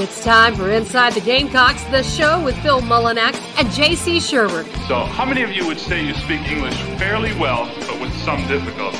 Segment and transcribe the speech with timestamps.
[0.00, 4.64] It's time for Inside the Gamecocks, the show with Phil Mullinax and JC Shurburtt.
[4.86, 8.46] So, how many of you would say you speak English fairly well, but with some
[8.46, 8.96] difficulty?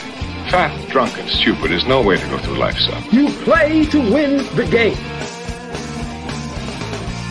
[0.50, 3.00] Fat, drunk, and stupid is no way to go through life, son.
[3.12, 4.96] You play to win the game.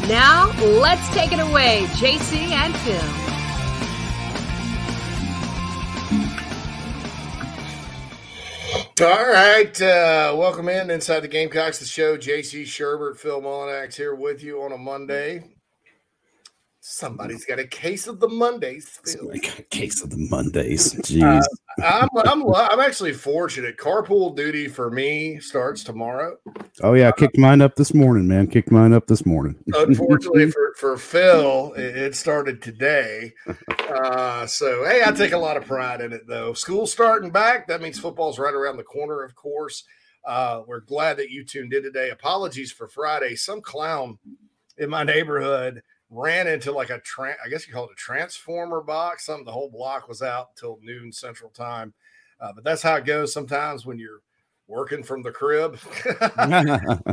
[0.07, 3.26] Now, let's take it away, JC and Phil.
[8.99, 12.17] All right, uh, welcome in inside the Gamecocks, the show.
[12.17, 15.43] JC Shurburtt, Phil Mullinax here with you on a Monday.
[16.97, 18.99] Somebody's got a case of the Mondays.
[19.05, 19.31] Phil.
[19.31, 20.95] I got a case of the Mondays.
[20.95, 21.43] Jeez.
[21.79, 23.77] Uh, I'm, I'm I'm actually fortunate.
[23.77, 26.39] Carpool duty for me starts tomorrow.
[26.81, 28.47] oh yeah, I kicked mine up this morning, man.
[28.47, 29.55] Kicked mine up this morning.
[29.75, 33.31] Unfortunately for, for Phil, it, it started today.
[33.93, 36.53] Uh, so hey, I take a lot of pride in it though.
[36.53, 37.67] School starting back.
[37.67, 39.83] That means football's right around the corner, of course.
[40.25, 42.09] Uh, we're glad that you tuned in today.
[42.09, 43.35] Apologies for Friday.
[43.35, 44.17] Some clown
[44.79, 48.81] in my neighborhood ran into like a tra- I guess you call it a transformer
[48.81, 49.25] box.
[49.25, 51.93] Something the whole block was out until noon Central Time.
[52.39, 54.21] Uh, but that's how it goes sometimes when you're
[54.67, 55.79] working from the crib.
[56.05, 57.03] uh, the,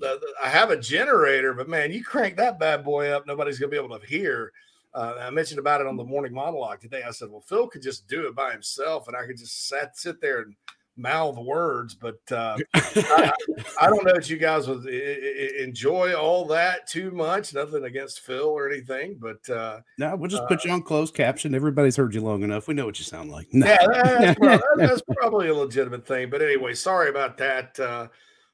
[0.00, 3.70] the, I have a generator, but man, you crank that bad boy up, nobody's gonna
[3.70, 4.52] be able to hear.
[4.94, 7.02] Uh, I mentioned about it on the morning monologue today.
[7.02, 9.96] I said, "Well, Phil could just do it by himself, and I could just sat,
[9.96, 10.54] sit there and
[10.96, 13.32] mouth words." But uh, I,
[13.80, 17.54] I, don't know that you guys would enjoy all that too much.
[17.54, 21.54] Nothing against Phil or anything, but uh, no, we'll just put you on closed caption.
[21.54, 22.68] Everybody's heard you long enough.
[22.68, 23.48] We know what you sound like.
[23.52, 23.66] No.
[23.82, 23.86] Yeah,
[24.18, 26.30] that's probably, that's probably, a legitimate thing.
[26.30, 27.78] But anyway, sorry about that.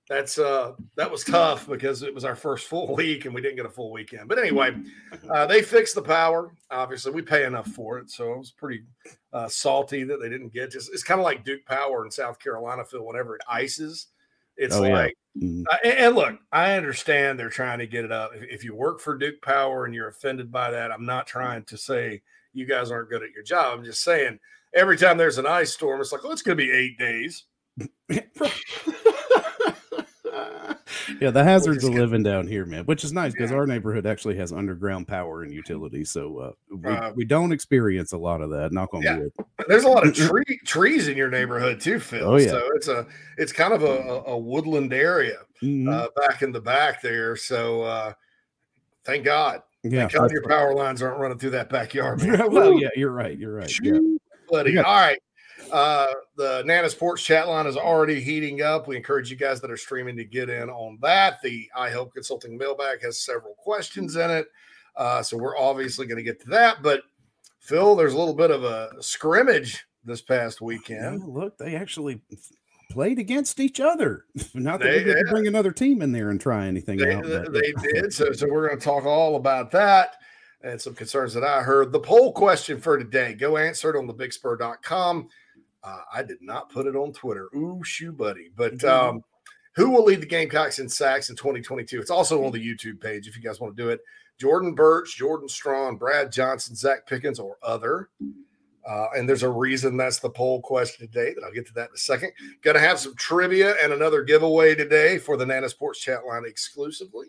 [0.09, 3.56] That's uh that was tough because it was our first full week and we didn't
[3.56, 4.28] get a full weekend.
[4.28, 4.75] But anyway,
[5.28, 6.51] uh, they fixed the power.
[6.70, 8.84] Obviously, we pay enough for it, so it was pretty
[9.33, 10.70] uh, salty that they didn't get.
[10.70, 12.84] Just it's kind of like Duke Power in South Carolina.
[12.84, 14.09] Phil, whenever it ices,
[14.56, 14.91] it's oh, like.
[14.91, 15.14] Yeah.
[15.39, 15.62] Mm-hmm.
[15.70, 18.33] Uh, and, and, look, I understand they're trying to get it up.
[18.35, 21.63] If, if you work for Duke Power and you're offended by that, I'm not trying
[21.64, 22.23] to say
[22.55, 23.79] you guys aren't good at your job.
[23.79, 24.41] I'm just saying
[24.74, 27.45] every time there's an ice storm, it's like, oh, it's going to be eight days.
[31.20, 33.57] yeah, the hazards of living down here, man, which is nice because yeah.
[33.57, 38.13] our neighborhood actually has underground power and utilities, so uh, we, uh, we don't experience
[38.13, 38.73] a lot of that.
[38.73, 39.18] Knock on yeah.
[39.18, 39.33] wood.
[39.68, 42.24] There's a lot of tree trees in your neighborhood too, Phil.
[42.27, 45.89] Oh yeah, so it's a it's kind of a, a woodland area mm-hmm.
[45.89, 47.36] uh, back in the back there.
[47.36, 48.13] So uh,
[49.05, 49.63] thank God.
[49.85, 52.23] Yeah, thank God your power lines aren't running through that backyard.
[52.51, 53.39] well, yeah, you're right.
[53.39, 53.73] You're right.
[53.83, 53.98] Yeah.
[54.51, 54.79] Buddy.
[54.79, 55.18] All right.
[55.73, 56.06] Uh,
[56.36, 58.86] the Nana's Porch chat line is already heating up.
[58.89, 61.40] We encourage you guys that are streaming to get in on that.
[61.42, 64.48] The I Help Consulting mailbag has several questions in it.
[64.96, 66.83] Uh, so we're obviously going to get to that.
[66.83, 67.02] But
[67.61, 71.20] Phil, there's a little bit of a scrimmage this past weekend.
[71.20, 72.20] Yeah, look, they actually
[72.90, 74.24] played against each other.
[74.55, 77.24] Not that they, we bring another team in there and try anything they, out.
[77.24, 78.12] They, they did.
[78.12, 80.17] So, so we're going to talk all about that
[80.62, 81.92] and some concerns that I heard.
[81.92, 85.29] The poll question for today, go answer it on thebigspur.com.
[85.83, 87.48] Uh, I did not put it on Twitter.
[87.55, 88.50] Ooh, shoe buddy.
[88.56, 89.22] But um,
[89.74, 92.00] who will lead the Gamecocks in sacks in 2022?
[92.00, 94.00] It's also on the YouTube page if you guys want to do it.
[94.38, 98.08] Jordan Burch, Jordan Strachan, Brad Johnson, Zach Pickens, or other.
[98.88, 101.90] Uh, and there's a reason that's the poll question today that I'll get to that
[101.90, 102.33] in a second.
[102.62, 106.44] Going to have some trivia and another giveaway today for the Nana's Porch chat line
[106.46, 107.27] exclusively.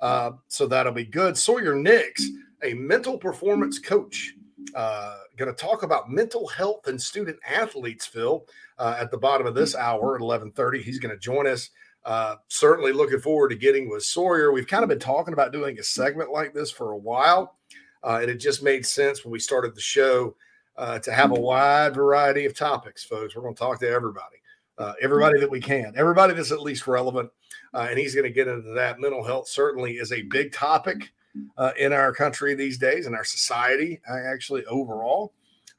[0.00, 1.36] Uh, so that'll be good.
[1.36, 2.26] Sawyer Nix,
[2.62, 4.34] a mental performance coach,
[4.74, 8.46] uh, going to talk about mental health and student athletes, Phil,
[8.78, 10.82] uh, at the bottom of this hour at 1130.
[10.82, 11.70] He's going to join us.
[12.04, 14.52] Uh, certainly looking forward to getting with Sawyer.
[14.52, 17.56] We've kind of been talking about doing a segment like this for a while,
[18.02, 20.34] uh, and it just made sense when we started the show
[20.76, 23.34] uh, to have a wide variety of topics, folks.
[23.34, 24.36] We're going to talk to everybody,
[24.78, 27.30] uh, everybody that we can, everybody that's at least relevant.
[27.74, 29.00] Uh, and he's going to get into that.
[29.00, 31.10] Mental health certainly is a big topic
[31.56, 35.32] uh, in our country these days, in our society, actually overall.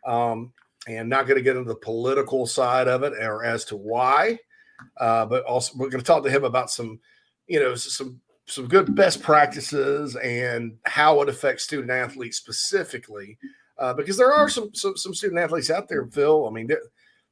[0.05, 0.53] Um,
[0.87, 4.39] and not going to get into the political side of it or as to why,
[4.97, 6.99] uh, but also we're going to talk to him about some,
[7.47, 13.37] you know, some some good best practices and how it affects student athletes specifically,
[13.77, 16.07] uh, because there are some, some, some student athletes out there.
[16.07, 16.79] Phil, I mean, the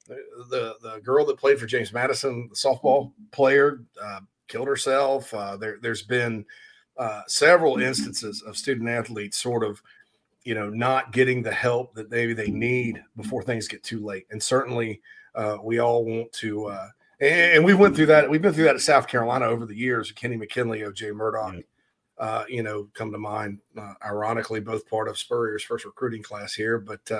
[0.07, 5.33] the, the girl that played for James Madison, the softball player, uh, killed herself.
[5.33, 6.45] Uh, there, there's been
[6.97, 9.81] uh, several instances of student athletes sort of,
[10.43, 14.25] you know, not getting the help that maybe they need before things get too late.
[14.31, 15.01] And certainly,
[15.35, 16.65] uh, we all want to.
[16.67, 16.87] Uh,
[17.19, 18.29] and, we went through that.
[18.29, 20.11] We've been through that at South Carolina over the years.
[20.11, 21.11] Kenny McKinley, O.J.
[21.11, 21.63] Murdock,
[22.17, 23.59] uh, you know, come to mind.
[23.75, 27.11] Uh, ironically, both part of Spurrier's first recruiting class here, but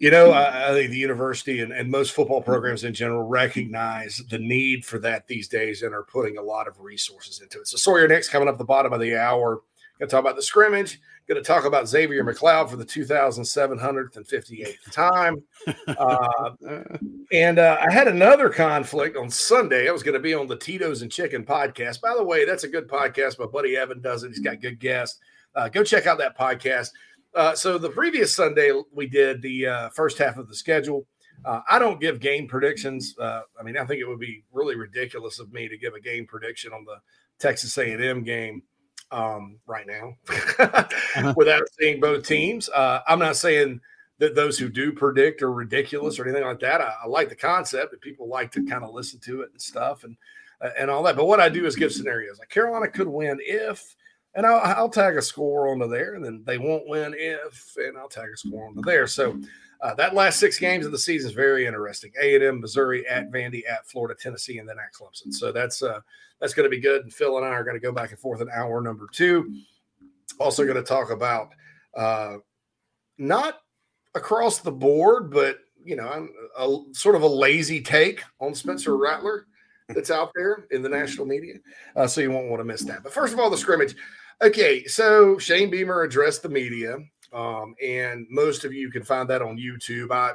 [0.00, 4.22] you know, I, I, think the university and, and most football programs in general recognize
[4.30, 7.68] the need for that these days and are putting a lot of resources into it.
[7.68, 9.60] So Sawyer Nix coming up the bottom of the hour.
[9.98, 11.02] Going to talk about the scrimmage.
[11.28, 15.42] Going to talk about Xavier McLeod for the 2,758th time.
[15.86, 16.50] Uh,
[17.32, 19.86] and uh, I had another conflict on Sunday.
[19.86, 22.00] I was going to be on the Tito's and Chicken podcast.
[22.00, 23.38] By the way, that's a good podcast.
[23.38, 24.28] My buddy Evan does it.
[24.28, 25.20] He's got good guests.
[25.54, 26.90] Uh, go check out that podcast.
[27.34, 31.06] Uh, so the previous Sunday we did the uh, first half of the schedule.
[31.44, 33.14] Uh, I don't give game predictions.
[33.18, 36.00] Uh, I mean, I think it would be really ridiculous of me to give a
[36.00, 36.96] game prediction on the
[37.38, 38.62] Texas A&M game
[39.10, 41.34] um, right now uh-huh.
[41.36, 42.68] without seeing both teams.
[42.68, 43.80] Uh, I'm not saying
[44.18, 46.80] that those who do predict are ridiculous or anything like that.
[46.80, 49.60] I, I like the concept that people like to kind of listen to it and
[49.60, 50.16] stuff and
[50.60, 51.16] uh, and all that.
[51.16, 53.96] But what I do is give scenarios like Carolina could win if
[54.34, 57.98] and I'll, I'll, tag a score onto there, and then they won't win if, and
[57.98, 59.06] I'll tag a score onto there.
[59.06, 59.40] So
[59.82, 62.12] uh, that last six games of the season is very interesting.
[62.20, 65.32] A and M, Missouri, at Vandy, at Florida, Tennessee, and then at Clemson.
[65.32, 66.00] So that's uh,
[66.40, 67.02] that's going to be good.
[67.02, 69.54] And Phil and I are going to go back and forth in hour number two.
[70.38, 71.52] Also going to talk about
[71.96, 72.36] uh,
[73.18, 73.60] not
[74.14, 78.96] across the board, but you know, I'm a, sort of a lazy take on Spencer
[78.96, 79.46] Rattler
[79.88, 81.54] that's out there in the national media.
[81.96, 83.02] Uh, so you won't want to miss that.
[83.02, 83.96] But first of all, the scrimmage.
[84.42, 86.96] Okay, so Shane Beamer addressed the media,
[87.32, 90.10] um, and most of you can find that on YouTube.
[90.10, 90.32] I,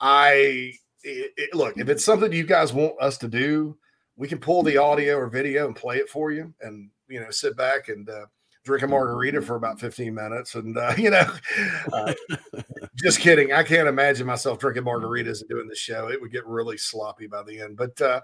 [0.00, 0.72] I
[1.02, 3.76] it, it, look if it's something you guys want us to do,
[4.16, 7.30] we can pull the audio or video and play it for you, and you know,
[7.30, 8.24] sit back and uh,
[8.66, 10.56] drink a margarita for about 15 minutes.
[10.56, 11.32] And, uh, you know,
[11.92, 12.12] uh,
[12.96, 13.52] just kidding.
[13.52, 16.10] I can't imagine myself drinking margaritas and doing the show.
[16.10, 17.76] It would get really sloppy by the end.
[17.76, 18.20] But uh,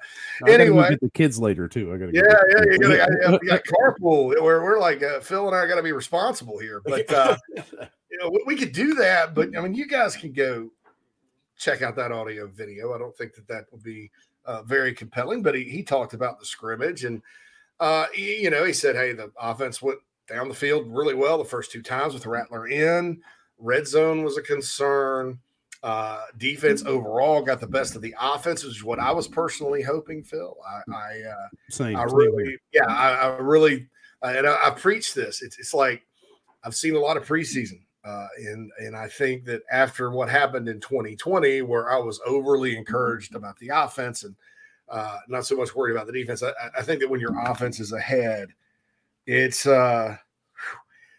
[0.46, 1.94] anyway, the kids later too.
[1.94, 4.34] I got to, yeah, yeah, you gotta, we got carpool.
[4.42, 6.82] We're, we're like, uh, Phil and I got to be responsible here.
[6.92, 7.36] But, uh,
[8.10, 9.34] you know, we, we could do that.
[9.34, 10.70] But I mean, you guys can go
[11.56, 12.92] check out that audio video.
[12.92, 14.10] I don't think that that would be
[14.44, 17.22] uh, very compelling, but he, he talked about the scrimmage and,
[17.80, 19.98] uh, you know, he said, "Hey, the offense went
[20.32, 23.20] down the field really well the first two times with Rattler in.
[23.58, 25.38] Red zone was a concern.
[25.82, 29.82] Uh, defense overall got the best of the offense, which is what I was personally
[29.82, 30.56] hoping, Phil.
[30.64, 32.58] I, I, uh, same, I really, same.
[32.72, 33.88] yeah, I, I really,
[34.22, 35.42] uh, and I, I preach this.
[35.42, 36.02] It's, it's like
[36.62, 40.68] I've seen a lot of preseason, uh, and and I think that after what happened
[40.68, 44.36] in 2020, where I was overly encouraged about the offense and
[44.88, 47.80] uh, not so much worried about the defense, I, I think that when your offense
[47.80, 48.50] is ahead
[49.26, 50.16] it's uh,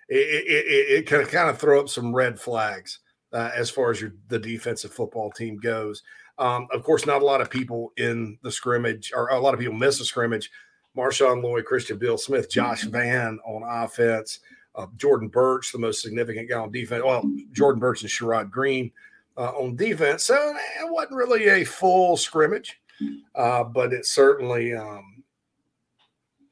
[0.09, 2.99] it, it, it, can kind of throw up some red flags
[3.31, 6.03] uh, as far as your the defensive football team goes.
[6.37, 9.59] Um, of course, not a lot of people in the scrimmage, or a lot of
[9.59, 10.49] people miss the scrimmage.
[10.97, 14.39] Marshawn Lloyd, Christian Beal-Smith, Josh Vann on offense,
[14.75, 17.03] uh, Jordan Burch, the most significant guy on defense.
[17.03, 18.91] Well, Jordan Burch and Sherrod Greene
[19.37, 20.23] uh, on defense.
[20.23, 22.79] So it wasn't really a full scrimmage,
[23.35, 25.12] uh, but it certainly um,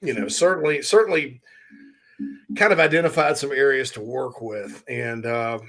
[0.01, 1.41] you know, certainly, certainly
[2.55, 4.83] kind of identified some areas to work with.
[4.87, 5.59] And, uh,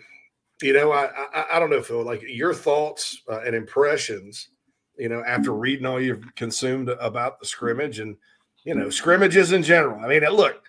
[0.60, 4.48] you know, I, I, I, don't know, Phil, like your thoughts uh, and impressions,
[4.96, 8.16] you know, after reading all you've consumed about the scrimmage and,
[8.64, 10.04] you know, scrimmages in general.
[10.04, 10.62] I mean, look,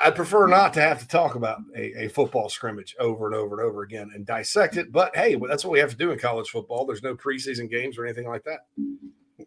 [0.00, 3.58] I'd prefer not to have to talk about a, a, football scrimmage over and over
[3.58, 4.92] and over again and dissect it.
[4.92, 6.84] But hey, that's what we have to do in college football.
[6.84, 8.66] There's no preseason games or anything like that.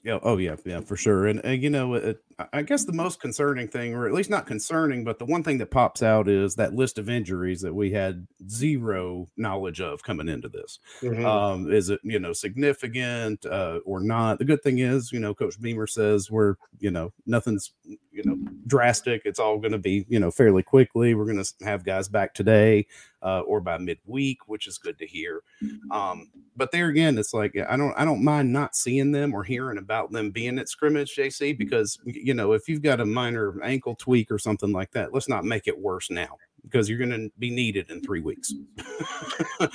[0.04, 0.20] Yeah.
[0.24, 0.56] Oh, yeah.
[0.66, 1.28] Yeah, for sure.
[1.28, 2.24] And, and you know, it,
[2.54, 5.58] I guess the most concerning thing, or at least not concerning, but the one thing
[5.60, 10.30] that pops out is that list of injuries that we had zero knowledge of coming
[10.30, 10.80] into this.
[11.02, 11.26] Mm-hmm.
[11.26, 14.40] Um, is it, you know, significant uh, or not?
[14.40, 18.38] The good thing is, you know, Coach Beamer says we're, you know, nothing's, you know,
[18.68, 19.24] drastic.
[19.26, 21.14] It's all going to be, you know, fairly quickly.
[21.14, 22.88] We're going to have guys back today
[23.24, 25.44] uh, or by midweek, which is good to hear.
[25.92, 29.44] Um, but there again, it's like I don't I don't mind not seeing them or
[29.44, 33.62] hearing about them being at scrimmage, JC, because you know if you've got a minor
[33.64, 37.12] ankle tweak or something like that, let's not make it worse now because you're going
[37.12, 38.54] to be needed in three weeks.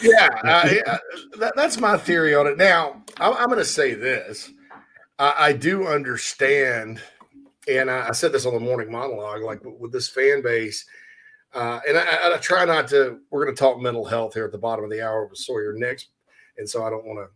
[0.01, 0.81] yeah, I,
[1.39, 2.59] that, that's my theory on it.
[2.59, 4.51] Now I'm, I'm going to say this:
[5.19, 7.01] I, I do understand,
[7.69, 10.87] and I, I said this on the morning monologue, like with this fan base
[11.57, 13.19] uh, and I, I, try not to.
[13.31, 15.73] We're going to talk mental health here at the bottom of the hour with Sawyer
[15.75, 16.09] Nix,
[16.59, 17.35] and so I don't want to.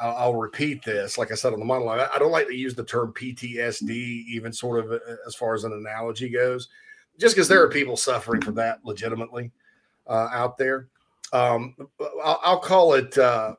[0.00, 2.08] I, will repeat this, like I said on the monologue.
[2.12, 5.64] I, don't like to use the term PTSD, even sort of uh, as far as
[5.64, 6.68] an analogy goes,
[7.18, 9.50] just because there are people suffering from that legitimately
[10.06, 10.88] uh, out there.
[11.32, 11.74] Um,
[12.22, 13.18] I'll, I'll, call it.
[13.18, 13.56] Uh,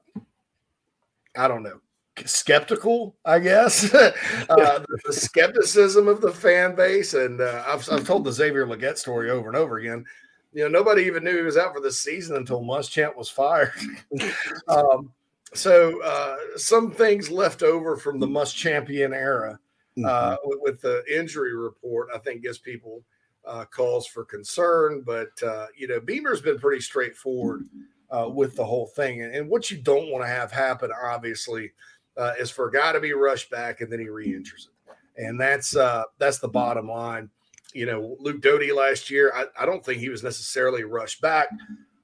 [1.36, 1.82] I don't know
[2.26, 3.94] skeptical, I guess.
[3.94, 4.12] uh,
[4.50, 8.98] the, the, skepticism of the fan base, and uh, I've, I've told the Xavier Legette
[8.98, 10.06] story over and over again.
[10.54, 13.74] You know, nobody even knew he was out for the season until Muschamp was fired.
[14.68, 15.12] um,
[15.54, 19.60] so uh, some things left over from the must champion era
[20.06, 20.38] uh, Mhm.
[20.44, 23.04] with, with the injury report, I think gives people
[23.46, 25.02] uh, cause for concern.
[25.06, 27.64] But uh, you know, Beamer's been pretty straightforward
[28.12, 31.72] uh, with the whole thing, and, and what you don't want to have happen, obviously,
[32.18, 35.40] uh, is for a guy to be rushed back and then he re-injures it, and
[35.40, 37.30] that's uh, that's the bottom line.
[37.74, 41.48] You know, Luke Doty last year, I, I don't think he was necessarily rushed back,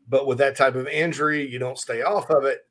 [0.09, 2.65] but with that type of injury, you don't stay off of it.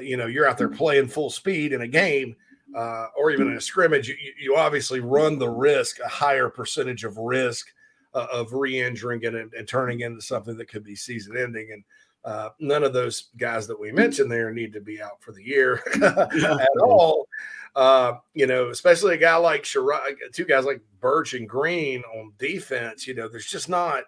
[0.00, 2.36] You know, you're out there playing full speed in a game
[2.74, 7.04] uh, or even in a scrimmage, you, you obviously run the risk, a higher percentage
[7.04, 7.68] of risk
[8.14, 11.70] uh, of re-injuring it and, and turning into something that could be season-ending.
[11.72, 11.84] And
[12.24, 15.44] uh, none of those guys that we mentioned there need to be out for the
[15.44, 17.28] year at all.
[17.76, 22.32] Uh, you know, especially a guy like Sherrod, two guys like Burch and Greene on
[22.38, 23.06] defense.
[23.06, 24.04] You know, there's just not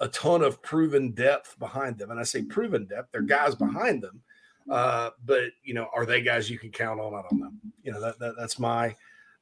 [0.00, 2.10] a ton of proven depth behind them.
[2.10, 4.22] And I say proven depth; they're guys behind them.
[4.70, 7.14] Uh, but you know, are they guys you can count on?
[7.14, 7.52] I don't know.
[7.82, 8.94] You know, that, that that's my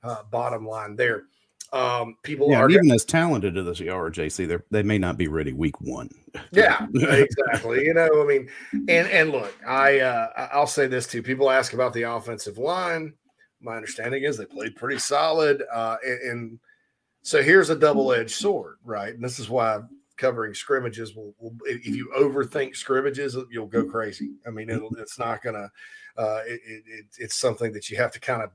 [0.02, 1.24] uh, bottom line there.
[1.72, 5.16] Um, people Yeah, are even as talented as they are, JC, they they may not
[5.16, 6.10] be ready week one.
[6.52, 7.84] yeah, exactly.
[7.84, 11.22] You know, I mean, and and look, I uh, I'll say this too.
[11.22, 13.14] People ask about the offensive line.
[13.60, 16.58] My understanding is they played pretty solid, uh, and, and
[17.22, 19.14] so here's a double edged sword, right?
[19.14, 19.80] And this is why
[20.20, 24.32] covering scrimmages will, will if you overthink scrimmages, you'll go crazy.
[24.46, 25.70] I mean, it'll, it's not gonna.
[26.16, 28.50] Uh, it, it, it, it's something that you have to kind of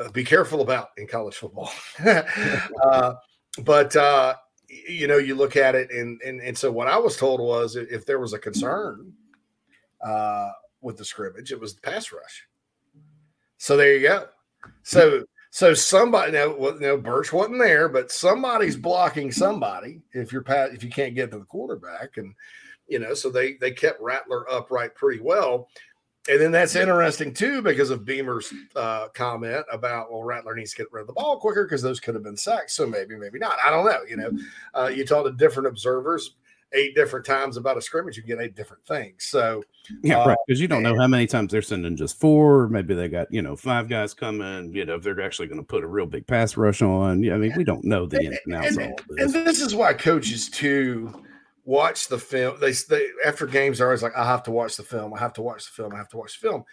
[0.00, 1.70] uh, be careful about in college football.
[2.84, 3.14] uh,
[3.64, 4.34] but uh,
[4.68, 7.74] you know, you look at it, and, and and so what I was told was
[7.74, 9.12] if if there was a concern
[10.04, 12.46] uh, with the scrimmage, it was the pass rush.
[13.58, 14.26] So there you go.
[14.84, 20.42] So so somebody now, well, no, Burch wasn't there, but somebody's blocking somebody if you're
[20.42, 22.34] pat if you can't get to the quarterback, and
[22.88, 25.68] you know, so they they kept Rattler upright pretty well.
[26.26, 30.78] And then that's interesting too because of Beamer's uh, comment about well, Rattler needs to
[30.78, 32.72] get rid of the ball quicker because those could have been sacks.
[32.72, 33.58] So maybe, maybe not.
[33.62, 34.00] I don't know.
[34.08, 34.30] You know,
[34.74, 36.36] uh, you talk to different observers
[36.74, 39.24] eight different times about a scrimmage, you get eight different things.
[39.24, 39.62] So
[40.02, 40.38] Yeah, Uh, right.
[40.46, 42.68] Because you don't know how many times they're sending just four.
[42.68, 44.74] Maybe they got you know five guys coming.
[44.74, 47.22] You know if they're actually going to put a real big pass rush on.
[47.22, 49.32] Yeah, I mean we don't know the ins and outs and, and this.
[49.32, 51.12] this is why coaches too
[51.64, 52.58] watch the film.
[52.60, 55.14] They, they after games are always like, I have to watch the film.
[55.14, 55.94] I have to watch the film.
[55.94, 56.64] I have to watch the film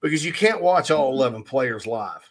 [0.00, 2.28] because you can't watch all eleven players live.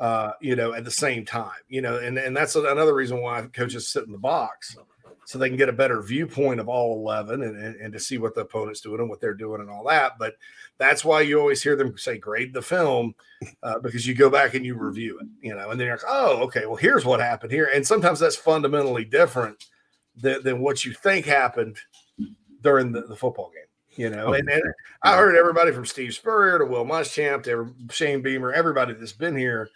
[0.00, 3.40] Uh, you know, at the same time, you know, and and that's another reason why
[3.54, 4.76] coaches sit in the box
[5.28, 8.16] so they can get a better viewpoint of all 11 and, and, and to see
[8.16, 10.12] what the opponent's doing and what they're doing and all that.
[10.18, 10.36] But
[10.78, 13.14] that's why you always hear them say grade the film
[13.62, 16.06] uh, because you go back and you review it, you know, and then you're like,
[16.08, 17.68] oh, okay, well, here's what happened here.
[17.74, 19.66] And sometimes that's fundamentally different
[20.16, 21.76] than, than what you think happened
[22.62, 23.64] during the, the football game.
[24.02, 24.62] You know, Oh, and, and
[25.02, 29.36] I heard everybody from Steve Spurrier to Will Muschamp to Shane Beamer, everybody that's been
[29.36, 29.68] here,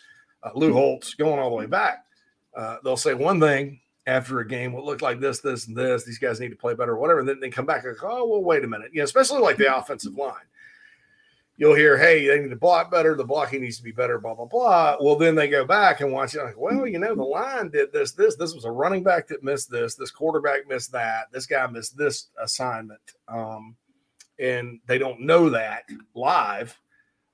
[0.42, 2.06] uh, Lou Holtz, going all the way back.
[2.56, 6.04] Uh, they'll say one thing after a game will look like this, this, and this.
[6.04, 7.20] These guys need to play better, or whatever.
[7.20, 8.90] And then they come back and go, oh, well, wait a minute.
[8.92, 10.34] You know, especially like the offensive line.
[11.58, 13.14] You'll hear, hey, they need to block better.
[13.14, 14.96] The blocking needs to be better, blah, blah, blah.
[15.00, 17.92] Well, then they go back and watch it like, well, you know, the line did
[17.92, 18.34] this, this.
[18.34, 19.94] This was a running back that missed this.
[19.94, 21.30] This quarterback missed that.
[21.30, 23.00] This guy missed this assignment.
[23.28, 23.76] Um,
[24.40, 26.76] and they don't know that live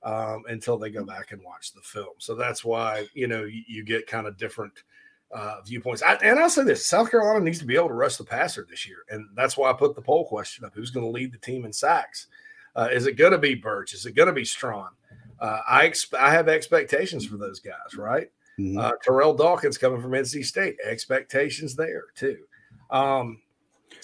[0.03, 2.13] um, until they go back and watch the film.
[2.19, 4.83] So that's why, you know, you, you get kind of different
[5.31, 6.01] uh, viewpoints.
[6.01, 8.65] I, and I'll say this South Carolina needs to be able to rush the passer
[8.69, 8.99] this year.
[9.09, 11.65] And that's why I put the poll question up who's going to lead the team
[11.65, 12.27] in sacks?
[12.75, 13.93] Uh, is it going to be Burch?
[13.93, 14.89] Is it going to be Strachan?
[15.39, 18.29] Uh, I, exp- I have expectations for those guys, right?
[18.59, 18.77] Mhm.
[18.77, 22.39] Uh, Terrell Dawkins coming from NC State, expectations there too.
[22.91, 23.41] Um,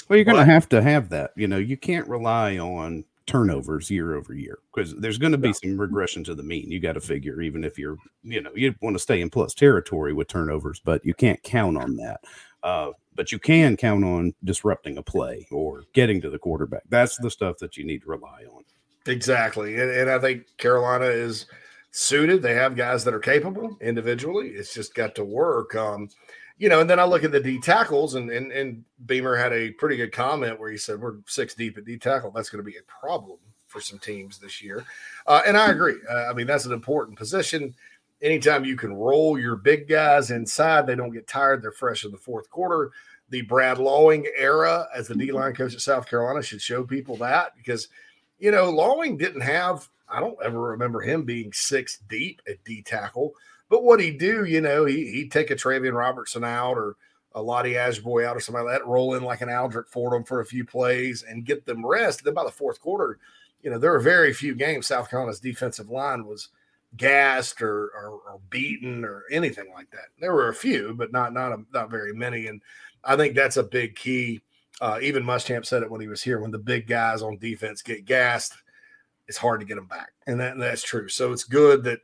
[0.07, 1.31] Well, you're going to have to have that.
[1.35, 5.53] You know, you can't rely on turnovers year over year because there's going to be
[5.53, 6.71] some regression to the mean.
[6.71, 9.53] You got to figure, even if you're, you know, you want to stay in plus
[9.53, 12.21] territory with turnovers, but you can't count on that.
[12.63, 16.83] Uh, but you can count on disrupting a play or getting to the quarterback.
[16.89, 18.63] That's the stuff that you need to rely on.
[19.07, 19.79] Exactly.
[19.79, 21.45] And, and I think Carolina is
[21.91, 22.41] suited.
[22.41, 24.49] They have guys that are capable individually.
[24.49, 25.75] It's just got to work.
[25.75, 26.09] Um,
[26.57, 29.53] you know, and then I look at the D tackles, and, and and Beamer had
[29.53, 32.31] a pretty good comment where he said, We're six deep at D tackle.
[32.31, 34.85] That's going to be a problem for some teams this year.
[35.27, 35.95] Uh, and I agree.
[36.09, 37.75] Uh, I mean, that's an important position.
[38.21, 41.61] Anytime you can roll your big guys inside, they don't get tired.
[41.61, 42.91] They're fresh in the fourth quarter.
[43.29, 47.17] The Brad Lawing era as the D line coach at South Carolina should show people
[47.17, 47.89] that because
[48.39, 52.81] you know, Lawing didn't have, I don't ever remember him being six deep at D
[52.81, 53.33] tackle.
[53.69, 56.95] But what he do, you know, he, he'd take a Travian Robertson out or
[57.33, 60.39] a Ladi Ajiboye out or somebody like that, roll in like an Aldrich Fordham for
[60.39, 62.23] a few plays and get them rest.
[62.23, 63.19] then by the fourth quarter,
[63.61, 66.49] you know, there are very few games South Carolina's defensive line was
[66.95, 70.09] gassed or, or, or beaten or anything like that.
[70.19, 72.47] There were a few, but not not a, not very many.
[72.47, 72.61] And
[73.03, 74.41] I think that's a big key.
[74.79, 76.39] Uh, even Muschamp said it when he was here.
[76.39, 78.53] When the big guys on defense get gassed,
[79.27, 81.07] it's hard to get them back, and, that, and that's true.
[81.09, 81.99] So it's good that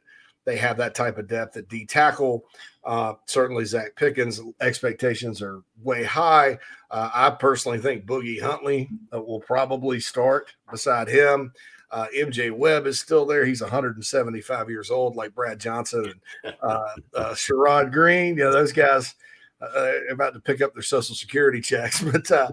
[0.46, 2.46] they have that type of depth at D tackle.
[2.84, 6.58] Uh, certainly, Zach Pickens' expectations are way high.
[6.90, 11.54] Uh, I personally think Boogie Huntley uh, will probably start beside him.
[11.92, 13.46] Uh, MJ Webb is still there.
[13.46, 16.84] He's 175 years old, like Brad Johnson and uh,
[17.14, 18.38] uh, Sherrod Greene.
[18.38, 19.14] You know, those guys
[19.62, 22.50] uh, about to pick up their social security checks, but uh,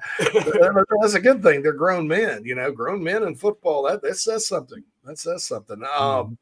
[1.01, 1.63] that's a good thing.
[1.63, 3.85] They're grown men, you know, grown men in football.
[3.85, 4.83] That that says something.
[5.05, 5.83] That says something.
[5.85, 6.35] Um, mm-hmm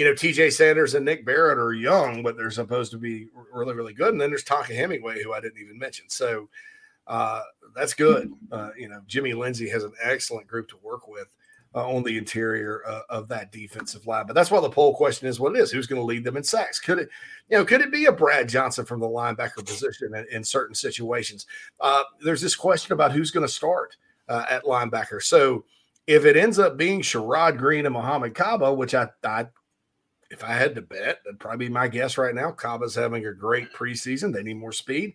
[0.00, 3.74] you know, TJ Sanders and Nick Barrett are young, but they're supposed to be really,
[3.74, 4.12] really good.
[4.12, 6.08] And then there's Tonka Hemingway, who I didn't even mention.
[6.08, 6.48] So
[7.06, 7.42] uh,
[7.76, 8.32] that's good.
[8.50, 11.34] Uh, you know, Jimmy Lindsey has an excellent group to work with
[11.74, 14.24] uh, on the interior uh, of that defensive line.
[14.26, 15.70] But that's why the poll question is what it is.
[15.70, 16.80] Who's going to lead them in sacks?
[16.80, 17.10] Could it,
[17.50, 20.74] you know, could it be a Brad Johnson from the linebacker position in, in certain
[20.74, 21.44] situations?
[21.78, 23.98] Uh, there's this question about who's going to start
[24.30, 25.22] uh, at linebacker.
[25.22, 25.66] So
[26.06, 29.46] if it ends up being Sherrod Greene and Muhammad Kaba, which I, I
[30.30, 32.52] if I had to bet, that'd probably be my guess right now.
[32.52, 34.32] Kaba's having a great preseason.
[34.32, 35.14] They need more speed.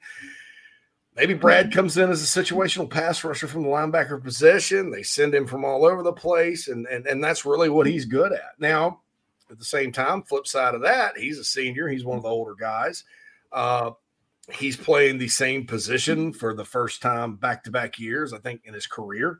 [1.16, 4.92] Maybe Brad comes in as a situational pass rusher from the linebacker position.
[4.92, 8.04] They send him from all over the place, and and, and that's really what he's
[8.04, 8.60] good at.
[8.60, 9.02] Now,
[9.50, 11.88] at the same time, flip side of that, he's a senior.
[11.88, 13.06] He's one of the older guys.
[13.54, 13.92] Uh,
[14.52, 18.62] he's playing the same position for the first time back to back years, I think,
[18.66, 19.40] in his career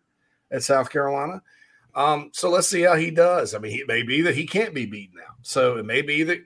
[0.52, 1.42] at South Carolina.
[1.96, 3.56] Um, so let's see how he does.
[3.56, 5.38] I mean, it may be that he can't be beaten out.
[5.44, 6.44] So it may be that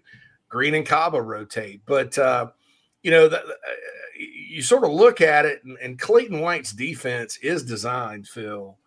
[0.48, 1.82] Greene and Kaba rotate.
[1.86, 2.52] But, uh,
[3.02, 3.52] you know, the, uh,
[4.20, 8.78] you sort of look at it, and, and, Clayton White's defense is designed, Phil.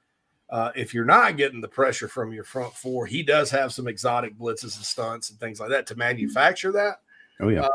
[0.50, 3.88] Uh, if you're not getting the pressure from your front four, he does have some
[3.88, 6.97] exotic blitzes and stunts and things like that to manufacture that.
[7.41, 7.63] Oh, yeah.
[7.63, 7.71] Uh,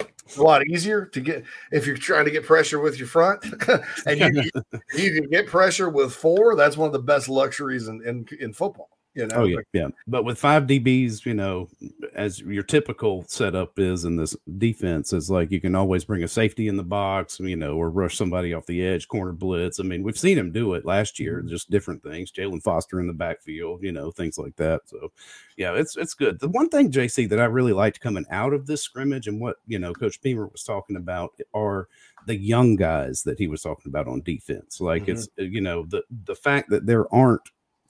[0.00, 3.42] it's a lot easier to get if you're trying to get pressure with your front,
[4.06, 4.50] and you,
[4.94, 6.54] you can get pressure with four.
[6.54, 8.90] That's one of the best luxuries in in, in football.
[9.18, 9.34] You know?
[9.34, 9.88] Oh yeah, yeah.
[10.06, 11.68] But with five DBs, you know,
[12.14, 16.28] as your typical setup is in this defense, is like you can always bring a
[16.28, 19.80] safety in the box, you know, or rush somebody off the edge, corner blitz.
[19.80, 21.48] I mean, we've seen him do it last year, mm-hmm.
[21.48, 22.30] just different things.
[22.30, 24.82] Jalen Foster in the backfield, you know, things like that.
[24.84, 25.10] So,
[25.56, 26.38] yeah, it's it's good.
[26.38, 29.56] The one thing, JC, that I really liked coming out of this scrimmage and what
[29.66, 31.88] you know, Coach Beamer was talking about are
[32.26, 34.80] the young guys that he was talking about on defense.
[34.80, 35.12] Like mm-hmm.
[35.12, 37.42] it's you know the the fact that there aren't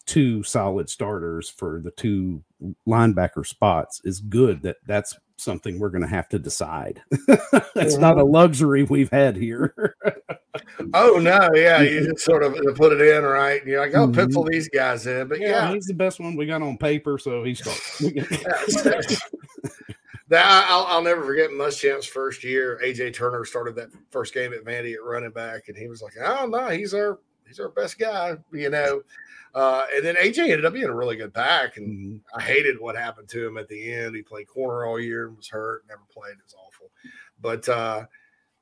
[0.09, 2.43] two solid starters for the two
[2.89, 7.03] linebacker spots is good that that's something we're going to have to decide.
[7.77, 8.33] it's not a mm-hmm.
[8.33, 9.95] luxury we've had here.
[10.95, 13.65] oh no, yeah, you just sort of put it in right.
[13.67, 14.53] You're like, oh, pencil mm-hmm.
[14.53, 17.45] these guys in, but yeah, yeah, he's the best one we got on paper, so
[17.45, 17.99] he starts.
[20.29, 22.81] that I'll, I'll, never forget Muschamp's first year.
[22.83, 26.15] AJ Turner started that first game at Vandy at running back, and he was like,
[26.23, 29.03] "Oh no, he's our he's our best guy," you know.
[29.55, 32.39] Uh, and then AJ ended up being a really good back, and mm-hmm.
[32.39, 34.15] I hated what happened to him at the end.
[34.15, 36.33] He played corner all year and was hurt, never played.
[36.33, 36.91] It was awful.
[37.41, 38.07] But uh,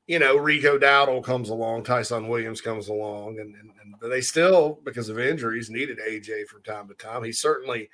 [0.07, 4.79] you know, Rico Dowdle comes along, Tyson Williams comes along, and, and, and, they still,
[4.85, 7.25] because of injuries, needed AJ from time to time.
[7.25, 7.91] He certainly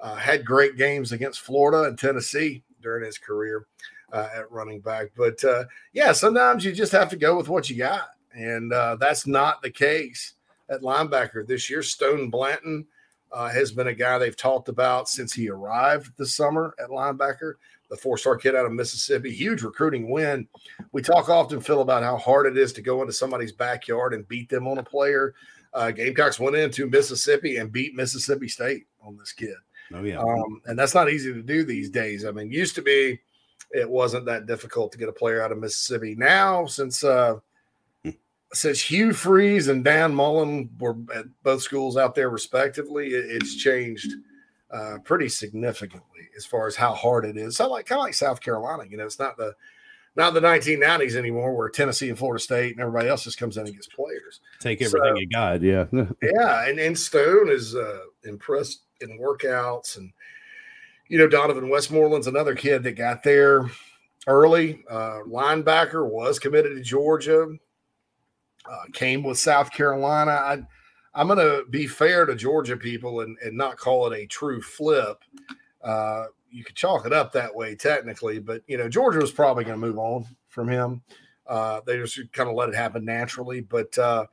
[0.00, 3.66] uh, had great games against Florida and Tennessee during his career
[4.12, 5.12] uh, at running back.
[5.16, 8.96] But uh, yeah, sometimes you just have to go with what you got, and uh,
[8.96, 10.34] that's not the case
[10.68, 11.82] at linebacker this year.
[11.82, 12.86] Stone Blanton
[13.32, 17.54] uh, has been a guy they've talked about since he arrived this summer at linebacker.
[17.90, 20.48] The four-star kid out of Mississippi, huge recruiting win.
[20.92, 24.26] We talk often, Phil, about how hard it is to go into somebody's backyard and
[24.26, 25.34] beat them on a player.
[25.74, 29.54] Uh, Gamecocks went into Mississippi and beat Mississippi State on this kid.
[29.92, 32.24] Oh yeah, um, and that's not easy to do these days.
[32.24, 33.20] I mean, used to be
[33.70, 36.14] it wasn't that difficult to get a player out of Mississippi.
[36.14, 37.36] Now, since uh,
[38.54, 44.12] since Hugh Freeze and Dan Mullen were at both schools out there respectively, it's changed
[44.70, 47.56] uh, pretty significantly as far as how hard it is.
[47.56, 49.54] So like kind of like South Carolina, you know, it's not the
[50.16, 53.66] not the 1990s anymore where Tennessee and Florida State and everybody else just comes in
[53.66, 54.40] and gets players.
[54.60, 55.86] Take everything so, you got, yeah.
[56.22, 60.12] yeah, and, and Stone is uh, impressed in workouts and
[61.08, 63.70] you know Donovan Westmoreland's another kid that got there
[64.26, 64.84] early.
[64.88, 67.48] Uh, linebacker was committed to Georgia
[68.70, 70.30] uh, came with South Carolina.
[70.30, 70.62] I,
[71.14, 74.60] I'm going to be fair to Georgia people and, and not call it a true
[74.60, 75.22] flip.
[75.82, 79.64] Uh, you could chalk it up that way technically, but you know Georgia was probably
[79.64, 81.02] going to move on from him
[81.46, 83.60] Uh, they just kind of let it happen naturally.
[83.60, 84.26] But uh,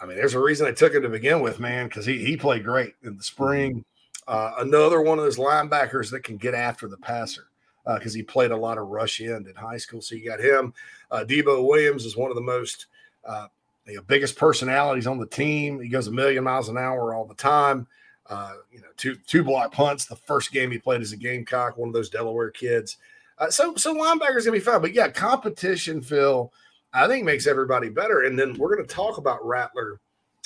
[0.00, 2.36] I mean, there's a reason they took him to begin with, man, because he he
[2.36, 3.84] played great in the spring.
[4.26, 7.48] Uh, another one of those linebackers that can get after the passer
[7.96, 10.00] because uh, he played a lot of rush end in high school.
[10.00, 10.72] So you got him.
[11.10, 12.86] Uh, Debo Williams is one of the most
[13.26, 13.48] uh,
[13.92, 15.80] know, biggest personalities on the team.
[15.80, 17.86] He goes a million miles an hour all the time.
[18.26, 20.06] Uh, you know, two two block punts.
[20.06, 22.96] The first game he played as a Gamecock, one of those Delaware kids.
[23.38, 26.52] Uh, so so linebackers gonna be fun, but yeah, competition, Phil,
[26.92, 28.22] I think makes everybody better.
[28.22, 30.00] And then we're gonna talk about Rattler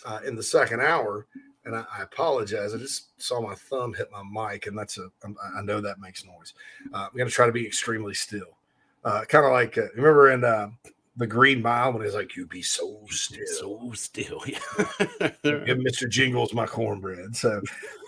[0.04, 1.26] uh, in the second hour.
[1.64, 2.74] And I, I, apologize.
[2.74, 5.10] I just saw my thumb hit my mic, and that's a
[5.54, 6.54] I know that makes noise.
[6.92, 8.56] Uh, I'm gonna try to be extremely still,
[9.04, 10.70] uh, kind of like uh, remember in uh,
[11.18, 14.42] the Green Mile when he's like, "You be so still, so still."
[15.42, 17.36] Give Mister Jingles my cornbread.
[17.36, 17.60] So,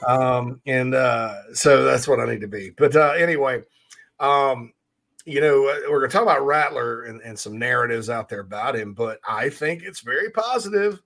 [0.06, 2.70] um, and uh, so that's what I need to be.
[2.70, 3.62] But uh, anyway,
[4.20, 4.72] um,
[5.26, 8.40] you know, uh, we're going to talk about Rattler and, and some narratives out there
[8.40, 11.02] about him, but I think it's very positive.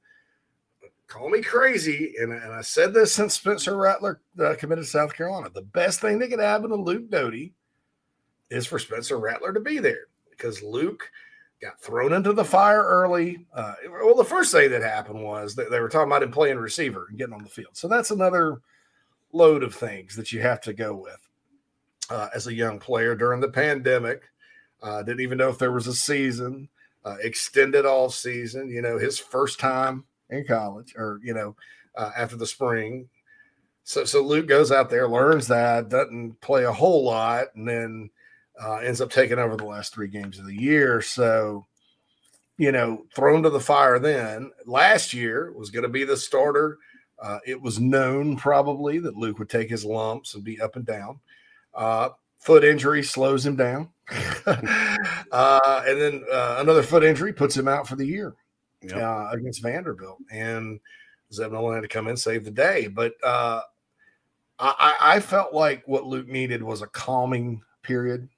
[1.06, 5.14] Call me crazy, and, and I said this since Spencer Rattler uh, committed to South
[5.14, 5.50] Carolina.
[5.52, 7.54] The best thing that could happen to Luke Doty
[8.50, 11.10] is for Spencer Rattler to be there because Luke
[11.64, 13.46] got thrown into the fire early.
[13.54, 16.58] Uh, well, the first thing that happened was that they were talking about him playing
[16.58, 17.70] receiver and getting on the field.
[17.72, 18.60] So that's another
[19.32, 21.28] load of things that you have to go with
[22.10, 24.22] uh, as a young player during the pandemic.
[24.82, 26.68] Uh, didn't even know if there was a season,
[27.04, 28.68] uh, extended all season.
[28.68, 31.56] You know, his first time in college, or you know,
[31.96, 33.08] uh, after the spring.
[33.84, 38.10] So, so Luke goes out there, learns that, doesn't play a whole lot, and then
[38.62, 41.00] uh, ends up taking over the last three games of the year.
[41.00, 41.66] So,
[42.56, 44.50] you know, thrown to the fire then.
[44.66, 46.78] Last year was going to be the starter.
[47.20, 50.84] Uh, it was known probably that Luke would take his lumps and be up and
[50.84, 51.20] down.
[51.74, 53.88] Uh, foot injury slows him down.
[54.46, 58.34] uh, and then uh, another foot injury puts him out for the year
[58.82, 58.96] yep.
[58.96, 60.18] uh, against Vanderbilt.
[60.30, 60.78] And
[61.32, 62.86] Zeb Noland had to come in save the day.
[62.86, 63.62] But uh,
[64.58, 68.28] I, I, felt like what Luke needed was a calming period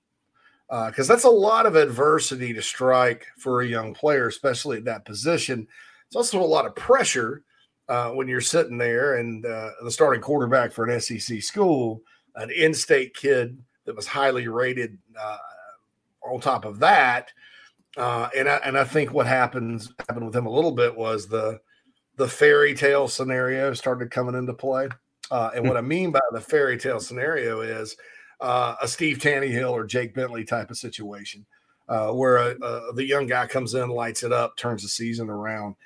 [0.69, 4.85] because uh, that's a lot of adversity to strike for a young player, especially at
[4.85, 5.67] that position.
[6.07, 7.43] It's also a lot of pressure
[7.89, 12.03] uh, when you're sitting there and uh, the starting quarterback for an SEC school,
[12.35, 14.99] an in-state kid that was highly rated.
[15.19, 15.39] Uh,
[16.27, 17.33] on top of that,
[17.97, 21.27] uh, and I, and I think what happens happened with him a little bit was
[21.27, 21.61] the
[22.17, 24.89] the fairy tale scenario started coming into play.
[25.31, 27.97] Uh, and what I mean by the fairy tale scenario is
[28.41, 31.47] uh, a Steve Taneyhill or Jake Bentley type of situation,
[31.89, 35.31] uh, where a, a, the young guy comes in, lights it up, turns the season
[35.31, 35.77] around.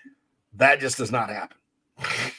[0.55, 1.57] That just does not happen.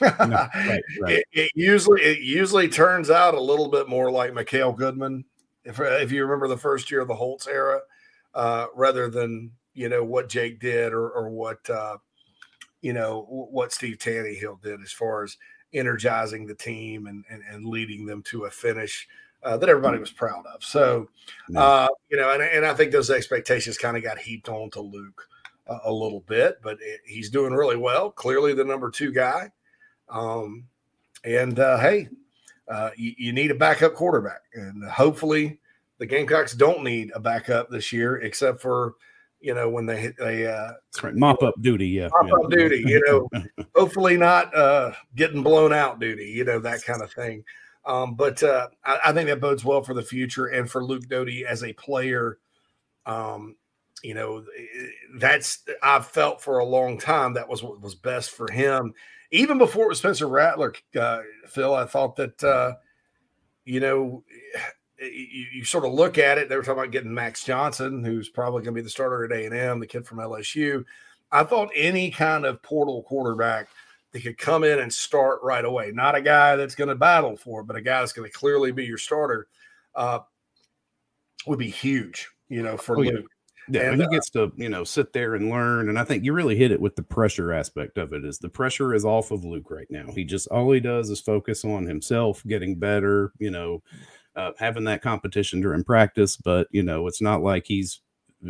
[0.01, 1.13] no, right, right.
[1.13, 5.23] It, it, usually it usually turns out a little bit more like Makale Goodman,
[5.63, 7.81] if if you remember the first year of the Holtz era,
[8.33, 11.97] uh, rather than you know what Jake did or or what uh,
[12.81, 15.37] you know what Steve Taneyhill did as far as
[15.73, 19.07] energizing the team and, and, and leading them to a finish
[19.43, 20.63] uh, that everybody was proud of.
[20.63, 21.09] So,
[21.55, 24.81] uh, you know, and, and I think those expectations kind of got heaped on to
[24.81, 25.27] Luke
[25.67, 28.11] uh, a little bit, but it, he's doing really well.
[28.11, 29.51] Clearly, the number two guy.
[30.09, 30.65] Um,
[31.23, 32.09] and uh, hey,
[32.67, 35.59] uh, you, you, need a backup quarterback, and hopefully,
[35.99, 38.95] the Gamecocks don't need a backup this year, except for
[39.39, 40.73] you know when they they uh,
[41.03, 41.15] right.
[41.15, 42.45] mop up duty, yeah, mop yeah.
[42.45, 42.83] up duty.
[42.85, 43.43] You know,
[43.75, 46.25] hopefully not uh, getting blown out duty.
[46.25, 47.43] You know that kind of thing.
[47.85, 51.07] Um, but uh, I, I, think that bodes well for the future and for Luke
[51.07, 52.37] Doty as a player.
[53.07, 53.55] Um,
[54.03, 54.43] you know,
[55.15, 58.93] that's I've felt for a long time that was what was best for him.
[59.31, 62.73] Even before it was Spencer Rattler, uh, Phil, I thought that uh,
[63.65, 64.23] you know
[64.99, 66.49] you, you, sort of look at it.
[66.49, 69.31] They were talking about getting Max Johnson, who's probably going to be the starter at
[69.31, 70.83] A and M, the kid from LSU.
[71.31, 73.69] I thought any kind of portal quarterback
[74.11, 75.91] that could come in and start right away.
[75.93, 78.37] Not a guy that's going to battle for, it, but a guy that's going to
[78.37, 79.47] clearly be your starter
[79.95, 80.19] uh,
[81.47, 83.25] would be huge, you know, for oh, Luke.
[83.69, 86.25] Yeah, and, he uh, gets to you know sit there and learn, and I think
[86.25, 88.25] you really hit it with the pressure aspect of it.
[88.25, 90.07] Is the pressure is off of Luke right now?
[90.13, 93.31] He just all he does is focus on himself, getting better.
[93.37, 93.83] You know,
[94.35, 98.01] uh, having that competition during practice, but you know it's not like he's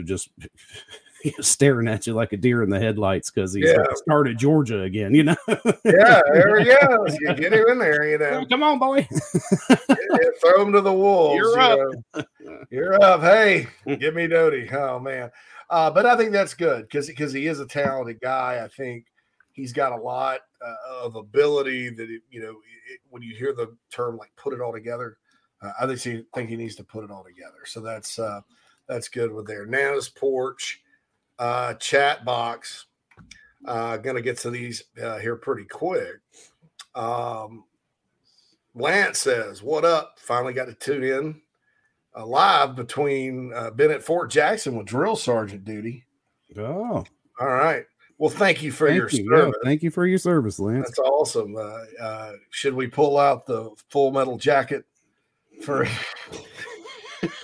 [0.06, 0.30] just
[1.40, 3.84] staring at you like a deer in the headlights because he's yeah.
[3.96, 5.36] started Georgia again, you know.
[5.48, 7.18] yeah, there he goes.
[7.20, 8.46] You get him in there, you know.
[8.50, 9.08] Come on, boy.
[10.42, 11.36] throw him to the wolves.
[11.36, 11.80] You're up.
[12.16, 12.24] know.
[12.70, 13.22] You're up.
[13.22, 13.68] Hey,
[14.00, 14.70] give me Doty.
[14.72, 15.32] Oh man.
[15.70, 18.62] Uh, but I think that's good because because he is a talented guy.
[18.64, 19.06] I think
[19.54, 22.58] he's got a lot uh, of ability that it, you know
[22.90, 25.18] it, when you hear the term like put it all together.
[25.62, 27.66] Uh, I think he think he needs to put it all together.
[27.66, 28.42] So that's uh,
[28.88, 29.66] that's good with there.
[29.66, 30.81] Nana's porch
[31.42, 32.86] uh, chat box.
[33.66, 36.20] Uh, gonna get to these uh, here pretty quick.
[36.96, 37.66] Um,
[38.76, 41.42] Lance says, "What up?" Finally got to tune in
[42.16, 46.06] uh, live between uh, been at Fort Jackson with drill sergeant duty.
[46.58, 47.04] Oh,
[47.40, 47.86] All right.
[48.18, 49.32] Well, thank you for thank your you.
[49.32, 49.56] Yeah, service.
[49.64, 50.88] thank you for your service, Lance.
[50.88, 51.56] That's awesome.
[51.56, 54.86] Uh, uh, should we pull out the full metal jacket
[55.64, 55.88] for?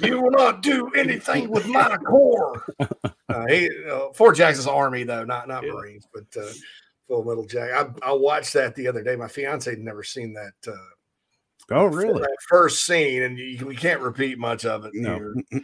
[0.02, 2.66] you will not do anything with my core.
[3.30, 5.74] Uh, he, uh, Fort Jackson's Army, though, not not Yeah.
[5.74, 6.48] Marines, but uh,
[7.10, 7.94] full metal jacket.
[8.02, 9.18] I, I watched that the other day.
[9.18, 10.54] My fiance had never seen that.
[10.66, 10.72] Uh,
[11.72, 12.22] oh, really?
[12.22, 15.16] That first scene, and you, we can't repeat much of it No.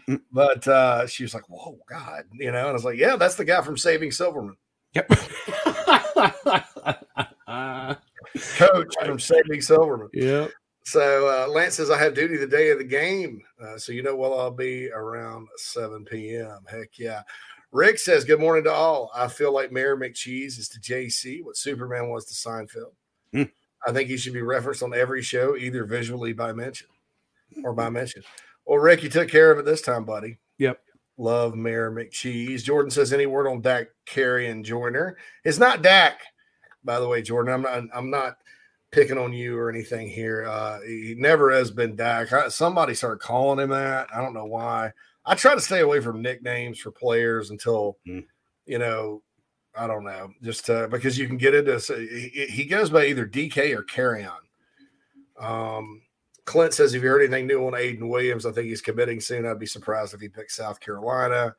[0.07, 0.19] here.
[0.33, 3.35] But uh, she was like, "Whoa, God!" You know, and I was like, "Yeah, that's
[3.35, 4.57] the guy from Saving Silverman,
[4.93, 5.07] Yep.
[8.57, 10.51] Coach from Saving Silverman." yep.
[10.83, 14.03] So uh, Lance says I have duty the day of the game, uh, so you
[14.03, 16.59] know well I'll be around 7 p.m.
[16.69, 17.21] Heck yeah.
[17.71, 19.09] Rick says good morning to all.
[19.15, 22.93] I feel like Mayor McCheese is to JC what Superman was to Seinfeld.
[23.31, 23.43] Hmm.
[23.85, 26.87] I think he should be referenced on every show, either visually by mention
[27.63, 28.23] or by mention.
[28.65, 30.37] Well, Rick, you took care of it this time, buddy.
[30.57, 30.79] Yep.
[31.17, 32.63] Love Mayor McCheese.
[32.63, 35.17] Jordan says any word on Dak Carey and Joyner?
[35.43, 36.19] It's not Dak,
[36.83, 37.53] by the way, Jordan.
[37.53, 37.83] I'm not.
[37.93, 38.37] I'm not
[38.93, 40.45] picking on you or anything here.
[40.47, 42.29] Uh, he never has been Dak.
[42.51, 44.07] Somebody started calling him that.
[44.13, 44.91] I don't know why.
[45.25, 48.25] I try to stay away from nicknames for players until, Mm.
[48.65, 49.21] you know,
[49.75, 51.79] I don't know, just uh, because you can get into.
[51.97, 54.37] He, he goes by either DK or Carry On.
[55.39, 56.01] Um,
[56.45, 58.45] Clint says, "Have you heard anything new on Aiden Williams?
[58.45, 59.45] I think he's committing soon.
[59.45, 61.55] I'd be surprised if he picks South Carolina."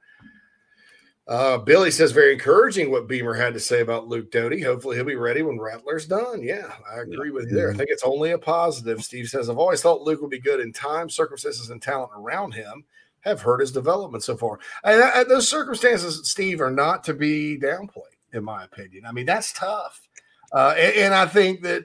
[1.26, 4.60] Uh, Billy says, "Very encouraging what Beamer had to say about Luke Doty.
[4.60, 7.70] Hopefully, he'll be ready when Rattler's done." Yeah, I agree with you there.
[7.70, 9.02] I think it's only a positive.
[9.02, 11.08] Steve says, "I've always thought Luke would be good in time.
[11.08, 12.84] Circumstances and talent around him
[13.20, 14.58] have hurt his development so far.
[14.84, 19.06] And uh, those circumstances, Steve, are not to be downplayed, in my opinion.
[19.06, 20.06] I mean, that's tough,
[20.52, 21.84] uh, and, and I think that."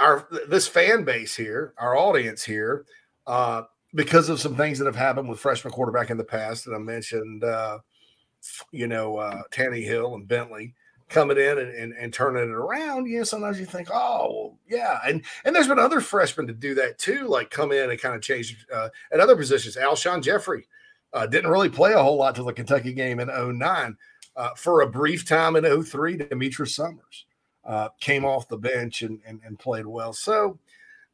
[0.00, 2.86] our this fan base here, our audience here,
[3.26, 3.62] uh,
[3.94, 6.78] because of some things that have happened with freshman quarterback in the past, and I
[6.78, 7.78] mentioned, uh,
[8.72, 10.74] you know, uh, Taneyhill and Bentley
[11.08, 13.06] coming in and, and, and turning it around.
[13.06, 16.52] You know, sometimes you think, oh, well, yeah, and and there's been other freshmen to
[16.52, 19.76] do that too, like come in and kind of change uh, at other positions.
[19.76, 20.66] Alshon Jeffery
[21.12, 23.96] uh, didn't really play a whole lot till the Kentucky game in 09.
[24.36, 27.26] Uh, for a brief time in 03, Demetrius Summers
[27.64, 30.12] uh, came off the bench and, and, and played well.
[30.12, 30.58] So,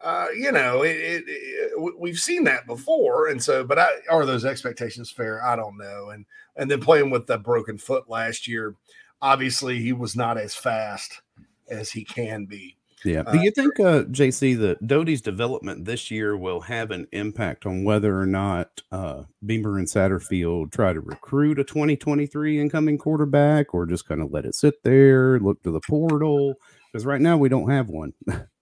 [0.07, 4.25] uh, you know, it, it, it, we've seen that before, and so, but I, are
[4.25, 5.45] those expectations fair?
[5.45, 6.11] I don't know.
[6.11, 8.77] And and then playing with that broken foot last year,
[9.21, 11.23] obviously he was not as fast
[11.69, 12.77] as he can be.
[13.05, 13.25] Yeah.
[13.27, 17.67] Uh, Do you think, uh, JC, that Doty's development this year will have an impact
[17.67, 23.75] on whether or not uh, Beamer and Satterfield try to recruit a 2023 incoming quarterback
[23.75, 26.55] or just kind of let it sit there, look to the portal?
[26.93, 28.13] Because right now we don't have one.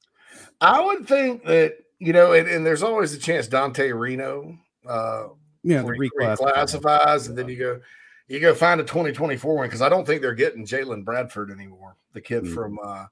[0.60, 5.28] I would think that you know, and, and there's always a chance Dante Reno uh,
[5.62, 6.38] yeah, the re- reclass.
[6.38, 7.80] reclassifies, and then you go
[8.28, 11.96] you go find a 2024 one because I don't think they're getting Jalen Bradford anymore,
[12.12, 12.54] the kid Mm.
[12.54, 13.06] from uh,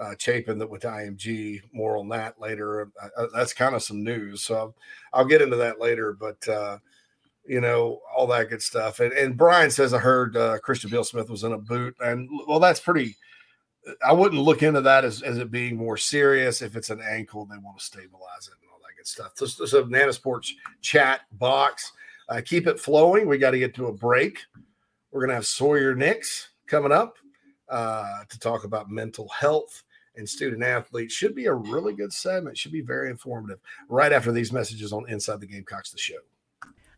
[0.00, 1.60] uh, Chapin that went to IMG.
[1.72, 2.90] More on that later.
[3.00, 4.74] Uh, uh, that's kind of some news, so I'll,
[5.12, 6.12] I'll get into that later.
[6.12, 6.78] But uh,
[7.46, 9.00] you know, all that good stuff.
[9.00, 12.60] And, and Brian says I heard uh, Christian Beal-Smith was in a boot, and well,
[12.60, 13.16] that's pretty.
[14.04, 16.62] I wouldn't look into that as, as it being more serious.
[16.62, 19.32] If it's an ankle, they want to stabilize it and all that good stuff.
[19.34, 21.92] So, so, Nana's Porch chat box,
[22.28, 23.26] uh, keep it flowing.
[23.26, 24.38] We got to get to a break.
[25.10, 27.16] We're gonna have Sawyer Nix coming up
[27.68, 29.82] uh, to talk about mental health
[30.16, 31.14] and student athletes.
[31.14, 32.56] Should be a really good segment.
[32.56, 33.58] Should be very informative.
[33.88, 36.18] Right after these messages on Inside the Gamecocks, the show.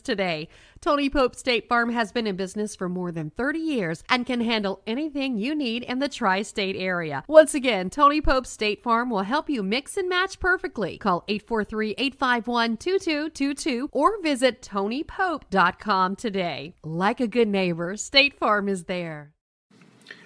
[0.00, 0.48] today.
[0.80, 4.40] Tony Pope State Farm has been in business for more than 30 years and can
[4.40, 7.24] handle anything you need in the tri-state area.
[7.26, 10.98] Once again, Tony Pope State Farm will help you mix and match perfectly.
[10.98, 16.74] Call 843-851-2222 or visit tonypope.com today.
[16.84, 19.32] Like a good neighbor, State Farm is there.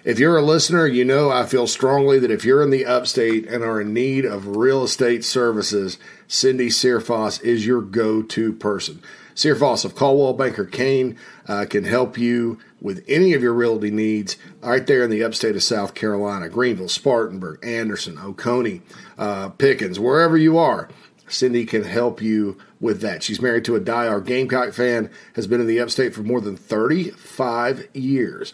[0.05, 3.47] If you're a listener, you know I feel strongly that if you're in the upstate
[3.47, 9.01] and are in need of real estate services, Cindy Searfoss is your go to person.
[9.35, 11.17] Searfoss of Coldwell Banker Caine
[11.47, 15.55] uh, can help you with any of your realty needs right there in the upstate
[15.55, 18.81] of South Carolina, Greenville, Spartanburg, Anderson, Oconee,
[19.17, 20.89] uh, Pickens, wherever you are.
[21.27, 23.23] Cindy can help you with that.
[23.23, 26.57] She's married to a diehard Gamecock fan, has been in the upstate for more than
[26.57, 28.53] 35 years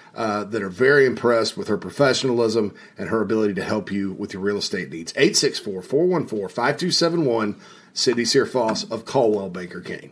[0.15, 4.33] uh, that are very impressed with her professionalism and her ability to help you with
[4.33, 5.13] your real estate needs.
[5.15, 7.61] 864 414 5271,
[7.93, 10.11] Cindy Searfoss of Coldwell Banker Caine.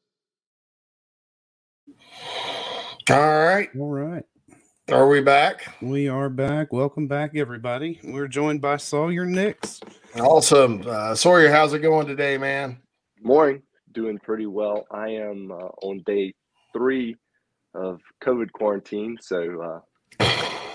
[3.09, 3.69] All right.
[3.77, 4.23] All right.
[4.89, 5.75] Are we back?
[5.81, 6.71] We are back.
[6.73, 7.99] Welcome back, everybody.
[8.03, 9.79] We're joined by Sawyer Nix.
[10.19, 10.83] Awesome.
[10.85, 12.77] Uh, Sawyer, how's it going today, man?
[13.21, 13.61] Morning.
[13.93, 14.85] Doing pretty well.
[14.91, 16.33] I am uh, on day
[16.73, 17.15] three
[17.73, 19.81] of COVID quarantine, so
[20.21, 20.23] uh,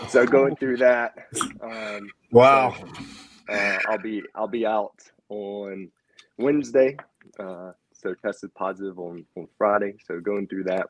[0.08, 1.14] so going through that.
[1.62, 2.74] Um, Wow.
[2.78, 4.94] so, uh, I'll be I'll be out
[5.28, 5.90] on
[6.38, 6.96] Wednesday.
[7.38, 9.94] Uh, so tested positive on on Friday.
[10.06, 10.88] So going through that.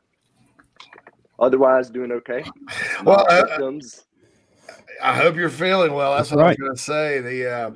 [1.39, 2.43] Otherwise, doing okay.
[3.03, 4.05] Well, No symptoms.
[5.01, 6.15] I hope you're feeling well.
[6.15, 6.47] That's, That's what right.
[6.47, 7.19] I was going to say.
[7.21, 7.71] The uh,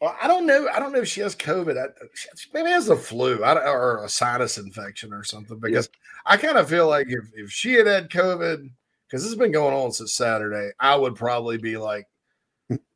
[0.00, 0.68] well, I don't know.
[0.72, 1.76] I don't know if she has COVID.
[1.76, 1.88] I,
[2.36, 5.58] she maybe has the flu I, or a sinus infection or something.
[5.58, 5.88] Because
[6.26, 8.68] I kind of feel like if, if she had had COVID,
[9.06, 12.06] because this has been going on since Saturday, I would probably be like,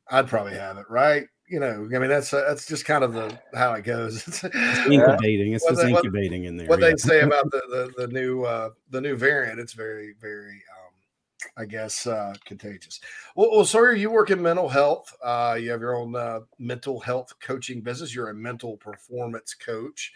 [0.09, 1.25] I'd probably have it, right?
[1.53, 4.23] You know, I mean, that's that's just kind of the how it goes.
[4.43, 4.43] It's
[4.87, 5.53] incubating.
[5.53, 6.67] It's What just they- what- incubating in there.
[6.67, 6.89] what yeah.
[6.89, 7.61] they say about the,
[7.95, 10.93] the the new uh the new variant it's very very um
[11.57, 12.99] i guess uh contagious
[13.35, 16.99] well, well sir you work in mental health uh you have your own uh, mental
[16.99, 20.11] health coaching business you're a mental performance coach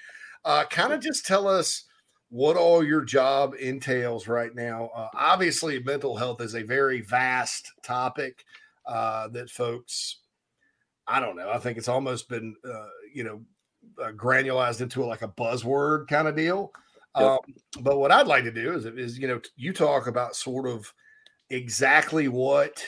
[0.45, 1.83] uh kind of just tell us
[2.29, 7.71] what all your job entails right now uh, obviously mental health is a very vast
[7.83, 8.43] topic
[8.87, 10.19] uh that folks
[11.07, 11.49] i don't know.
[11.49, 13.41] I think it's almost been uh you know
[14.01, 16.71] uh, granulized into like a buzzword kind of deal.
[17.17, 17.25] Yep.
[17.25, 17.39] Um,
[17.81, 20.91] but what I'd like to do is, is you know, you talk about sort of
[21.49, 22.83] exactly what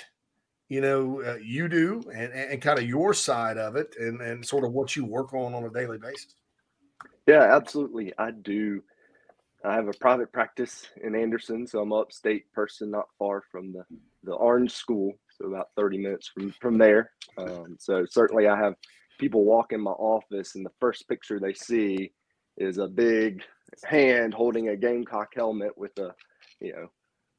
[0.68, 4.46] you know uh, you do and, and kind of your side of it and, and
[4.46, 6.36] sort of what you work on on a daily basis.
[7.26, 8.14] Yeah absolutely.
[8.18, 8.84] I do.
[9.64, 13.84] I have a private practice in anderson so i'm upstate person not far from the
[14.24, 18.74] the orange school so about 30 minutes from from there um, so certainly i have
[19.20, 22.12] people walk in my office and the first picture they see
[22.58, 23.42] is a big
[23.86, 26.14] hand holding a gamecock helmet with a
[26.60, 26.88] you know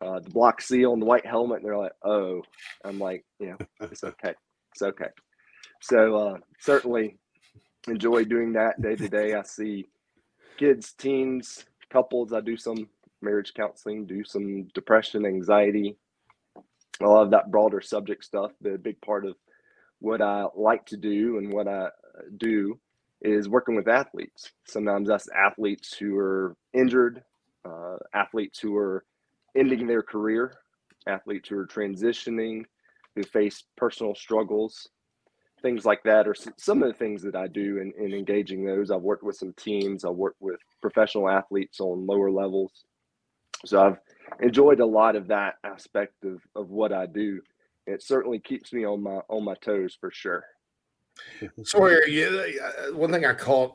[0.00, 2.42] uh, the block seal and the white helmet, and they're like, "Oh,"
[2.84, 4.34] I'm like, "You know, it's okay,
[4.72, 5.08] it's okay."
[5.82, 7.18] So uh, certainly
[7.88, 9.34] enjoy doing that day to day.
[9.34, 9.86] I see
[10.58, 12.32] kids, teens, couples.
[12.32, 12.88] I do some
[13.22, 15.96] marriage counseling, do some depression, anxiety,
[17.02, 18.52] a lot of that broader subject stuff.
[18.60, 19.36] the big part of
[20.00, 21.88] what I like to do and what I
[22.36, 22.78] do
[23.22, 24.50] is working with athletes.
[24.66, 27.22] Sometimes that's athletes who are injured,
[27.64, 29.04] uh, athletes who are
[29.56, 30.54] ending their career,
[31.06, 32.64] athletes who are transitioning,
[33.14, 34.88] who face personal struggles,
[35.60, 38.90] things like that are some of the things that I do in, in engaging those.
[38.90, 42.84] I've worked with some teams, I've worked with professional athletes on lower levels.
[43.64, 43.98] So I've
[44.40, 47.40] enjoyed a lot of that aspect of, of what I do.
[47.86, 50.44] It certainly keeps me on my on my toes for sure.
[51.64, 53.74] Sawyer, you, uh, one thing I caught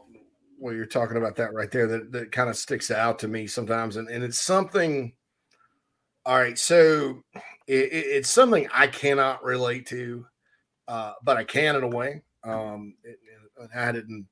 [0.58, 3.46] while you're talking about that right there that, that kind of sticks out to me
[3.46, 5.14] sometimes, and, and it's something
[6.26, 7.22] all right, so
[7.68, 10.26] it, it, it's something I cannot relate to,
[10.88, 12.24] uh, but I can in a way.
[12.44, 13.20] Um, it,
[13.76, 14.28] I didn't,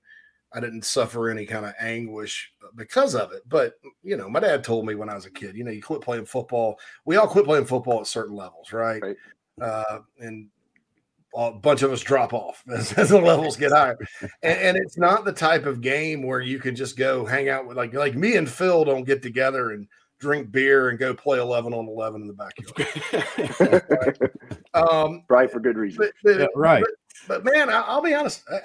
[0.53, 3.41] I didn't suffer any kind of anguish because of it.
[3.47, 5.81] But you know, my dad told me when I was a kid, you know, you
[5.81, 6.79] quit playing football.
[7.05, 9.01] We all quit playing football at certain levels, right?
[9.01, 9.17] right.
[9.61, 10.47] Uh, and
[11.35, 13.97] a bunch of us drop off as, as the levels get higher.
[14.21, 17.67] And, and, it's not the type of game where you can just go hang out
[17.67, 19.87] with like like me and Phil don't get together and
[20.19, 23.83] drink beer and go play 11 on 11 in the backyard.
[23.89, 24.91] right.
[24.91, 25.51] Um, right.
[25.51, 25.97] for good reason.
[25.99, 26.83] But, but, yeah, right.
[27.27, 28.43] But, but man, I, will be honest.
[28.49, 28.59] I,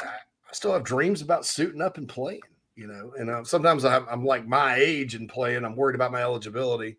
[0.49, 2.41] I, still have dreams about suiting up and playing,
[2.75, 5.65] you know, and uh, sometimes I'm, I'm, like my age and playing.
[5.65, 6.99] I'm worried about my eligibility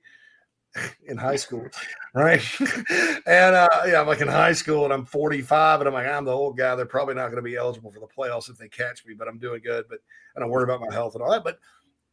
[1.08, 1.68] in high school.
[2.14, 2.44] Right.
[2.60, 6.26] and uh, yeah, I'm like in high school and I'm 45 and I'm like, I'm
[6.26, 6.76] the old guy.
[6.76, 9.28] They're probably not going to be eligible for the playoffs if they catch me, but
[9.28, 9.86] I'm doing good.
[9.90, 10.00] But
[10.36, 11.44] I don't worry about my health and all that.
[11.44, 11.60] But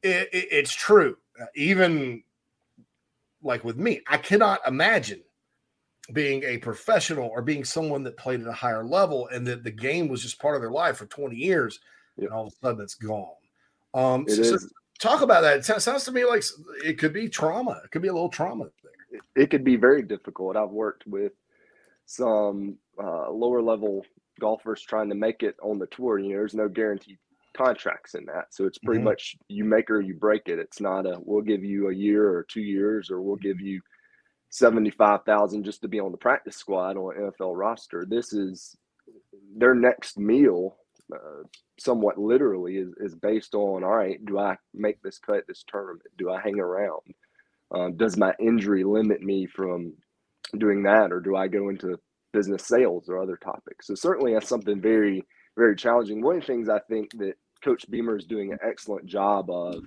[0.03, 1.17] it, it, it's true.
[1.41, 2.23] Uh, even
[3.43, 5.23] like with me, I cannot imagine
[6.13, 9.71] being a professional or being someone that played at a higher level and that the
[9.71, 11.81] game was just part of their life for 20 years
[12.17, 12.29] yep.
[12.29, 13.29] and all of a sudden it's gone.
[13.95, 14.67] Um, it so, so
[14.99, 15.59] talk about that.
[15.59, 16.45] It sounds to me like
[16.85, 17.81] it could be trauma.
[17.85, 19.21] It could be a little trauma there.
[19.35, 20.57] It could be very difficult.
[20.57, 21.33] I've worked with
[22.05, 24.05] some uh, lower level
[24.39, 26.19] golfers trying to make it on the tour.
[26.19, 27.19] You know, there's no guaranteed
[27.57, 28.47] contracts in that.
[28.51, 29.09] So it's pretty mm-hmm.
[29.09, 30.59] much you make or you break it.
[30.59, 33.81] It's not a we'll give you a year or two years or we'll give you
[34.57, 38.07] seventy five thousand just to be on the practice squad on an NFL roster.
[38.09, 38.77] This is
[39.57, 40.77] their next meal,
[41.15, 41.43] uh,
[41.79, 44.25] somewhat literally, is, is based on all right.
[44.25, 46.09] Do I make this cut this tournament?
[46.17, 47.03] Do I hang around?
[47.75, 49.93] Um, does my injury limit me from
[50.57, 51.99] doing that, or do I go into
[52.33, 53.87] business sales or other topics?
[53.87, 55.23] So certainly that's something very
[55.57, 56.23] very challenging.
[56.23, 57.35] One of the things I think that
[57.65, 59.83] Coach Beamer is doing an excellent job of,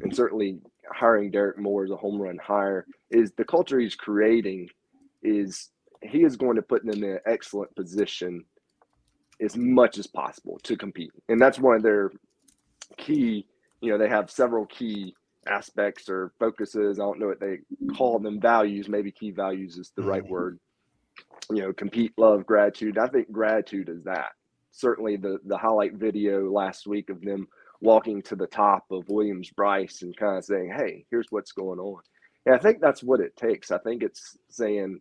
[0.00, 0.58] and certainly
[0.92, 4.68] hiring Derek Moore as a home run hire, is the culture he's creating
[5.22, 5.70] is
[6.02, 8.44] he is going to put them in an excellent position
[9.40, 11.10] as much as possible to compete.
[11.28, 12.10] And that's one of their
[12.96, 13.46] key,
[13.80, 15.14] you know, they have several key
[15.48, 16.98] aspects or focuses.
[16.98, 17.58] I don't know what they
[17.96, 18.88] call them values.
[18.88, 20.32] Maybe key values is the right mm-hmm.
[20.32, 20.58] word.
[21.50, 22.98] You know, compete, love, gratitude.
[22.98, 24.30] I think gratitude is that
[24.72, 27.46] certainly the the highlight video last week of them
[27.84, 31.78] walking to the top of Williams Brice and kind of saying, "Hey, here's what's going
[31.78, 32.02] on."
[32.46, 33.70] And I think that's what it takes.
[33.70, 35.00] I think it's saying,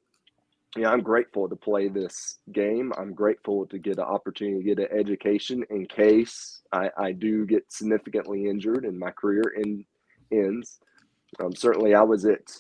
[0.76, 2.92] "Yeah, I'm grateful to play this game.
[2.98, 7.46] I'm grateful to get an opportunity to get an education in case I, I do
[7.46, 9.86] get significantly injured and my career in,
[10.32, 10.80] ends."
[11.40, 12.52] Um, certainly, I was at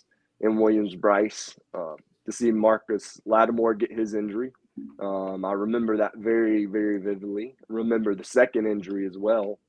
[0.41, 1.95] in Williams Brice uh,
[2.26, 4.51] to see Marcus Lattimore get his injury.
[4.99, 7.55] Um, I remember that very, very vividly.
[7.69, 9.59] remember the second injury as well.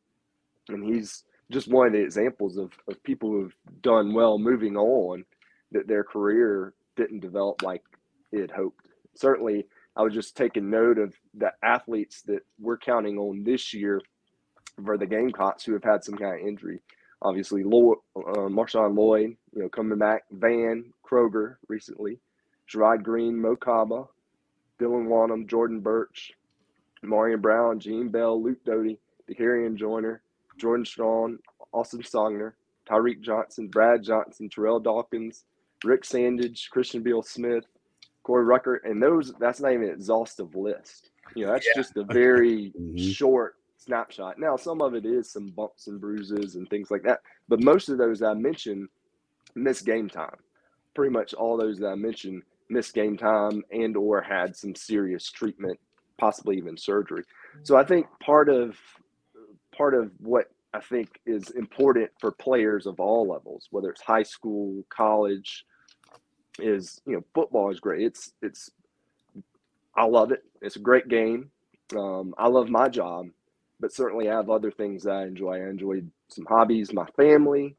[0.68, 5.24] And he's just one of the examples of, of people who've done well moving on
[5.72, 7.82] that their career didn't develop like
[8.32, 8.86] it hoped.
[9.14, 14.00] Certainly, I was just taking note of the athletes that we're counting on this year
[14.84, 16.80] for the Gamecocks who have had some kind of injury.
[17.22, 22.18] Obviously, Lloyd, uh, Marshawn Lloyd, you know, coming back, Van Kroger recently,
[22.68, 24.04] Sherrod Greene, Mo Kaba,
[24.80, 26.32] Dylan Wonnum, Jordan Burch,
[27.02, 28.98] Marion Brown, Gene Bell, Luke Doty,
[29.30, 30.22] Dakereon Joyner,
[30.56, 31.38] Jordan Strachan,
[31.72, 32.52] Austin Stogner,
[32.88, 35.44] Tyreek Johnson, Brad Johnson, Terrell Dawkins,
[35.84, 37.64] Rick Sandidge, Christian Beal Smith,
[38.22, 41.10] Corey Rucker, and those that's not even an exhaustive list.
[41.34, 41.82] You know, that's Yeah.
[41.82, 42.98] just a very Mhm.
[42.98, 44.38] short snapshot.
[44.38, 47.88] Now, some of it is some bumps and bruises and things like that, but most
[47.88, 48.88] of those I mentioned
[49.54, 50.36] miss game time.
[50.94, 55.30] Pretty much all those that I mentioned missed game time and or had some serious
[55.30, 55.78] treatment,
[56.18, 57.24] possibly even surgery.
[57.62, 58.78] So I think part of
[59.76, 64.22] part of what I think is important for players of all levels, whether it's high
[64.24, 65.64] school, college,
[66.60, 68.02] is you know football is great.
[68.06, 68.70] It's it's
[69.96, 70.44] I love it.
[70.62, 71.50] It's a great game.
[71.96, 73.26] Um, I love my job,
[73.80, 75.56] but certainly I have other things that I enjoy.
[75.56, 77.76] I enjoy some hobbies, my family.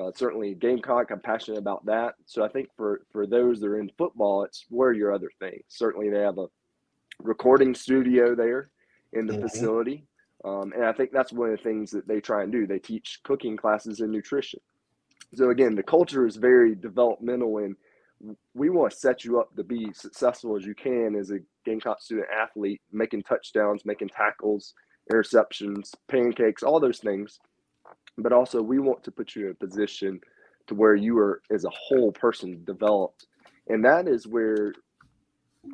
[0.00, 2.14] Uh, certainly Gamecock, I'm passionate about that.
[2.26, 5.64] So I think for for those that are in football, it's where your other things.
[5.68, 6.46] Certainly they have a
[7.22, 8.70] recording studio there
[9.14, 9.34] in the Mhm.
[9.34, 10.07] facility,
[10.44, 12.66] um, and I think that's one of the things that they try and do.
[12.66, 14.60] They teach cooking classes and nutrition.
[15.34, 17.76] So again, the culture is very developmental, and
[18.54, 22.00] we want to set you up to be successful as you can as a Gamecock
[22.00, 24.74] student athlete, making touchdowns, making tackles,
[25.12, 27.38] interceptions, pancakes, all those things.
[28.16, 30.20] But also, we want to put you in a position
[30.68, 33.26] to where you are, as a whole person, developed,
[33.68, 34.72] and that is where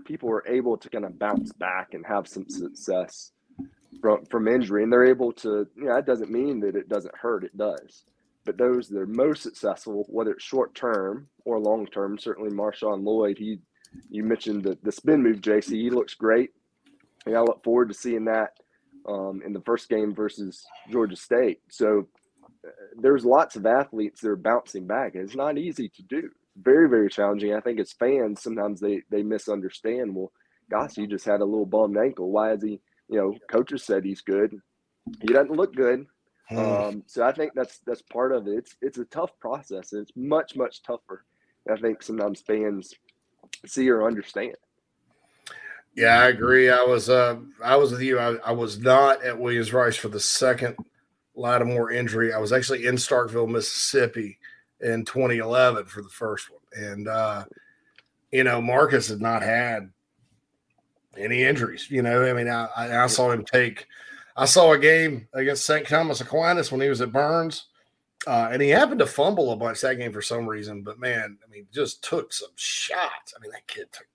[0.04, 3.32] people are able to kind of bounce back and have some success
[4.00, 5.66] from from injury, and they're able to.
[5.76, 8.04] You know, that doesn't mean that it doesn't hurt; it does.
[8.44, 13.02] But those that are most successful, whether it's short term or long term, certainly Marshawn
[13.02, 13.58] Lloyd, he
[14.10, 15.70] you mentioned the, the spin move, JC.
[15.70, 16.50] He looks great.
[17.26, 18.50] And I look forward to seeing that
[19.08, 21.60] um, in the first game versus Georgia State.
[21.70, 22.08] So
[22.66, 22.70] uh,
[23.00, 25.14] there's lots of athletes that are bouncing back.
[25.14, 26.30] And it's not easy to do.
[26.56, 27.54] Very, very challenging.
[27.54, 30.14] I think as fans, sometimes they, they misunderstand.
[30.14, 30.32] Well,
[30.70, 32.30] gosh, he just had a little bummed ankle.
[32.30, 34.58] Why is he, you know, coaches said he's good.
[35.20, 36.06] He doesn't look good.
[36.48, 36.58] Hmm.
[36.58, 38.54] Um, so I think that's that's part of it.
[38.58, 39.92] It's it's a tough process.
[39.92, 41.24] It's much much tougher.
[41.70, 42.92] I think sometimes fans
[43.66, 44.56] see or understand.
[45.94, 46.70] Yeah, I agree.
[46.70, 48.18] I was uh I was with you.
[48.18, 50.76] I, I was not at Williams Brice for the second
[51.34, 52.32] Lattimore injury.
[52.32, 54.38] I was actually in Starkville, Mississippi
[54.80, 56.60] in 2011 for the first one.
[56.76, 57.44] And uh
[58.32, 59.90] you know, Marcus had not had
[61.18, 61.90] any injuries.
[61.90, 63.86] You know, I mean, I, I I saw him take
[64.36, 65.86] I saw a game against St.
[65.86, 67.66] Thomas Aquinas when he was at Byrnes.
[68.26, 71.36] Uh, and he happened to fumble a bunch that game for some reason, but man,
[71.46, 73.34] I mean, just took some shots.
[73.36, 74.06] I mean, that kid took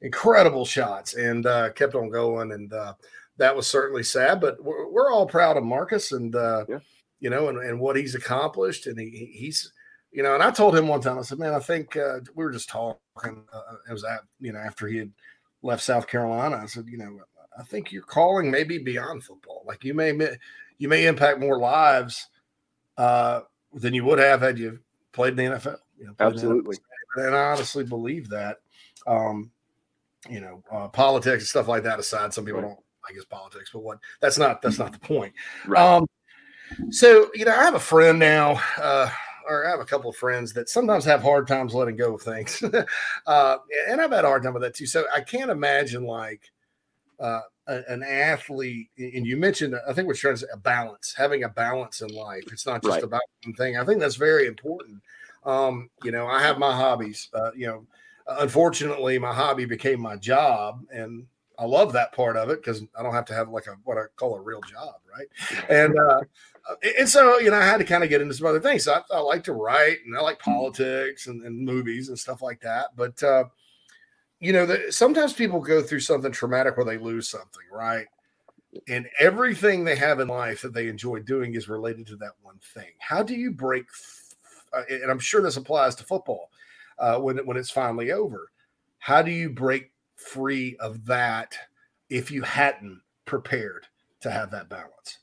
[0.00, 2.52] incredible shots and uh, kept on going.
[2.52, 2.94] And uh,
[3.36, 6.78] that was certainly sad, but we're, we're all proud of Marcus and, uh, Yeah.
[7.20, 8.86] you know, and, and what he's accomplished.
[8.86, 9.70] And he, he- he's,
[10.12, 12.44] you know, and I told him one time, I said, man, I think uh, we
[12.44, 12.96] were just talking.
[13.52, 15.10] Uh, it was at, you know, after he had
[15.62, 16.60] left South Carolina.
[16.62, 17.20] I said, you know,
[17.58, 19.62] I think your calling may be beyond football.
[19.66, 20.12] Like you may,
[20.78, 22.28] you may impact more lives
[22.98, 23.40] uh,
[23.72, 24.78] than you would have had you
[25.12, 25.78] played in the NFL.
[25.98, 26.76] You know, played in the Absolutely.
[27.16, 28.58] and I honestly believe that.
[29.06, 29.50] Um,
[30.30, 32.68] you know, uh, politics and stuff like that aside, some people Right.
[32.68, 32.78] don't.
[33.08, 33.98] I guess politics, but what?
[34.20, 34.62] That's not.
[34.62, 35.34] That's not the point.
[35.66, 35.82] Right.
[35.82, 36.06] Um,
[36.90, 39.10] so you know, I have a friend now, uh,
[39.48, 42.22] or I have a couple of friends that sometimes have hard times letting go of
[42.22, 42.62] things,
[43.26, 43.56] uh,
[43.88, 44.86] and I've had a hard time with that too.
[44.86, 46.50] So I can't imagine like
[47.18, 51.44] uh, an athlete, and you mentioned, I think we're trying to say a balance, having
[51.44, 52.44] a balance in life.
[52.52, 53.04] It's not just Right.
[53.04, 53.76] about one thing.
[53.76, 55.00] I think that's very important.
[55.44, 57.28] Um, you know, I have my hobbies.
[57.32, 57.86] Uh, you know,
[58.26, 61.26] unfortunately, my hobby became my job, and
[61.58, 63.98] I love that part of it because I don't have to have like a what
[63.98, 65.28] I call a real job, right?
[65.68, 66.20] And uh,
[66.98, 68.84] and so you know, I had to kind of get into some other things.
[68.84, 72.42] So I, I like to write, and I like politics and, and movies and stuff
[72.42, 72.96] like that.
[72.96, 73.44] But uh,
[74.40, 78.06] you know, the, sometimes people go through something traumatic where they lose something, right?
[78.88, 82.58] And everything they have in life that they enjoy doing is related to that one
[82.74, 82.90] thing.
[82.98, 83.84] How do you break?
[84.72, 86.50] Uh, and I'm sure this applies to football
[86.98, 88.50] uh, when when it's finally over.
[88.98, 91.56] How do you break free of that
[92.08, 93.86] if you hadn't prepared
[94.20, 95.18] to have that balance?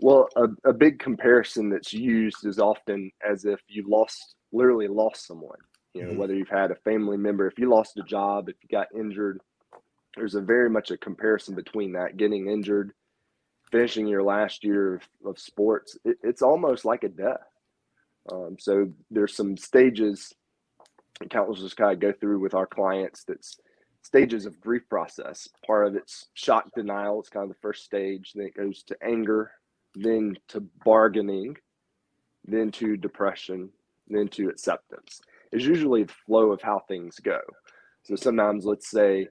[0.00, 5.26] Well, a, a big comparison that's used is often as if you lost, literally lost
[5.26, 5.58] someone.
[5.94, 6.16] You know, Mhm.
[6.16, 9.40] whether you've had a family member, if you lost a job, if you got injured,
[10.16, 12.92] there's a very much a comparison between that getting injured,
[13.70, 15.96] finishing your last year of, of sports.
[16.04, 17.46] It, it's almost like a death.
[18.32, 20.32] Um, so there's some stages
[21.20, 23.56] and counselors kind of go through with our clients that's
[24.02, 25.48] stages of grief process.
[25.66, 27.20] Part of it's shock denial.
[27.20, 28.32] It's kind of the first stage.
[28.34, 29.52] Then it goes to anger,
[29.94, 31.56] then to bargaining,
[32.46, 33.70] then to depression,
[34.08, 35.20] then to acceptance.
[35.52, 37.40] It's usually the flow of how things go.
[38.02, 39.28] So sometimes, let's say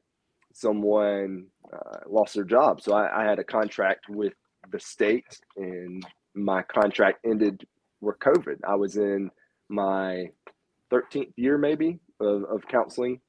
[0.53, 2.81] someone uh, lost their job.
[2.81, 4.33] So I, I had a contract with
[4.71, 7.65] the state, and my contract ended
[8.01, 8.59] with COVID.
[8.67, 9.29] I was in
[9.69, 10.29] my
[10.91, 13.19] 13th year, maybe, of, of counseling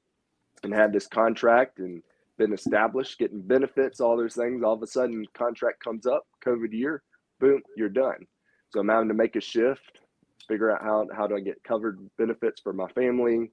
[0.62, 2.02] and had this contract and
[2.38, 4.62] been established, getting benefits, all those things.
[4.62, 7.02] All of a sudden, contract comes up, COVID year,
[7.40, 8.26] boom, you're done.
[8.70, 10.00] So I'm having to make a shift,
[10.48, 13.50] figure out how how do I get covered benefits for my family.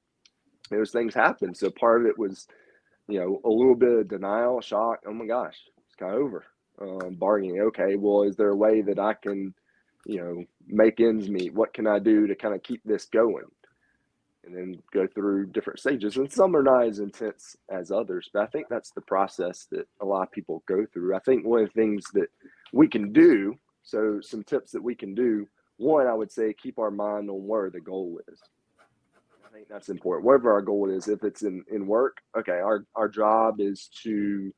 [0.70, 1.54] Those things happen.
[1.54, 2.48] So part of it was,
[3.08, 5.00] you know, a little bit of denial, shock.
[5.06, 6.46] Oh my gosh, it's kind of over.
[6.82, 7.62] Um, bargaining.
[7.62, 9.54] Okay, well, is there a way that I can,
[10.08, 11.54] you know, make ends meet?
[11.54, 13.44] What can I do to kind of keep this going?
[14.44, 16.18] and then go through different stages.
[16.18, 19.88] And some are not as intense as others, but I think that's the process that
[20.02, 21.16] a lot of people go through.
[21.16, 22.30] I think one of the things that
[22.74, 26.80] we can do, so some tips that we can do, one, I would say keep
[26.80, 28.40] our mind on where the goal is.
[29.46, 30.26] I think that's important.
[30.26, 34.54] Whatever our goal is, if it's in, in work, okay, our, our job is to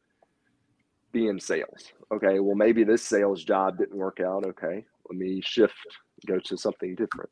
[1.12, 1.92] be in sales.
[2.12, 4.46] Okay, well, maybe this sales job didn't work out.
[4.46, 5.74] Okay, let me shift,
[6.28, 7.30] go to something different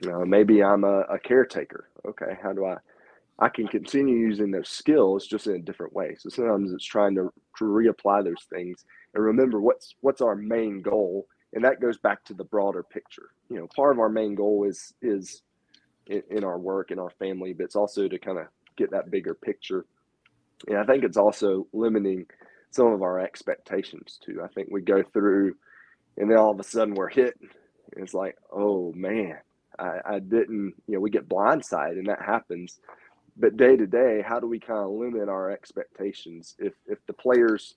[0.00, 1.88] you know, maybe I'm a, a caretaker.
[2.06, 2.76] Okay, how do I?
[3.40, 6.16] I can continue using those skills just in a different way.
[6.18, 8.84] So sometimes it's trying to, to reapply those things
[9.18, 13.30] and remember what's what's our main goal, and that goes back to the broader picture.
[13.50, 15.42] You know, part of our main goal is is
[16.06, 18.46] in, in our work in our family, but it's also to kind of
[18.76, 19.86] get that bigger picture.
[20.68, 22.26] And I think it's also limiting
[22.70, 24.40] some of our expectations too.
[24.42, 25.56] I think we go through,
[26.16, 27.34] and then all of a sudden we're hit.
[27.40, 29.38] and It's like, oh man,
[29.80, 32.78] I, I didn't, you know, we get blindsided and that happens.
[33.36, 36.54] But day to day, how do we kind of limit our expectations?
[36.60, 37.74] If if the players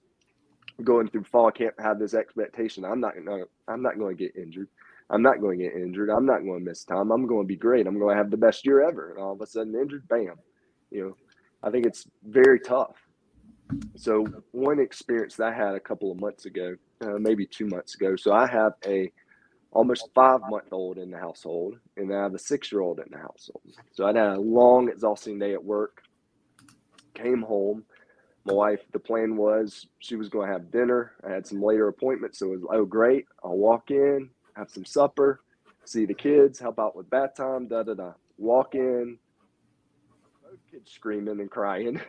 [0.81, 4.35] going through fall camp have this expectation, I'm not gonna, I'm not going to get
[4.35, 4.67] injured.
[5.09, 6.09] I'm not going to get injured.
[6.09, 7.11] I'm not going to miss time.
[7.11, 7.85] I'm going to be great.
[7.85, 9.11] I'm going to have the best year ever.
[9.11, 10.35] And all of a sudden, injured, bam.
[10.89, 11.17] You know,
[11.63, 12.95] I think it's very tough.
[13.95, 17.95] So one experience that I had a couple of months ago, uh, maybe two months
[17.95, 18.15] ago.
[18.15, 19.11] So I have a
[19.71, 23.07] almost five month old in the household, and I have a six year old in
[23.11, 23.63] the household.
[23.91, 26.03] So I had a long, exhausting day at work.
[27.13, 27.83] Came home.
[28.45, 31.13] My wife, the plan was she was going to have dinner.
[31.25, 33.25] I had some later appointments, so it was oh great.
[33.43, 35.41] I'll walk in, have some supper,
[35.85, 38.13] see the kids, help out with bath time, da da da.
[38.37, 39.17] Walk in,
[40.43, 42.01] both kids screaming and crying.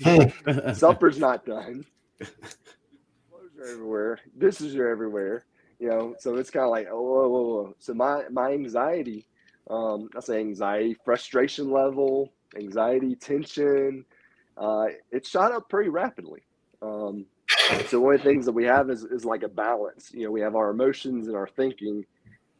[0.72, 1.84] Supper's not done.
[2.18, 4.18] Clothes are everywhere.
[4.38, 5.44] Dishes are everywhere
[5.78, 7.74] you know so it's kind of like oh whoa, whoa, whoa.
[7.78, 9.26] so my my anxiety
[9.70, 14.04] um i say anxiety frustration level anxiety tension
[14.56, 16.42] uh it shot up pretty rapidly
[16.82, 17.26] um
[17.88, 20.30] so one of the things that we have is, is like a balance you know
[20.30, 22.04] we have our emotions and our thinking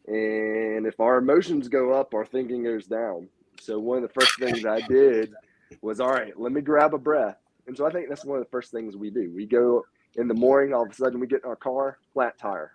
[0.06, 3.28] and if our emotions go up our thinking goes down
[3.60, 5.32] so one of the first things i did
[5.82, 7.36] was all right let me grab a breath
[7.66, 9.84] and so i think that's one of the first things we do we go
[10.16, 12.72] in the morning all of a sudden we get in our car flat tire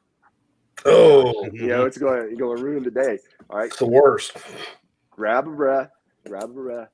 [0.86, 3.20] Oh, you know, it's going to going to ruin the day.
[3.50, 4.38] All right, it's the worst.
[5.12, 5.90] Grab a breath.
[6.26, 6.90] Grab a breath.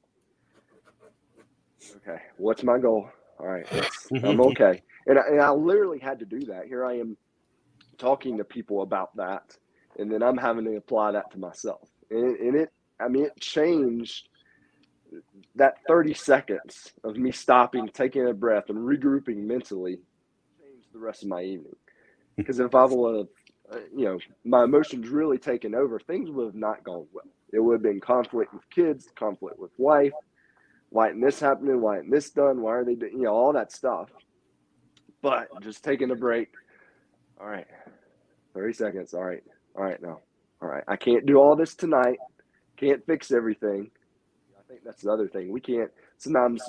[1.97, 3.09] Okay, what's my goal?
[3.39, 3.67] All right,
[4.23, 4.81] I'm okay.
[5.07, 6.65] And I, and I literally had to do that.
[6.67, 7.17] Here I am
[7.97, 9.57] talking to people about that,
[9.99, 11.89] and then I'm having to apply that to myself.
[12.09, 14.29] And, and it, I mean, it changed
[15.55, 19.99] that 30 seconds of me stopping, taking a breath, and regrouping mentally
[20.59, 21.75] changed the rest of my evening.
[22.37, 23.27] Because if I would have
[23.71, 27.25] uh, you know, my emotions really taken over, things would have not gone well.
[27.51, 30.13] It would have been conflict with kids, conflict with wife.
[30.95, 31.81] Why isn't this happening?
[31.81, 32.61] Why isn't this done?
[32.61, 34.09] Why are they doing, you know, all that stuff.
[35.21, 36.47] But just taking a break.
[37.37, 37.67] All right,
[38.53, 39.13] 30 seconds.
[39.13, 39.43] All right,
[39.75, 40.19] all right, now.
[40.61, 42.17] All right, I can't do all this tonight.
[42.77, 43.91] Can't fix everything.
[44.57, 45.51] I think that's the other thing.
[45.51, 46.63] We can't, sometimes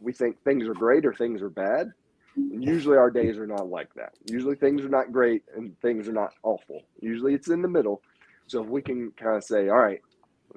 [0.00, 1.92] we think things are great or things are bad
[2.36, 4.14] and usually our days are not like that.
[4.30, 6.84] Usually things are not great and things are not awful.
[7.00, 8.00] Usually it's in the middle.
[8.46, 10.00] So if we can kind of say, all right,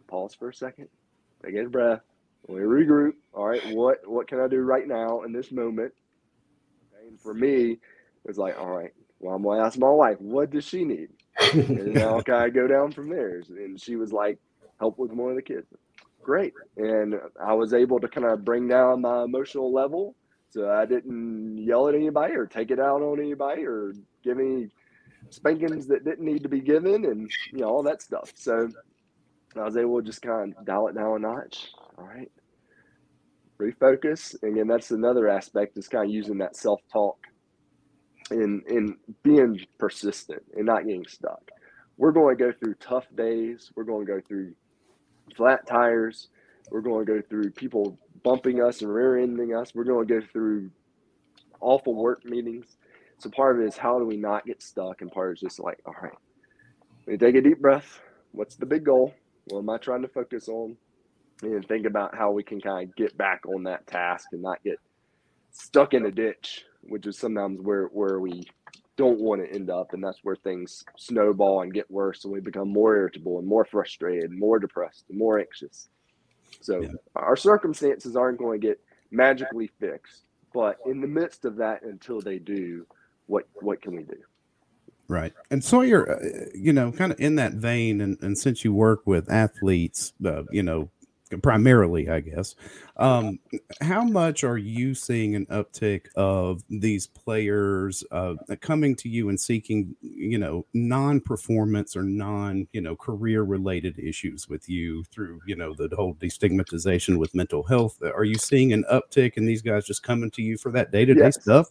[0.07, 0.87] pause for a second,
[1.43, 1.99] take a breath,
[2.47, 3.13] we regroup.
[3.33, 5.93] All right, what what can I do right now in this moment?
[7.07, 7.77] And for me,
[8.25, 11.09] it's like, all right, well, I'm gonna ask my wife, what does she need?
[11.53, 13.41] and now can I go down from there?
[13.49, 14.39] And she was like,
[14.79, 15.67] help with one of the kids.
[16.21, 16.53] Great.
[16.77, 20.15] And I was able to kind of bring down my emotional level
[20.49, 23.93] so I didn't yell at anybody or take it out on anybody or
[24.23, 24.69] give any
[25.29, 28.31] spankings that didn't need to be given and you know all that stuff.
[28.35, 28.69] So
[29.55, 31.71] I was able to just kind of dial it down a notch.
[31.97, 32.31] All right.
[33.59, 34.35] Refocus.
[34.41, 37.17] And again, that's another aspect is kind of using that self-talk
[38.31, 41.51] and and being persistent and not getting stuck.
[41.97, 43.71] We're going to go through tough days.
[43.75, 44.53] We're going to go through
[45.37, 46.27] flat tires.
[46.71, 49.73] We're going to go through people bumping us and rear-ending us.
[49.73, 50.71] We're going to go through
[51.61, 52.77] awful work meetings.
[53.19, 55.59] So part of it is how do we not get stuck, and part is just
[55.59, 56.11] like, all right,
[57.07, 58.01] me take a deep breath.
[58.31, 59.13] What's the big goal?
[59.45, 60.75] What am I trying to focus on?
[61.41, 64.63] And think about how we can kind of get back on that task and not
[64.63, 64.79] get
[65.51, 68.43] stuck in a ditch, which is sometimes where where we
[68.97, 72.39] don't want to end up, and that's where things snowball and get worse, and we
[72.39, 75.89] become more irritable and more frustrated, more depressed, and more anxious.
[76.61, 76.89] So yeah.
[77.15, 78.79] our circumstances aren't going to get
[79.11, 80.23] magically fixed,
[80.53, 82.85] but in the midst of that, until they do,
[83.27, 84.17] what what can we do?
[85.07, 85.33] Right.
[85.51, 89.05] And Sawyer, uh, you know, kind of in that vein, and, and since you work
[89.05, 90.89] with athletes, uh, you know,
[91.41, 92.55] primarily, I guess.
[92.97, 93.39] Um,
[93.81, 99.39] how much are you seeing an uptick of these players uh, coming to you and
[99.39, 105.73] seeking, you know, non-performance or non, you know, career-related issues with you through, you know,
[105.73, 108.01] the whole destigmatization with mental health?
[108.03, 111.19] Are you seeing an uptick in these guys just coming to you for that day-to-day
[111.19, 111.41] yes.
[111.41, 111.67] stuff?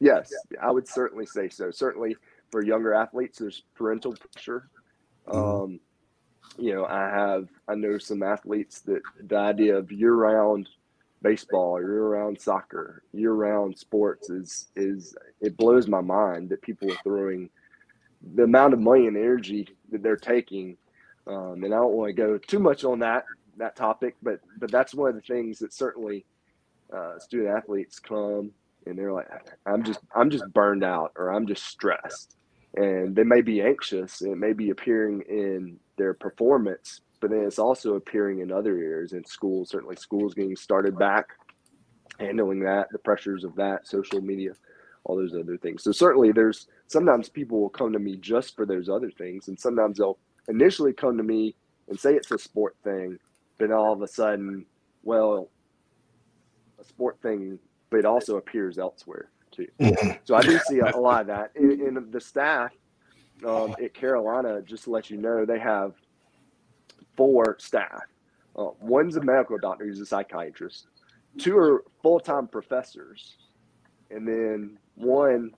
[0.00, 1.70] Yes, I would certainly say so.
[1.70, 2.16] Certainly
[2.50, 4.68] for younger athletes, there's parental pressure.
[5.28, 5.38] Mm-hmm.
[5.38, 5.80] Um,
[6.58, 10.68] you know, I have I know some athletes that the idea of year round
[11.22, 16.90] baseball, year round soccer, year round sports is is it blows my mind that people
[16.90, 17.50] are throwing
[18.34, 20.76] the amount of money and energy that they're taking.
[21.26, 23.24] Um, and I don't want to go too much on that
[23.58, 26.24] that topic, but but that's one of the things that certainly
[26.92, 28.52] uh, student athletes come
[28.86, 29.28] and they're like,
[29.66, 32.36] I'm just I'm just burned out or I'm just stressed,
[32.74, 34.22] and they may be anxious.
[34.22, 39.12] It may be appearing in their performance, but then it's also appearing in other areas
[39.12, 39.70] in schools.
[39.70, 41.30] Certainly, schools getting started back,
[42.18, 44.52] handling that, the pressures of that, social media,
[45.04, 45.82] all those other things.
[45.82, 49.58] So certainly, there's sometimes people will come to me just for those other things, and
[49.58, 50.18] sometimes they'll
[50.48, 51.54] initially come to me
[51.88, 53.18] and say it's a sport thing,
[53.58, 54.64] but all of a sudden,
[55.02, 55.50] well,
[56.80, 57.58] a sport thing,
[57.90, 59.68] but it also appears elsewhere too.
[59.80, 60.10] Mm-hmm.
[60.24, 62.72] So I do see a, a lot of that in, in the staff
[63.46, 65.94] um, at Carolina, just to let you know, they have
[67.16, 68.02] four staff.
[68.56, 70.86] Uh, one's a medical doctor, he's a psychiatrist.
[71.38, 73.36] Two are full time professors.
[74.10, 75.52] And then one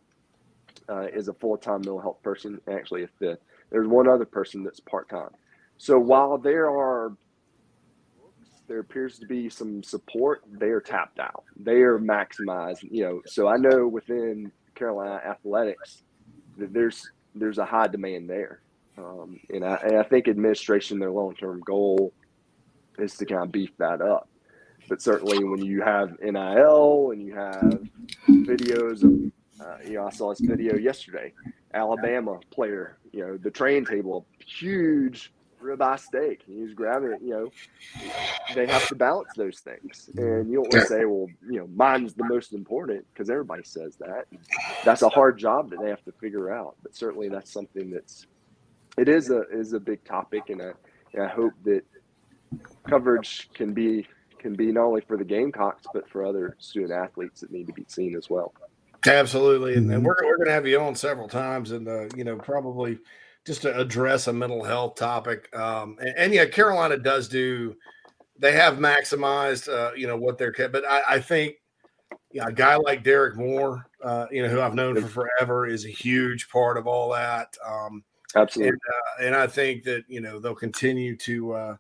[0.89, 3.41] uh, is a full time mental health person, actually, a fifth.
[3.71, 5.31] There's one other person that's part time.
[5.77, 7.17] So while there are
[8.67, 11.45] there appears to be some support, they are tapped out.
[11.57, 13.23] They are maximized, you know.
[13.27, 16.03] So I know within Carolina athletics
[16.59, 18.61] that there's there's a high demand there.
[18.97, 22.13] Um, and, I, and I think administration, their long term goal
[22.99, 24.29] is to kind of beef that up.
[24.89, 27.81] But certainly, when you have NIL and you have
[28.29, 29.33] videos of,
[29.67, 31.33] uh, you know, I saw this video yesterday,
[31.73, 35.33] Alabama player, you know, the train table, huge
[35.65, 36.43] ribeye steak.
[36.47, 37.51] And just grab it, you know,
[38.55, 40.11] they have to balance those things.
[40.17, 43.63] And you don't want to say, well, you know, mine's the most important because everybody
[43.65, 44.27] says that.
[44.85, 46.77] That's a hard job that they have to figure out.
[46.83, 48.27] But certainly that's something that's,
[48.99, 50.51] it is a, is a big topic.
[50.51, 50.73] And I,
[51.15, 51.83] and I hope that
[52.89, 54.07] coverage can be,
[54.39, 57.73] can be not only for the Gamecocks, but for other student athletes that need to
[57.73, 58.53] be seen as well.
[59.07, 59.75] Absolutely.
[59.75, 62.37] And, and we're, we're going to have you on several times and, uh, you know,
[62.37, 62.99] probably–
[63.47, 65.55] just to address a mental health topic.
[65.55, 67.77] Um, and, and, yeah, Carolina does do.
[68.39, 70.53] They have maximized, uh, you know, what they're.
[70.53, 71.57] But I, I think,
[72.33, 75.85] yeah, a guy like Derek Moore, uh, you know, who I've known for forever, is
[75.85, 77.55] a huge part of all that.
[77.65, 78.03] Um,
[78.35, 78.71] Absolutely.
[78.71, 81.77] And, uh, and, I think that you know they'll continue to uh,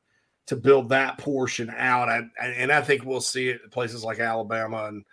[0.46, 2.08] to build that portion out.
[2.08, 5.04] I, and I think we'll see it in places like Alabama and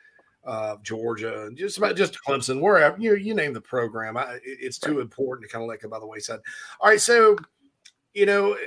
[0.46, 4.18] uh, Georgia, and just about just Clemson, wherever you you name the program.
[4.18, 6.39] I, it's too important to kind of let go by the wayside.
[6.80, 7.36] All right, so
[8.14, 8.58] you know,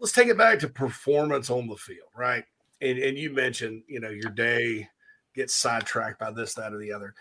[0.00, 2.44] let's take it back to performance on the field, right?
[2.80, 4.88] And and you mentioned you know your day
[5.34, 7.14] gets sidetracked by this, that, or the other.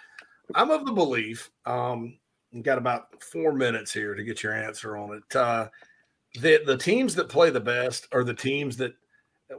[0.55, 1.51] I'm of the belief.
[1.65, 2.17] Um,
[2.61, 5.35] got about four minutes here to get your answer on it.
[5.35, 5.67] Uh,
[6.41, 8.93] that the teams that play the best are the teams that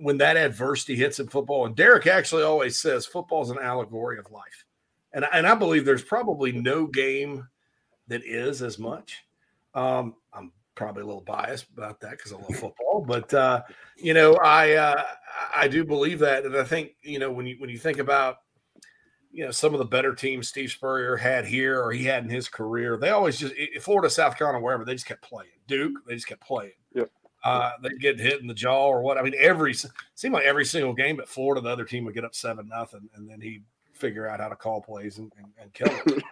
[0.00, 1.66] when that adversity hits in football.
[1.66, 4.64] And Derek actually always says football is an allegory of life.
[5.12, 7.48] And, and I believe there's probably no game
[8.08, 9.24] that is as much.
[9.74, 13.62] Um, I'm probably a little biased about that because I love football, but uh,
[13.96, 15.02] you know, I uh,
[15.54, 18.38] I do believe that, and I think you know when you when you think about
[19.30, 22.30] you know some of the better teams Steve Spurrier had here or he had in
[22.30, 25.50] his career, they always just Florida, South Carolina, wherever they just kept playing.
[25.66, 26.72] Duke, they just kept playing.
[27.48, 29.16] Uh, they get hit in the jaw or what.
[29.16, 29.74] I mean, every
[30.14, 33.08] seemed like every single game at Florida, the other team would get up seven nothing,
[33.14, 36.22] and then he'd figure out how to call plays and, and, and kill it.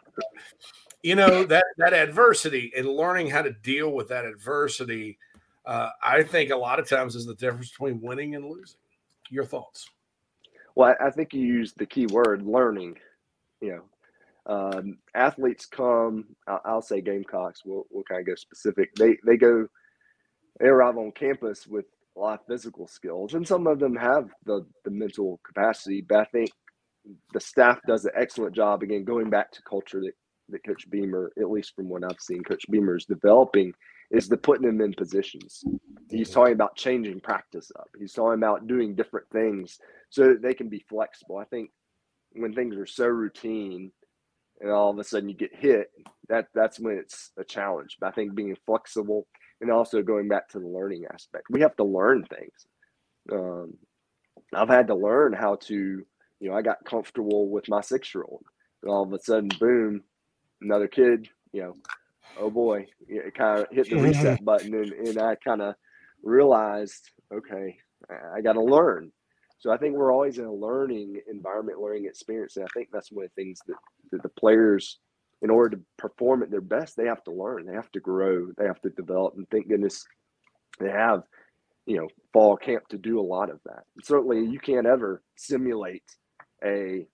[1.03, 5.19] you know that that adversity and learning how to deal with that adversity,
[5.65, 8.79] uh, I think a lot of times is the difference between winning and losing.
[9.31, 9.89] Your thoughts?
[10.75, 12.99] Well, I think you used the key word learning.
[13.63, 13.83] You
[14.47, 16.27] know, um, athletes come.
[16.47, 17.63] I'll, I'll, say Gamecocks.
[17.65, 18.95] We'll we'll kind of go specific.
[18.95, 19.67] They they go
[20.59, 21.87] they arrive on campus with
[22.17, 26.01] a lot of physical skills, and some of them have the the mental capacity.
[26.01, 26.51] But I think
[27.33, 28.83] the staff does an excellent job.
[28.83, 30.15] Again, going back to culture that
[30.49, 33.73] that Coach Beamer, at least from what I've seen, Coach Beamer is developing
[34.11, 35.65] is the putting them in positions.
[36.09, 36.35] He's mm-hmm.
[36.35, 37.89] talking about changing practice up.
[37.99, 39.79] He's talking about doing different things
[40.11, 41.39] so that they can be flexible.
[41.39, 41.71] I think
[42.33, 43.91] when things are so routine
[44.61, 45.89] and all of a sudden you get hit,
[46.29, 47.97] that that's when it's a challenge.
[48.01, 49.27] But I think being flexible
[49.61, 52.67] and also going back to the learning aspect, we have to learn things.
[53.33, 53.75] Um,
[54.55, 55.75] I've had to learn how to,
[56.41, 58.45] you know, I got comfortable with my six year old.
[58.83, 60.03] And all of a sudden, boom,
[60.61, 61.75] another kid, you know,
[62.39, 65.75] oh boy, it kind of hit the reset button, and, and I kind of
[66.23, 67.79] realized, okay,
[68.35, 69.11] I got to learn.
[69.59, 73.11] So I think we're always in a learning environment, learning experience, and I think that's
[73.11, 73.77] one of the things that,
[74.13, 74.99] that the players,
[75.43, 78.49] in order to perform at their best, they have to learn, they have to grow,
[78.57, 80.05] they have to develop, and thank goodness
[80.81, 81.23] they have,
[81.87, 83.85] you know, fall camp to do a lot of that.
[83.95, 86.05] And certainly, you can't ever simulate
[86.65, 87.07] a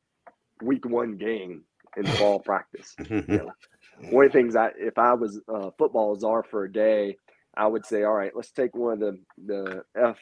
[0.62, 1.64] week one game
[1.96, 2.94] in fall practice.
[3.08, 3.52] You know,
[4.10, 7.16] one of the things I, if I was uh, football czar for a day,
[7.56, 10.14] I would say, all right, let's take one of the the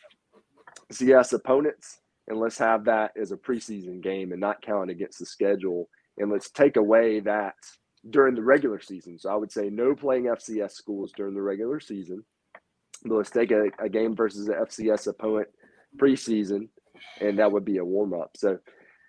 [0.90, 5.26] FCS opponents and let's have that as a preseason game and not count against the
[5.26, 5.88] schedule,
[6.18, 7.54] and let's take away that
[8.08, 9.18] during the regular season.
[9.18, 12.24] So I would say no playing FCS schools during the regular season.
[13.04, 15.48] But let's take a, a game versus an FCS opponent
[15.96, 16.68] preseason,
[17.20, 18.36] and that would be a warm up.
[18.36, 18.58] So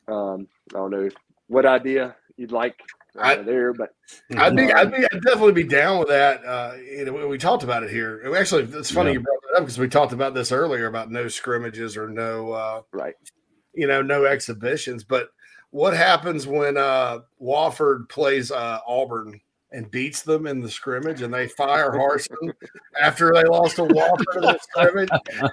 [0.08, 1.14] um, I don't know if,
[1.48, 2.80] what idea you'd like
[3.18, 3.89] uh, I, there, but
[4.38, 6.46] I'd be, I'd be, I'd definitely be down with that.
[6.46, 8.34] Uh, you know, we talked about it here.
[8.38, 9.14] Actually, it's funny yeah.
[9.16, 12.54] you brought that up because we talked about this earlier about no scrimmages or no,
[12.54, 13.16] uh, right?
[13.74, 15.04] You know, no exhibitions.
[15.04, 15.30] But
[15.72, 19.39] what happens when uh, Wofford plays uh, Auburn
[19.74, 22.53] and beats them in the scrimmage, and they fire Harsin
[23.01, 25.09] after they lost to Wofford in the scrimmage.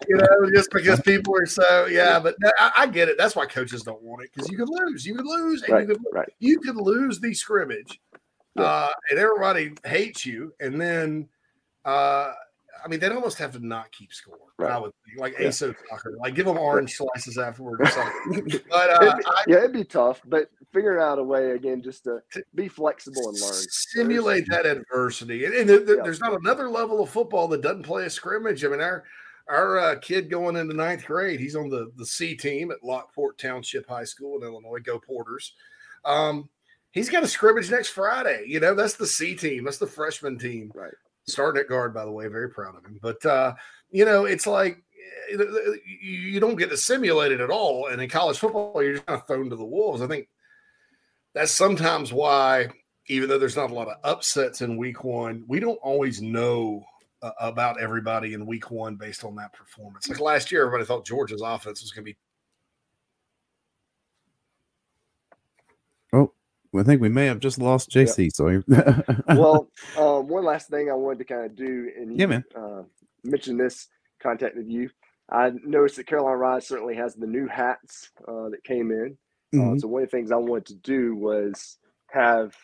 [0.08, 2.18] You know, just because people are so yeah.
[2.18, 3.16] But I, I get it.
[3.16, 5.06] That's why coaches don't want it because you could lose.
[5.06, 6.28] You could lose, and right, you could right.
[6.40, 8.00] you could lose the scrimmage,
[8.56, 8.64] yeah.
[8.64, 11.28] uh, and everybody hates you, and then.
[11.84, 12.34] Uh,
[12.84, 14.36] I mean, they'd almost have to not keep score.
[14.58, 14.72] Right.
[14.72, 15.48] I would think, like yeah.
[15.48, 18.60] ASO soccer, like give them orange slices afterward or something.
[18.70, 20.20] but uh, it'd be, I, yeah, it'd be tough.
[20.26, 22.20] But figuring out a way again just to
[22.54, 23.64] be flexible and learn.
[23.70, 25.44] Simulate that adversity.
[25.44, 26.02] And, and there, yeah.
[26.02, 28.64] there's not another level of football that doesn't play a scrimmage.
[28.64, 29.04] I mean, our
[29.48, 33.38] our uh, kid going into ninth grade, he's on the, the C team at Lockport
[33.38, 35.54] Township High School in Illinois, Go Porters.
[36.04, 36.48] Um,
[36.90, 38.44] he's got a scrimmage next Friday.
[38.46, 40.70] You know, that's the C team, that's the freshman team.
[40.74, 40.92] Right.
[41.28, 42.98] Starting at guard, by the way, very proud of him.
[43.00, 43.54] But, uh,
[43.90, 44.82] you know, it's like
[45.30, 45.36] eh,
[46.00, 47.86] you don't get to simulate it at all.
[47.86, 50.02] And in college football, you're just kind of thrown to the wolves.
[50.02, 50.28] I think
[51.34, 52.68] that's sometimes why,
[53.08, 56.82] even though there's not a lot of upsets in week one, we don't always know
[57.22, 60.08] uh, about everybody in week one based on that performance.
[60.08, 62.16] Like last year, everybody thought Georgia's offense was going to be.
[66.12, 66.32] Oh,
[66.76, 68.30] I think we may have just lost JC.
[68.32, 68.62] So,
[69.28, 72.44] well, um, one last thing I wanted to kind of do, and you, yeah, man,
[72.54, 72.82] uh,
[73.24, 73.88] mention this,
[74.22, 74.90] contacted you.
[75.30, 79.16] I noticed that Carolina Rise certainly has the new hats uh, that came in.
[79.54, 79.78] Uh, mm-hmm.
[79.78, 81.78] So one of the things I wanted to do was
[82.10, 82.54] have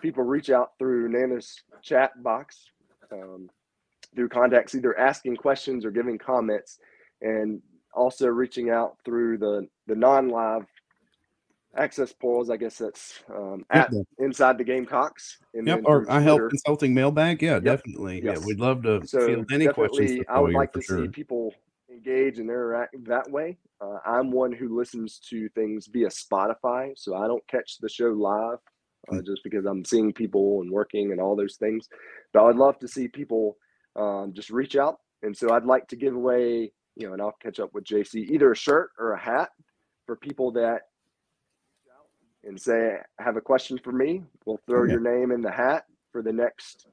[0.00, 2.70] people reach out through Nana's chat box,
[3.12, 3.48] um,
[4.14, 6.78] through contacts, either asking questions or giving comments,
[7.20, 7.60] and
[7.94, 10.66] also reaching out through the the non-live
[11.76, 12.50] access polls.
[12.50, 14.04] I guess that's um, at yep.
[14.18, 15.38] inside the Gamecocks.
[15.54, 17.42] yep, or I help consulting mailbag.
[17.42, 17.64] Yeah, yep.
[17.64, 18.22] definitely.
[18.24, 18.38] Yes.
[18.38, 20.24] Yeah, we'd love to so field any questions.
[20.28, 21.02] I would like to sure.
[21.02, 21.54] see people
[21.90, 23.58] engage and interact that way.
[23.80, 28.08] Uh, I'm one who listens to things via Spotify, so I don't catch the show
[28.08, 28.58] live
[29.10, 29.26] uh, mm.
[29.26, 31.88] just because I'm seeing people and working and all those things.
[32.32, 33.56] But I'd love to see people
[33.96, 34.98] um, just reach out.
[35.22, 38.30] And so I'd like to give away, you know, and I'll catch up with JC,
[38.30, 39.50] either a shirt or a hat
[40.06, 40.82] for people that
[42.46, 44.22] and say, have a question for me.
[44.44, 44.92] We'll throw okay.
[44.92, 46.86] your name in the hat for the next,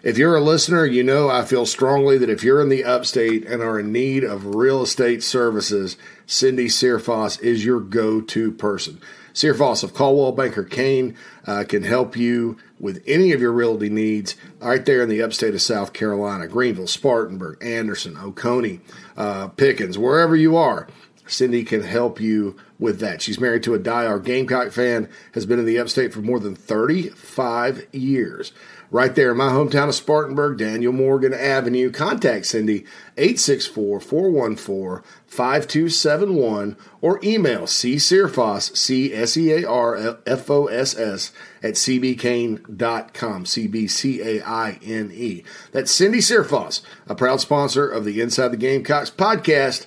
[0.02, 3.46] If you're a listener, you know I feel strongly that if you're in the upstate
[3.46, 9.00] and are in need of real estate services, Cindy Searfoss is your go to person.
[9.32, 11.16] Searfoss of Coldwell Banker Caine
[11.46, 15.54] uh, can help you with any of your realty needs right there in the upstate
[15.54, 18.80] of South Carolina Greenville, Spartanburg, Anderson, Oconee,
[19.16, 20.88] uh, Pickens, wherever you are.
[21.28, 23.22] Cindy can help you with that.
[23.22, 26.54] She's married to a diehard Gamecock fan, has been in the upstate for more than
[26.54, 28.52] 35 years.
[28.90, 31.90] Right there in my hometown of Spartanburg, Daniel Morgan Avenue.
[31.90, 32.86] Contact Cindy
[33.18, 41.32] 864 414 5271 or email csearfoss, C S E A R F O S S,
[41.62, 43.44] at cbcaine.com.
[43.44, 45.44] C B C A I N E.
[45.72, 49.86] That's Cindy Searfoss, a proud sponsor of the Inside the Gamecocks podcast.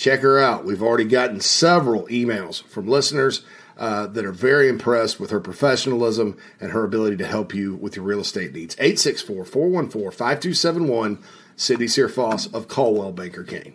[0.00, 0.64] Check her out.
[0.64, 3.42] We've already gotten several emails from listeners
[3.76, 7.96] uh, that are very impressed with her professionalism and her ability to help you with
[7.96, 8.74] your real estate needs.
[8.78, 11.18] 864 414 5271,
[11.54, 13.74] Cindy Searfoss of Coldwell Banker Caine.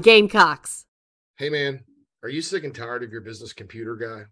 [0.01, 0.85] Gamecocks.
[1.37, 1.83] Hey, man,
[2.23, 4.23] are you sick and tired of your business computer guy?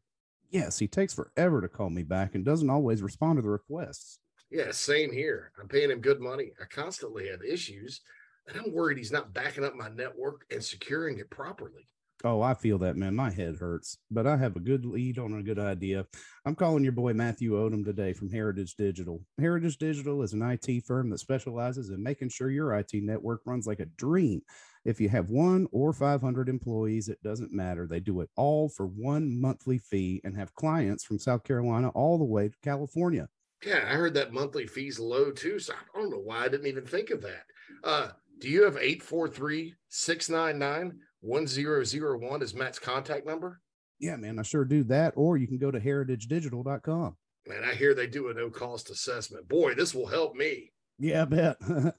[0.49, 4.19] Yes, he takes forever to call me back and doesn't always respond to the requests.
[4.51, 5.51] Yeah, same here.
[5.59, 6.51] I'm paying him good money.
[6.59, 8.01] I constantly have issues,
[8.47, 11.87] and I'm worried he's not backing up my network and securing it properly.
[12.23, 13.15] Oh, I feel that, man.
[13.15, 16.05] My head hurts, but I have a good lead on a good idea.
[16.45, 19.21] I'm calling your boy Matthew Odom today from Heritage Digital.
[19.39, 23.67] Heritage Digital is an IT firm that specializes in making sure your IT network runs
[23.67, 24.41] like a dream.
[24.89, 27.85] If you have one or 500 employees, it doesn't matter.
[27.85, 32.17] They do it all for one monthly fee and have clients from South Carolina all
[32.17, 33.29] the way to California.
[33.63, 36.65] Yeah, I heard that monthly fee's low too, so I don't know why I didn't
[36.65, 37.43] even think of that.
[37.83, 38.07] Uh,
[38.39, 43.61] do you have 843 699 1001 as Matt's contact number?
[43.99, 45.13] Yeah, man, I sure do that.
[45.15, 47.15] Or you can go to heritagedigital.com.
[47.45, 49.47] Man, I hear they do a no cost assessment.
[49.47, 50.71] Boy, this will help me.
[50.97, 51.57] Yeah, I bet.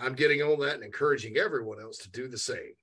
[0.00, 2.74] I'm getting on that and encouraging everyone else to do the same.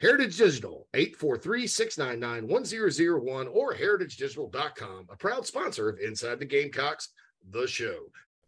[0.00, 7.08] Heritage Digital, 843-699-1001 or heritagedigital.com, a proud sponsor of Inside the Gamecocks,
[7.50, 7.96] the show.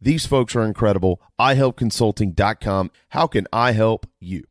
[0.00, 1.20] These folks are incredible.
[1.38, 2.90] iHelpConsulting.com.
[3.10, 4.44] How can I help you?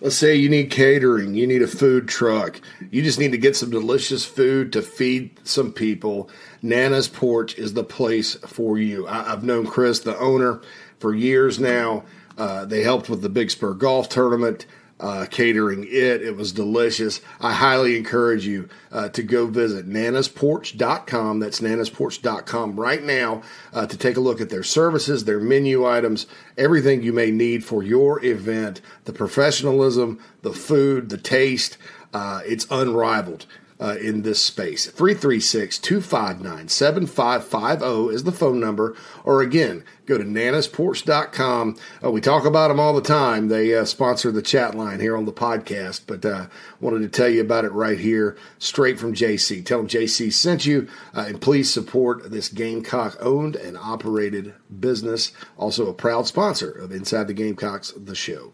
[0.00, 2.58] Let's say you need catering, you need a food truck,
[2.90, 6.30] you just need to get some delicious food to feed some people.
[6.62, 9.06] Nana's Porch is the place for you.
[9.06, 10.62] I, I've known Chris, the owner,
[11.00, 12.04] for years now.
[12.38, 14.64] Uh, they helped with the Big Spur Golf Tournament.
[15.00, 16.20] Uh, catering it.
[16.20, 17.22] It was delicious.
[17.40, 21.40] I highly encourage you uh, to go visit nanasporch.com.
[21.40, 23.40] That's nanasporch.com right now
[23.72, 26.26] uh, to take a look at their services, their menu items,
[26.58, 31.78] everything you may need for your event, the professionalism, the food, the taste.
[32.12, 33.46] Uh, it's unrivaled.
[33.80, 34.84] Uh, in this space.
[34.84, 38.94] 336 259 7550 is the phone number.
[39.24, 41.78] Or again, go to nanasporch.com.
[42.04, 43.48] Uh, we talk about them all the time.
[43.48, 47.30] They uh, sponsor the chat line here on the podcast, but uh, wanted to tell
[47.30, 49.64] you about it right here, straight from JC.
[49.64, 55.32] Tell them JC sent you, uh, and please support this Gamecock owned and operated business.
[55.56, 58.52] Also, a proud sponsor of Inside the Gamecocks, the show.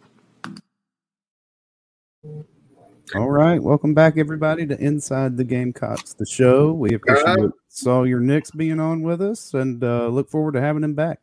[3.14, 6.72] All right, welcome back, everybody, to Inside the Gamecocks, the show.
[6.72, 10.94] We appreciate Sawyer Nix being on with us, and uh, look forward to having him
[10.94, 11.20] back.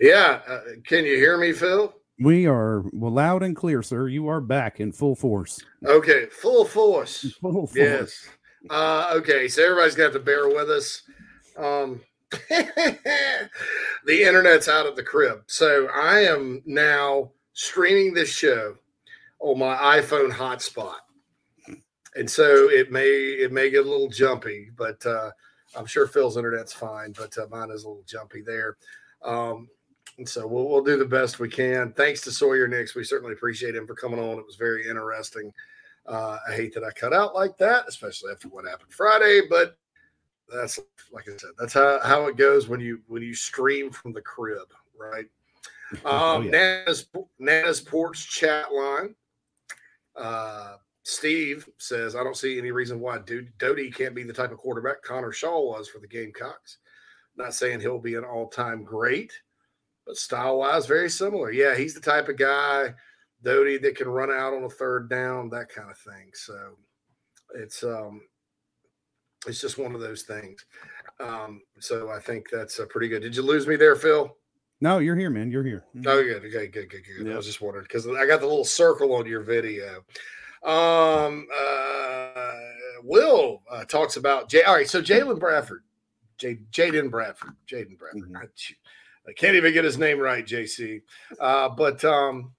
[0.00, 0.42] Yeah.
[0.46, 1.92] Uh, can you hear me, Phil?
[2.20, 4.06] We are well, loud and clear, sir.
[4.06, 5.58] You are back in full force.
[5.84, 7.34] Okay, full force.
[7.40, 7.74] Full force.
[7.74, 8.28] Yes.
[8.70, 11.02] Uh, okay, so everybody's got to bear with us.
[11.58, 13.40] Um, the
[14.08, 18.76] internet's out of the crib, so I am now streaming this show
[19.38, 20.96] on my iPhone hotspot,
[22.14, 25.30] and so it may it may get a little jumpy, but uh,
[25.76, 28.76] I'm sure Phil's internet's fine, but uh, mine is a little jumpy there.
[29.22, 29.68] Um,
[30.18, 31.92] and so we'll, we'll do the best we can.
[31.92, 32.94] Thanks to Sawyer Nix.
[32.94, 34.38] We certainly appreciate him for coming on.
[34.38, 35.52] It was very interesting.
[36.06, 39.76] Uh, I hate that I cut out like that, especially after what happened Friday, but
[40.52, 40.78] that's
[41.12, 44.22] like I said, that's how, how it goes when you when you stream from the
[44.22, 44.68] crib,
[44.98, 45.26] right?
[45.92, 46.50] Um, Oh, yeah.
[46.50, 47.06] Nana's
[47.38, 49.14] Nana's Porch chat line.
[50.16, 54.50] Uh, Steve says, I don't see any reason why Luke Doty can't be the type
[54.50, 56.78] of quarterback Connor Shaw was for the Gamecocks.
[57.36, 59.32] Not saying he'll be an all-time great,
[60.06, 61.52] but style-wise, very similar.
[61.52, 62.94] Yeah, he's the type of guy,
[63.42, 66.30] Doty, that can run out on a third down, that kind of thing.
[66.32, 66.76] So
[67.54, 68.22] it's um
[69.46, 70.64] it's just one of those things.
[71.20, 73.22] Um, so I think that's uh, pretty good.
[73.22, 74.36] Did you lose me there, Phil?
[74.80, 75.50] No, you're here, man.
[75.50, 75.84] You're here.
[76.06, 76.44] Oh, good.
[76.44, 77.32] Okay, good, good, good.
[77.32, 80.04] I was just wondering because I got the little circle on your video.
[80.62, 82.52] Um, uh,
[83.02, 84.62] Will uh, talks about Jay.
[84.62, 85.82] All right, so Jalen Bradford,
[86.38, 88.30] J- Jaden Bradford, Jaden Bradford.
[88.32, 88.36] Mhm.
[88.36, 88.48] I,
[89.28, 91.02] I can't even get his name right, JC.
[91.40, 92.52] Uh, but um,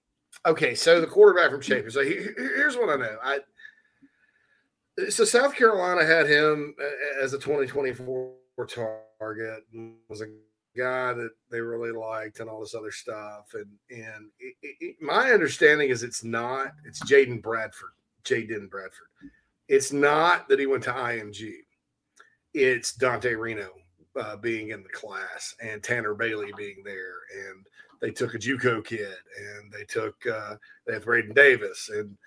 [0.45, 1.91] okay, so the quarterback from Chapin.
[1.91, 3.17] So he, he- here's what I know.
[3.23, 3.39] I
[5.09, 6.73] so South Carolina had him
[7.21, 8.33] as a 2024
[9.19, 9.63] target
[10.09, 10.25] was a
[10.77, 13.53] guy that they really liked and all this other stuff.
[13.53, 16.73] And and it, it, my understanding is it's not.
[16.85, 17.91] It's Jaden Bradford,
[18.23, 19.07] Jaden Bradford.
[19.67, 21.53] It's not that he went to IMG.
[22.53, 23.69] It's Dante Reno
[24.19, 27.65] uh, being in the class and Tanner Bailey being there, and
[28.01, 30.55] they took a JUCO kid, and they took uh,
[30.85, 32.17] they have Braden Davis and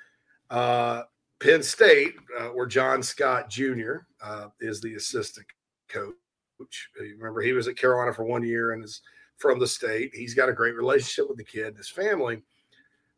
[0.50, 1.04] uh,
[1.40, 3.98] Penn State, uh, where John Scott Jr.
[4.22, 5.46] Uh, is the assistant
[5.88, 6.14] coach.
[7.00, 9.02] You Remember, he was at Carolina for one year and is
[9.38, 10.10] from the state.
[10.14, 12.42] He's got a great relationship with the kid and his family.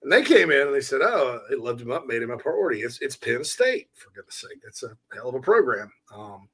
[0.03, 2.39] And they came in and they said, "Oh, they loved him up, made him a
[2.39, 2.81] priority.
[2.83, 4.61] It's it's Penn State for goodness sake.
[4.67, 6.49] It's a hell of a program." Um,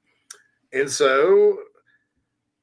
[0.72, 1.59] and so,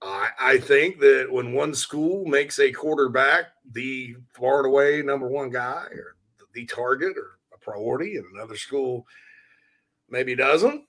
[0.01, 5.27] I I think that when one school makes a quarterback the far and away number
[5.27, 6.15] one guy or
[6.53, 9.07] the target or a priority, and another school
[10.07, 10.83] maybe doesn't,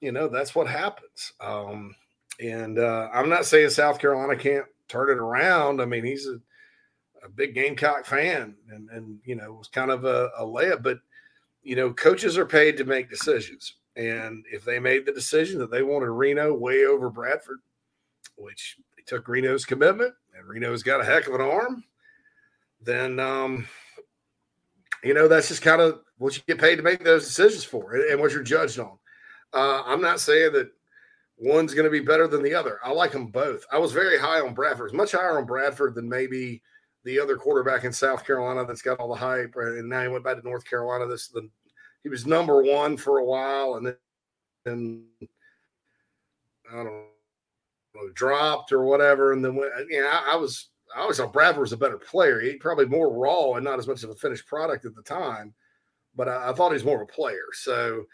[0.00, 1.32] you know, that's what happens.
[1.40, 1.94] Um,
[2.40, 5.80] and uh, I'm not saying South Carolina can't turn it around.
[5.80, 6.38] I mean, he's a,
[7.24, 10.82] a big Gamecock fan, and and you know, was kind of a, a layup.
[10.82, 10.98] But
[11.62, 15.70] you know, coaches are paid to make decisions, and if they made the decision that
[15.70, 17.58] they wanted Reno way over Bradford,
[18.36, 21.84] which they took Reno's commitment, and Reno's got a heck of an arm,
[22.80, 23.66] then um,
[25.02, 27.94] you know that's just kind of what you get paid to make those decisions for,
[27.94, 28.96] and, and what you're judged on.
[29.52, 30.70] Uh, I'm not saying that
[31.38, 32.78] one's going to be better than the other.
[32.84, 33.64] I like them both.
[33.72, 36.62] I was very high on Bradford, much higher on Bradford than maybe
[37.04, 39.54] the other quarterback in South Carolina that's got all the hype.
[39.56, 41.06] And now he went back to North Carolina.
[41.06, 41.48] This is the
[42.02, 43.96] he was number one for a while, and then
[44.66, 45.02] and
[46.70, 49.32] I don't know dropped or whatever.
[49.32, 52.40] And then went, know, I, I was I always thought Bradford was a better player.
[52.40, 55.54] He probably more raw and not as much of a finished product at the time,
[56.14, 57.46] but I, I thought he was more of a player.
[57.52, 58.04] So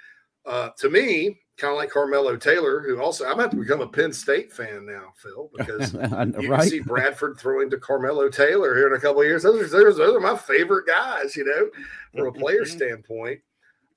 [0.46, 3.86] uh, to me, kind of like Carmelo Taylor, who also I'm about to become a
[3.86, 6.68] Penn State fan now, Phil, because you right?
[6.68, 9.42] see Bradford throwing to Carmelo Taylor here in a couple of years.
[9.44, 11.70] Those are those, those are my favorite guys, you know,
[12.14, 13.40] from a player standpoint.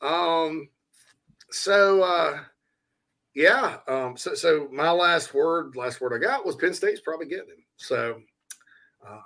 [0.01, 0.69] Um,
[1.49, 2.39] so uh,
[3.33, 7.27] yeah, um, so so my last word, last word I got was Penn State's probably
[7.27, 7.63] getting him.
[7.77, 8.21] So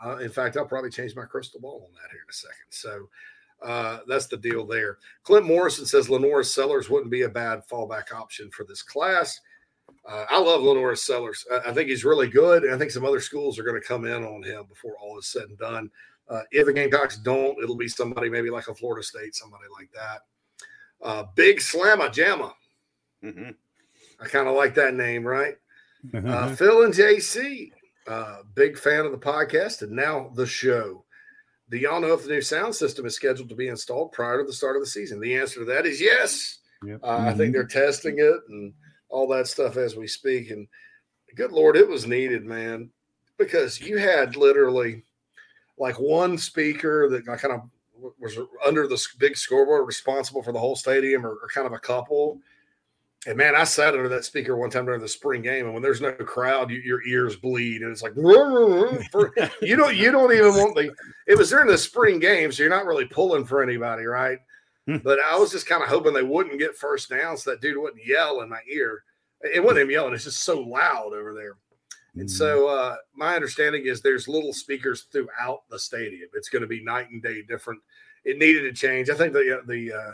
[0.06, 2.56] uh, in fact, I'll probably change my crystal ball on that here in a second.
[2.70, 3.10] So
[3.62, 4.98] uh, that's the deal there.
[5.24, 9.40] Clint Morrison says LaNorris Sellers wouldn't be a bad fallback option for this class.
[10.08, 11.46] Uh, I love LaNorris Sellers.
[11.52, 13.88] I, I think he's really good, and I think some other schools are going to
[13.88, 15.92] come in on him before all is said and done.
[16.30, 19.90] Uh, if the Gamecocks don't, it'll be somebody maybe like a Florida State, somebody like
[19.94, 20.22] that.
[21.02, 22.54] Uh, Big Slamma Jamma.
[23.24, 23.56] Mhm.
[24.20, 25.56] I kind of like that name, right?
[26.08, 26.30] Mm-hmm.
[26.30, 27.72] Uh, Phil and JC,
[28.08, 31.06] uh, big fan of the podcast and now the show.
[31.72, 34.44] Do y'all know if the new sound system is scheduled to be installed prior to
[34.44, 35.22] the start of the season?
[35.22, 36.60] The answer to that is yes.
[36.86, 37.00] Yep.
[37.02, 38.74] Uh, I think they're testing it and
[39.08, 40.52] all that stuff as we speak.
[40.52, 40.68] And
[41.36, 42.90] good Lord, it was needed, man,
[43.38, 45.04] because you had literally
[45.78, 47.70] like one speaker that kind of
[48.20, 51.80] was under the big scoreboard responsible for the whole stadium or, or kind of a
[51.80, 52.40] couple.
[53.28, 55.84] And man, I sat under that speaker one time during the spring game, and when
[55.84, 58.16] there's no crowd, you, your ears bleed, and it's like
[59.12, 60.92] for, you don't you don't even want the.
[61.28, 64.40] It was during the spring game, so you're not really pulling for anybody, right?
[64.88, 64.98] Hmm.
[64.98, 67.78] but I was just kind of hoping they wouldn't get first down, so that dude
[67.78, 69.04] wouldn't yell in my ear.
[69.42, 71.58] It wasn't him yelling; it's just so loud over there.
[72.16, 76.30] And so, uh, my understanding is there's little speakers throughout the stadium.
[76.34, 77.80] It's going to be night and day different.
[78.26, 79.10] It needed to change.
[79.10, 80.12] I think the the uh,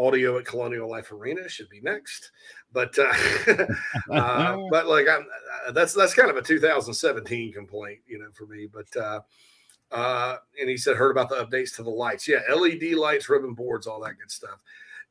[0.00, 2.30] audio at Colonial Life Arena should be next,
[2.72, 3.12] but uh,
[4.12, 5.26] uh, but like I'm
[5.66, 8.66] uh, that's that's kind of a 2017 complaint, you know, for me.
[8.72, 9.20] But uh,
[9.92, 12.26] uh, and he said heard about the updates to the lights.
[12.28, 14.62] Yeah, LED lights, ribbon boards, all that good stuff.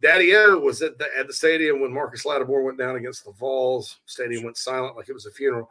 [0.01, 3.33] Daddy O was at the at the stadium when Marcus Lattimore went down against the
[3.33, 3.97] Vols.
[4.05, 5.69] Stadium went silent like it was a funeral.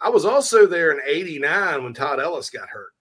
[0.00, 2.92] I was also there in '89 when Todd Ellis got hurt,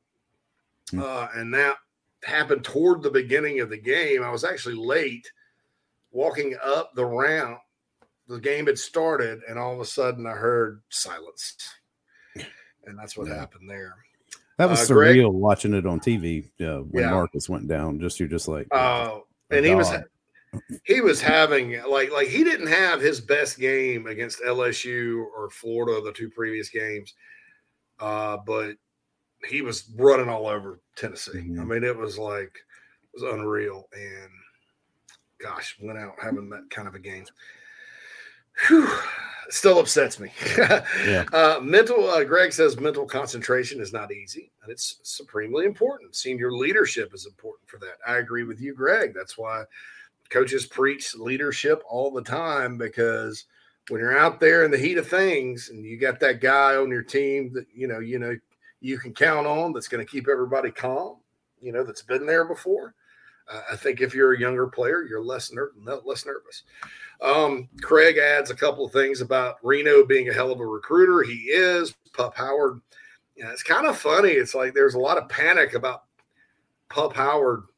[0.92, 1.02] Hmm.
[1.02, 1.78] uh, and that
[2.24, 4.24] happened toward the beginning of the game.
[4.24, 5.30] I was actually late
[6.12, 7.60] walking up the ramp.
[8.28, 11.58] The game had started, and all of a sudden I heard silence,
[12.36, 13.36] and that's what Yeah.
[13.36, 13.96] happened there.
[14.58, 15.16] That was Uh, Greg?
[15.18, 17.12] surreal watching it on TV uh, when Yeah.
[17.12, 18.00] Marcus went down.
[18.00, 19.92] Just you're just like, Oh, and he was
[20.84, 26.00] he was having like like he didn't have his best game against LSU or Florida
[26.02, 27.16] the two previous games,
[28.00, 28.76] uh, but
[29.48, 31.32] he was running all over Tennessee.
[31.40, 31.68] I Mhm.
[31.68, 34.30] mean, it was like it was unreal, and
[35.42, 37.26] gosh, went out having that kind of a game.
[38.68, 38.90] Whew,
[39.50, 40.32] still upsets me.
[41.06, 41.26] Yeah.
[41.32, 42.10] Uh, mental.
[42.10, 46.16] Uh, Greg says mental concentration is not easy, and it's supremely important.
[46.16, 47.98] Senior leadership is important for that.
[48.06, 49.14] I agree with you, Greg.
[49.14, 49.64] That's why
[50.30, 53.46] coaches preach leadership all the time because
[53.90, 56.90] when you're out there in the heat of things and you got that guy on
[56.90, 58.38] your team that you know you know
[58.82, 61.18] you can count on that's going to keep everybody calm
[61.60, 62.94] you know that's been there before
[63.72, 65.72] i think if you're a younger player you're less ner-
[66.06, 66.64] less nervous.
[67.22, 71.22] Um, craig adds a couple of things about reno being a hell of a recruiter.
[71.22, 72.80] He is pup howard.
[73.36, 74.30] Yeah, it's kind of funny.
[74.30, 76.04] It's like there's a lot of panic about
[76.90, 77.64] pup howard.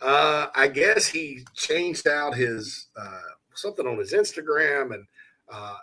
[0.00, 3.20] Uh, I guess he changed out his uh,
[3.54, 5.04] something on his Instagram, and
[5.52, 5.76] uh,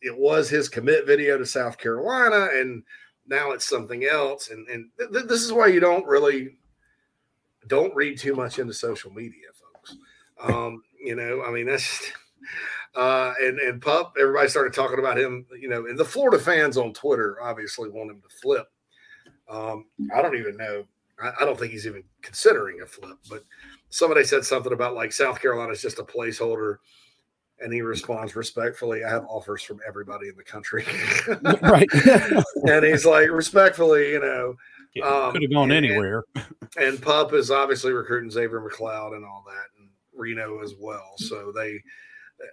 [0.00, 2.84] it was his commit video to South Carolina, and
[3.26, 4.50] now it's something else.
[4.50, 6.56] And and th- this is why you don't really
[7.66, 9.96] don't read too much into social media, folks.
[10.42, 11.82] Um, you know, I mean that's.
[11.82, 12.12] Just,
[12.96, 15.46] uh, and and pup, everybody started talking about him.
[15.58, 18.66] You know, and the Florida fans on Twitter obviously want him to flip.
[19.48, 20.84] Um, I don't even know.
[21.22, 23.44] I, I don't think he's even considering a flip, but
[23.90, 26.76] somebody said something about like South Carolina is just a placeholder.
[27.62, 30.86] And he responds respectfully, I have offers from everybody in the country.
[31.60, 31.88] right.
[32.66, 34.54] and he's like, respectfully, you know,
[35.02, 36.24] um, Could have gone and- anywhere.
[36.76, 41.12] and Pup is obviously recruiting Xavier McLeod and all that, and Reno as well.
[41.16, 41.80] So they,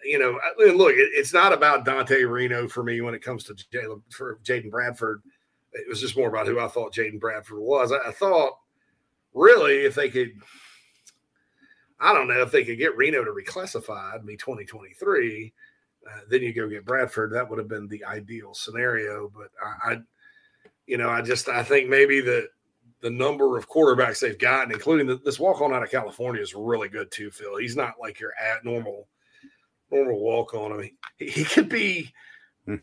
[0.03, 0.39] you know,
[0.73, 4.39] look, it, it's not about Dante Reno for me when it comes to Jalen for
[4.43, 5.21] Jaden Bradford.
[5.73, 7.91] It was just more about who I thought Jaden Bradford was.
[7.91, 8.53] I, I thought
[9.33, 10.31] really if they could,
[11.99, 15.53] I don't know if they could get Reno to reclassify and be 2023.
[16.07, 17.33] Uh, then you go get Bradford.
[17.33, 19.29] That would have been the ideal scenario.
[19.35, 19.97] But I, I,
[20.87, 22.49] you know, I just I think maybe the
[23.01, 26.55] the number of quarterbacks they've gotten, including the, this walk on out of California, is
[26.55, 27.29] really good too.
[27.29, 29.07] Phil, he's not like your at normal
[29.91, 30.73] normal walk on.
[30.73, 32.11] I mean, he, he could be
[32.65, 32.75] Hmm.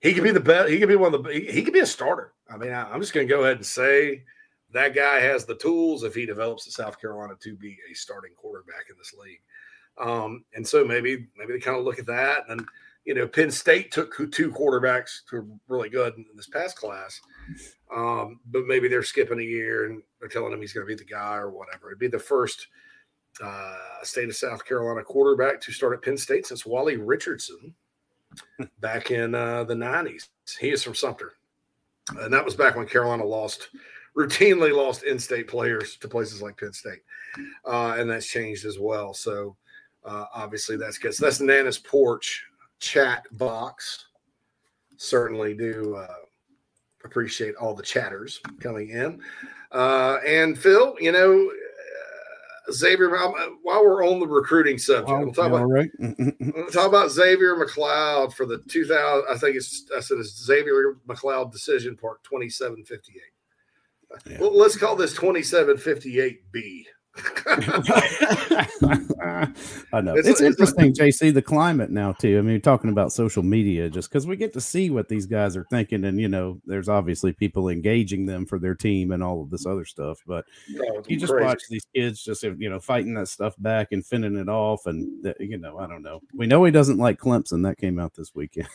[0.00, 0.70] he could be the best.
[0.70, 2.32] He could be one of the he, he could be a starter.
[2.48, 4.22] I mean, I, I'm just going to go ahead and say
[4.72, 8.32] that guy has the tools if he develops at South Carolina to be a starting
[8.36, 9.40] quarterback in this league.
[9.98, 12.66] Um, and so maybe maybe they kind of look at that, and then
[13.06, 17.20] you know Penn State took two quarterbacks who are really good in this past class,
[17.94, 20.98] um, but maybe they're skipping a year and they're telling him he's going to be
[20.98, 21.88] the guy or whatever.
[21.88, 22.66] It'd be the first
[23.42, 27.74] uh, state of South Carolina quarterback to start at Penn State since Wally Richardson
[28.80, 30.28] back in uh, the '90s.
[30.58, 31.34] He is from Sumter,
[32.18, 33.68] and that was back when Carolina lost
[34.18, 37.02] routinely lost in-state players to places like Penn State,
[37.66, 39.14] uh, and that's changed as well.
[39.14, 39.56] So
[40.04, 41.14] uh, obviously that's good.
[41.14, 42.46] So that's Nana's porch
[42.80, 44.06] chat box.
[44.96, 46.14] Certainly do uh,
[47.04, 49.20] appreciate all the chatters coming in.
[49.72, 53.30] Uh, and Phil, you know, uh, Xavier, uh,
[53.62, 55.90] while we're on the recruiting subject, we'll talk about right.
[55.98, 59.24] We'll talk about Xavier McLeod for the 2000.
[59.30, 63.22] I think it's I said it's Xavier McLeod decision part 2758.
[64.30, 64.38] Yeah.
[64.40, 66.84] Well, let's call this 2758B.
[69.92, 71.32] I know It's it's, a- it's interesting, JC.
[71.32, 72.38] The climate now too.
[72.38, 75.56] I mean, talking about social media, just because we get to see what these guys
[75.56, 79.42] are thinking, and you know, there's obviously people engaging them for their team and all
[79.42, 80.18] of this other stuff.
[80.26, 80.44] But
[81.06, 81.46] you just crazy.
[81.46, 85.26] watch these kids just you know fighting that stuff back and fending it off, and
[85.40, 86.20] you know, I don't know.
[86.34, 87.62] We know he doesn't like Clemson.
[87.62, 88.68] That came out this weekend.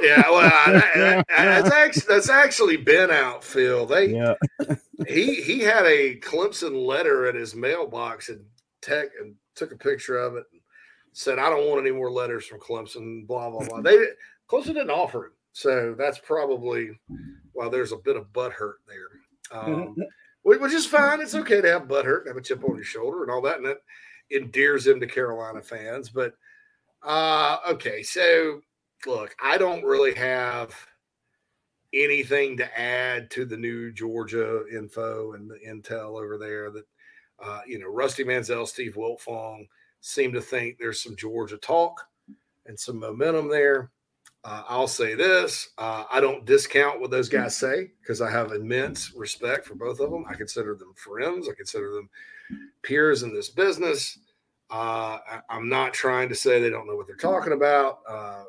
[0.00, 3.86] Yeah, well, that- that- that's actually that's actually been out, Phil.
[3.86, 4.34] They yeah,
[5.08, 8.44] he he had a Clemson letter at his mailbox and
[8.82, 10.60] tech and took a picture of it and
[11.12, 13.80] said, "I don't want any more letters from Clemson." Blah blah blah.
[13.80, 13.98] They
[14.48, 16.98] Clemson didn't offer him, so that's probably
[17.52, 19.96] why there's a bit of butt hurt there, um,
[20.42, 21.20] which which is fine.
[21.20, 23.42] It's okay to have butt hurt, and have a chip on your shoulder, and all
[23.42, 23.78] that, and that
[24.30, 26.08] endears him to Carolina fans.
[26.08, 26.34] But
[27.02, 28.60] uh, okay, so
[29.06, 30.74] look, I don't really have
[31.92, 36.84] anything to add to the new Georgia info and the intel over there that
[37.42, 39.66] uh, you know Rusty Mansell, Steve Wiltfong
[40.00, 42.00] seem to think there's some Georgia talk
[42.66, 43.90] and some momentum there.
[44.42, 48.52] Uh, I'll say this: uh, I don't discount what those guys say because I have
[48.52, 50.24] immense respect for both of them.
[50.28, 51.48] I consider them friends.
[51.48, 52.08] I consider them
[52.82, 54.18] peers in this business.
[54.70, 58.44] Uh, I, I'm not trying to say they don't know what they're talking about uh,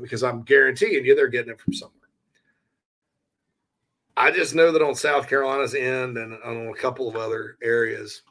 [0.00, 1.97] because I'm guaranteeing you they're getting it from somewhere.
[4.18, 8.22] I just know that on South Carolina's end and on a couple of other areas,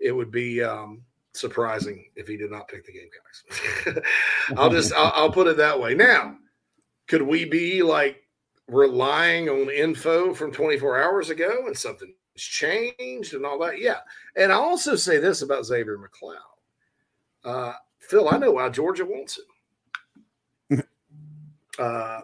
[0.00, 1.02] it would be um,
[1.32, 4.04] surprising if he did not pick the Gamecocks.
[4.56, 5.94] I'll just I'll, I'll put it that way.
[5.94, 6.36] Now,
[7.06, 8.26] could we be like
[8.66, 13.80] relying on info from 24 hours ago and something's changed and all that?
[13.80, 13.98] Yeah.
[14.36, 16.36] And I also say this about Xavier McLeod.
[17.44, 19.44] Uh, Phil, I know why Georgia wants him.
[21.78, 22.20] Uh,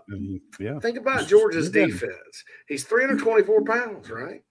[0.59, 2.45] yeah, think about Georgia's defense.
[2.69, 4.43] He's 324 pounds, right?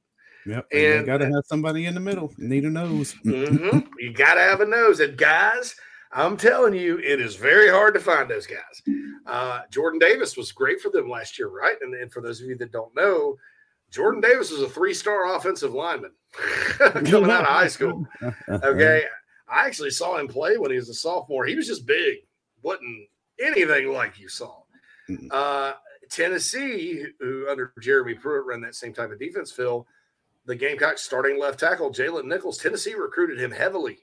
[0.46, 0.66] yep.
[0.72, 2.34] And- And got to have somebody in the middle.
[2.38, 3.12] Need a nose.
[3.24, 5.00] hmm You got to have a nose.
[5.00, 5.76] And guys,
[6.12, 8.82] I'm telling you, it is very hard to find those guys.
[9.26, 11.76] Uh, Jordan Davis was great for them last year, right?
[11.82, 13.36] And, and for those of you that don't know,
[13.90, 16.12] Jordan Davis was a three star offensive lineman
[16.78, 18.06] coming out of high school.
[18.50, 19.04] Okay.
[19.50, 21.46] I actually saw him play when he was a sophomore.
[21.46, 22.20] He was just big,
[22.64, 23.08] wasn't
[23.40, 24.63] anything like you saw.
[25.32, 25.74] Uh,
[26.10, 29.88] Tennessee, who under Jeremy Pruitt ran that same type of defense, Phil,
[30.46, 34.00] the Gamecocks starting left tackle, Jalen Nichols, Tennessee recruited him heavily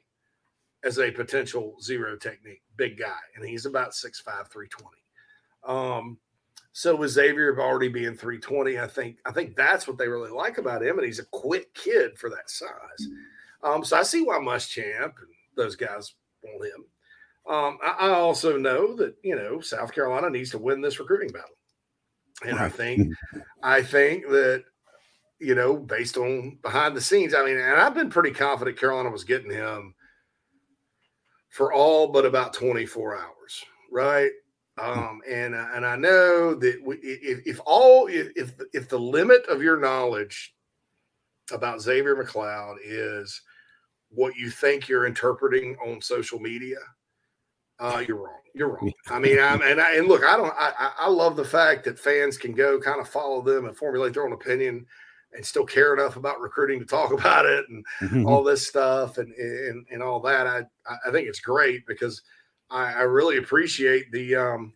[0.83, 3.19] as a potential zero technique, big guy.
[3.37, 4.97] And he's about 6'5, 320.
[5.65, 6.19] Um,
[6.73, 10.59] so with Xavier already being 320, I think I think that's what they really like
[10.59, 10.99] about him.
[10.99, 13.09] And he's a quick kid for that size.
[13.63, 16.85] Um, so I see why Muschamp and those guys want him.
[17.49, 21.33] Um, I, I also know that you know South Carolina needs to win this recruiting
[21.33, 21.57] battle,
[22.47, 23.12] and I think
[23.62, 24.65] I think that
[25.41, 29.11] you know based on behind the scenes, I mean, and I've been pretty confident Carolina
[29.11, 29.95] was getting him
[31.51, 34.31] for all but about 24 hours, right?
[34.79, 38.99] Um, and and I know that we, if, if all if if the- if the
[38.99, 40.55] limit of your knowledge
[41.53, 43.43] about Xavier McLeod is
[44.11, 46.79] what you think you're interpreting on social media,
[47.81, 48.36] uh, you're wrong.
[48.55, 48.93] You're wrong.
[49.09, 50.52] I mean, I'm, and I, and look, I don't.
[50.57, 54.15] I, I- love the fact that fans can go kind of follow them and formulate
[54.15, 54.86] their own opinion,
[55.32, 57.65] and still care enough about recruiting to talk about it
[58.02, 60.47] and all this stuff and and, and all that.
[60.47, 60.62] I
[61.07, 62.23] I think it's great because
[62.70, 64.73] I, I really appreciate the um,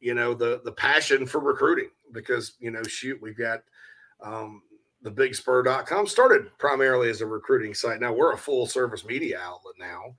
[0.00, 3.62] you know, the the passion for recruiting because you know, shoot, we've got
[4.22, 4.62] um
[5.02, 8.00] the bigspur.com started primarily as a recruiting site.
[8.00, 10.14] Now we're a full service media outlet now.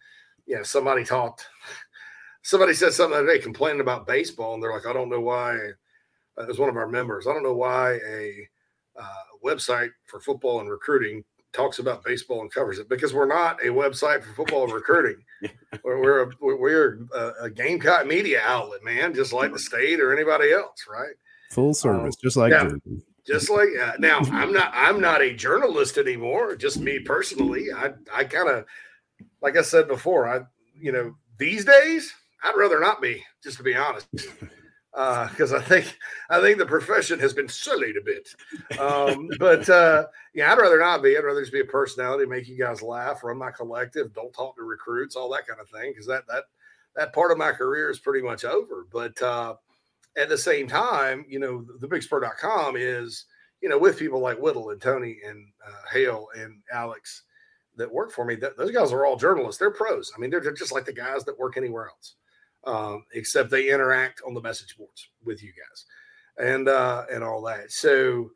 [0.49, 1.45] Yeah, somebody talked
[2.41, 5.55] somebody said something the other complaining about baseball, and they're like, I don't know why
[6.37, 7.27] uh, it was one of our members.
[7.27, 8.47] I don't know why a
[8.99, 13.59] uh, website for football and recruiting talks about baseball and covers it because we're not
[13.63, 15.23] a website for football and recruiting.
[15.83, 20.15] we're we're a, we're a, a Gamecock media outlet, man, just like the state or
[20.15, 21.15] anybody else, right?
[21.51, 22.69] Full service, just like yeah.
[23.25, 26.55] Just like uh, now, I'm not I'm not a journalist anymore.
[26.55, 28.65] Just me personally, I I kind of
[29.41, 30.41] like I said before, I
[30.79, 32.13] you know these days
[32.43, 34.07] I'd rather not be, just to be honest,
[34.91, 35.97] because I think
[36.29, 38.29] I think the profession has been sullied a bit.
[38.79, 41.17] Um, but uh, yeah, I'd rather not be.
[41.17, 44.55] I'd rather just be a personality, make you guys laugh, run my collective, don't talk
[44.55, 45.91] to recruits, all that kind of thing.
[45.91, 46.45] Because that that
[46.95, 48.87] that part of my career is pretty much over.
[48.91, 49.55] But uh,
[50.17, 53.25] at the same time, you know, the bigspur.com is,
[53.61, 57.23] you know, with people like Whittle and Tony and uh, Hale and Alex
[57.79, 59.59] that work for me, that, those guys are all journalists.
[59.59, 60.11] They're pros.
[60.15, 62.15] I mean, they're, they're just like the guys that work anywhere else,
[62.65, 65.85] um, except they interact on the message boards with you guys
[66.37, 67.71] and, uh, and all that.
[67.71, 68.29] So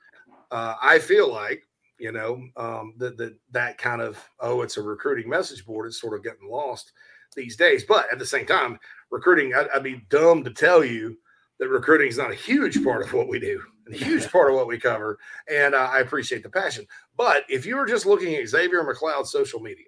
[0.50, 1.62] uh, I feel like,
[2.00, 6.00] You know, um, that that that kind of oh, it's a recruiting message board is
[6.00, 6.92] sort of getting lost
[7.36, 7.86] these days.
[7.86, 8.80] But at the same time,
[9.10, 11.16] recruiting, I, I'd be dumb to tell you
[11.60, 13.62] that recruiting is not a huge part of what we do,
[13.92, 15.18] a huge part of what we cover.
[15.52, 16.86] And uh, I appreciate the passion.
[17.18, 19.88] But if you were just looking at Xavier McLeod's social media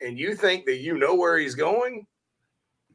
[0.00, 2.06] and you think that you know where he's going,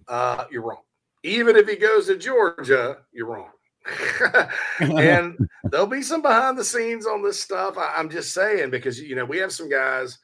[0.08, 0.82] uh, you're wrong.
[1.24, 3.50] Even if he goes to Georgia, you're wrong.
[4.80, 7.78] and there'll be some behind the scenes on this stuff.
[7.78, 10.20] I, am just saying because you know we have some guys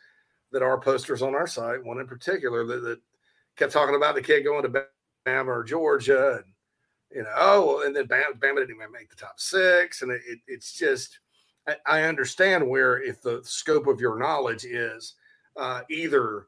[0.51, 1.83] that are posters on our site.
[1.83, 2.99] One in particular that, that
[3.57, 4.85] kept talking about the kid going to
[5.25, 6.53] Bama or Georgia, and
[7.11, 10.21] you know, oh, and then Bama, Bama didn't even make the top six, and it,
[10.27, 11.19] it, it's just
[11.67, 15.15] I, I, understand where if the scope of your knowledge is
[15.57, 16.47] uh, either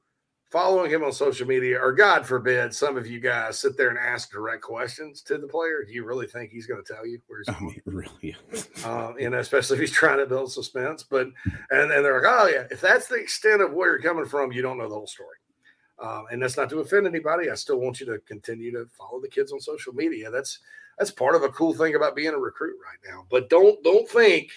[0.51, 3.97] following him on social media, or God forbid, some of you guys sit there and
[3.97, 5.83] ask direct questions to the player.
[5.85, 7.81] Do you really think he's going to tell you where he's going?
[7.85, 8.35] I mean, really?
[8.85, 11.03] uh, you know, especially if he's trying to build suspense.
[11.03, 11.27] But
[11.71, 14.51] and and they're like, oh yeah, if that's the extent of where you're coming from,
[14.51, 15.37] you don't know the whole story.
[16.01, 17.49] Um, and that's not to offend anybody.
[17.49, 20.31] I still want you to continue to follow the kids on social media.
[20.31, 20.59] That's
[20.97, 23.25] that's part of a cool thing about being a recruit right now.
[23.29, 24.49] But don't don't think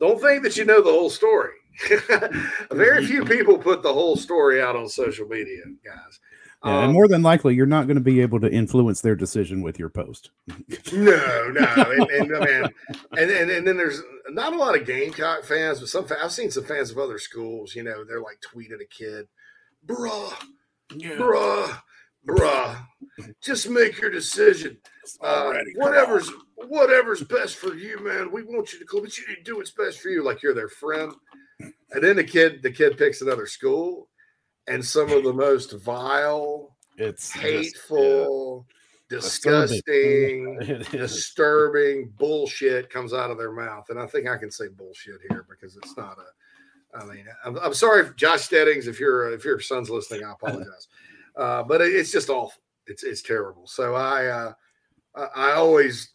[0.00, 1.52] don't think that you know the whole story.
[2.72, 6.18] Very few people put the whole story out on social media, guys.
[6.64, 9.14] Yeah, um, and more than likely, you're not going to be able to influence their
[9.14, 10.30] decision with your post.
[10.92, 12.74] no, no, and, and, man,
[13.16, 16.50] and, and and then there's not a lot of Gamecock fans, but some I've seen
[16.50, 17.76] some fans of other schools.
[17.76, 19.28] You know, they're like tweeted a kid,
[19.88, 20.32] bruh,
[20.94, 21.16] yeah.
[21.16, 21.80] bruh,
[22.26, 22.76] bruh,
[23.40, 24.76] just make your decision.
[25.20, 28.30] Uh, whatever's whatever's best for you, man.
[28.30, 30.42] We want you to go, but you need to do what's best for you, like
[30.42, 31.12] you're their friend.
[31.60, 34.08] And then the kid, the kid picks another school,
[34.66, 38.66] and some of the most vile, it's hateful,
[39.10, 40.58] just, yeah, disgusting,
[40.90, 43.86] disturbing bullshit comes out of their mouth.
[43.88, 46.24] And I think I can say bullshit here because it's not a.
[46.94, 50.32] I mean, I'm, I'm sorry, if Josh Steadings, if your if your son's listening, I
[50.32, 50.88] apologize,
[51.36, 52.62] uh, but it, it's just awful.
[52.86, 53.66] It's it's terrible.
[53.66, 54.52] So I uh,
[55.34, 56.10] I always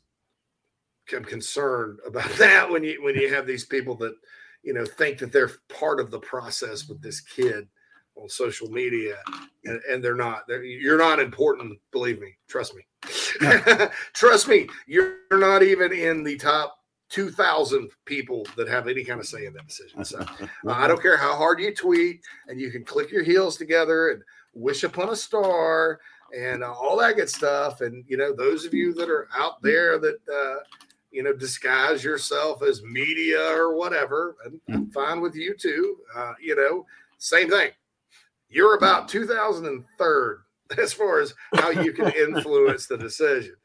[1.13, 4.15] am concerned about that when you when you have these people that
[4.63, 7.67] you know think that they're part of the process with this kid
[8.15, 9.17] on social media
[9.65, 10.43] and, and they're not.
[10.47, 12.35] They're, you're not important believe me.
[12.47, 12.85] Trust me.
[14.13, 16.82] Trust me you're not even in the top
[17.13, 21.01] 2000 people that have any kind of say in that decision so uh, i don't
[21.01, 24.23] care how hard you tweet and you can click your heels together and
[24.53, 25.99] wish upon a star
[26.35, 29.61] and uh, all that good stuff and you know those of you that are out
[29.61, 30.63] there that uh,
[31.13, 34.35] you know, disguise yourself as media or whatever.
[34.43, 34.93] And I'm mm.
[34.93, 35.97] fine with you too.
[36.13, 36.85] Uh, you know,
[37.19, 37.69] same thing.
[38.49, 40.35] You're about 2003
[40.83, 43.55] as far as how you can influence the decision.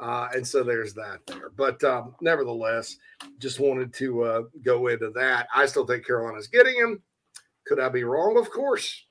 [0.00, 1.50] Uh, and so there's that there.
[1.56, 2.96] But um, nevertheless,
[3.38, 5.48] just wanted to uh, go into that.
[5.54, 7.02] I still think Carolina's getting him.
[7.66, 8.36] Could I be wrong?
[8.36, 9.04] Of course.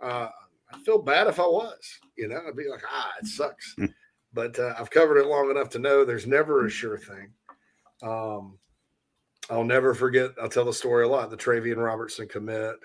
[0.00, 0.28] Uh,
[0.72, 1.98] I feel bad if I was.
[2.16, 3.74] You know, I'd be like, ah, it sucks.
[3.74, 3.86] Hmm
[4.34, 7.32] but uh, I've covered it long enough to know there's never a sure thing.
[8.02, 8.58] Um,
[9.50, 10.30] I'll never forget.
[10.40, 11.30] I'll tell the story a lot.
[11.30, 12.76] The Travian Robertson commit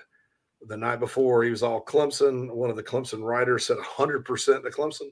[0.67, 2.51] the night before he was all Clemson.
[2.51, 5.09] One of the Clemson writers said 100% to Clemson.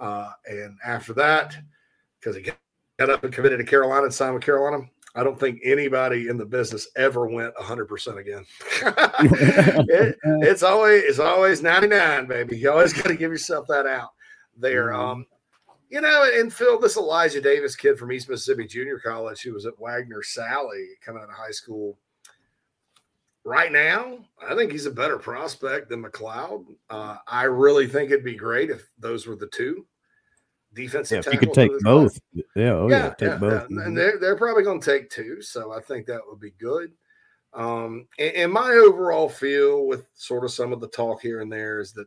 [0.00, 1.56] Uh, and after that,
[2.18, 2.42] because he
[2.98, 6.36] got up and committed to Carolina and signed with Carolina, I don't think anybody in
[6.36, 8.44] the business ever went 100% again.
[9.90, 12.58] it, it's always it's always 99, baby.
[12.58, 14.10] You always got to give yourself that out
[14.56, 14.88] there.
[14.88, 15.00] Mm-hmm.
[15.00, 15.26] Um,
[15.90, 19.66] you know, and Phil, this Elijah Davis kid from East Mississippi Junior College who was
[19.66, 21.98] at Wagener-Salley coming out of high school.
[23.44, 26.66] Right now, I think he's a better prospect than McLeod.
[26.90, 29.86] Uh, I really think it'd be great if those were the two
[30.74, 31.24] defensive.
[31.24, 32.18] Yeah, if you could take both.
[32.32, 33.52] Yeah, oh yeah, yeah take yeah, both.
[33.52, 33.58] Yeah.
[33.60, 33.78] Mm-hmm.
[33.78, 36.92] And they're they're probably going to take two, so I think that would be good.
[37.52, 41.50] Um, and, and my overall feel with sort of some of the talk here and
[41.50, 42.06] there is that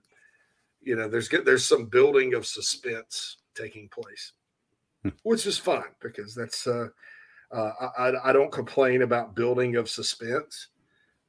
[0.81, 4.33] you know there's there's some building of suspense taking place,
[5.03, 5.09] hmm.
[5.23, 6.87] which is fine because that's uh,
[7.51, 10.69] uh, I, I don't complain about building of suspense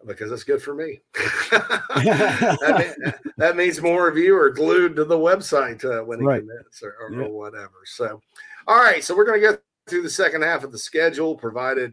[0.06, 1.00] because that's good for me.
[1.50, 6.26] that, mean, that, means more of you are glued to the website uh, when he
[6.26, 6.40] right.
[6.40, 7.26] commits or, or, yeah.
[7.26, 7.82] or, whatever.
[7.84, 8.20] So,
[8.66, 11.92] all right, so we're going to get through the second half of the schedule, provided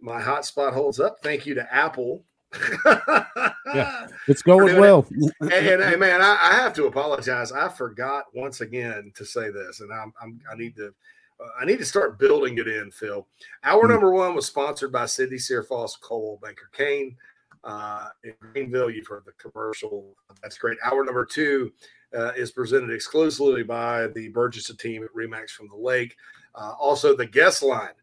[0.00, 1.18] my hotspot holds up.
[1.22, 2.24] Thank you to Apple
[2.54, 5.06] yeah, it's going well.
[5.40, 7.52] and, and, and, man, I, I, have to apologize.
[7.52, 11.64] I forgot once again to say this, and I'm, I'm i need to uh, I
[11.64, 13.26] need to start building it in, Phil.
[13.64, 17.16] Our mm number one was sponsored by Cindy Searfoss Cole Banker Caine
[17.64, 18.90] uh, in Greenville.
[18.90, 20.16] You've heard the commercial.
[20.42, 20.78] That's great.
[20.84, 21.72] Our number two
[22.16, 26.16] uh, is presented exclusively by the Burgess team at Remax from the Lake.
[26.54, 27.94] Uh, also, the guest line,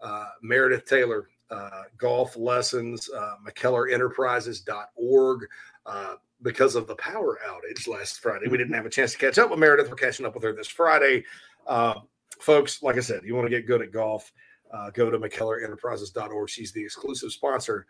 [0.00, 5.46] uh, Meredith Taylor uh, golf lessons, uh, McKellarEnterprises.org.
[5.84, 9.38] Uh, because of the power outage last Friday, we didn't have a chance to catch
[9.38, 9.88] up with Meredith.
[9.88, 11.24] We're catching up with her this Friday.
[11.66, 11.94] Uh,
[12.40, 14.30] folks, like I said, you want to get good at golf,
[14.72, 16.50] uh, go to McKellarEnterprises.org.
[16.50, 17.86] She's the exclusive sponsor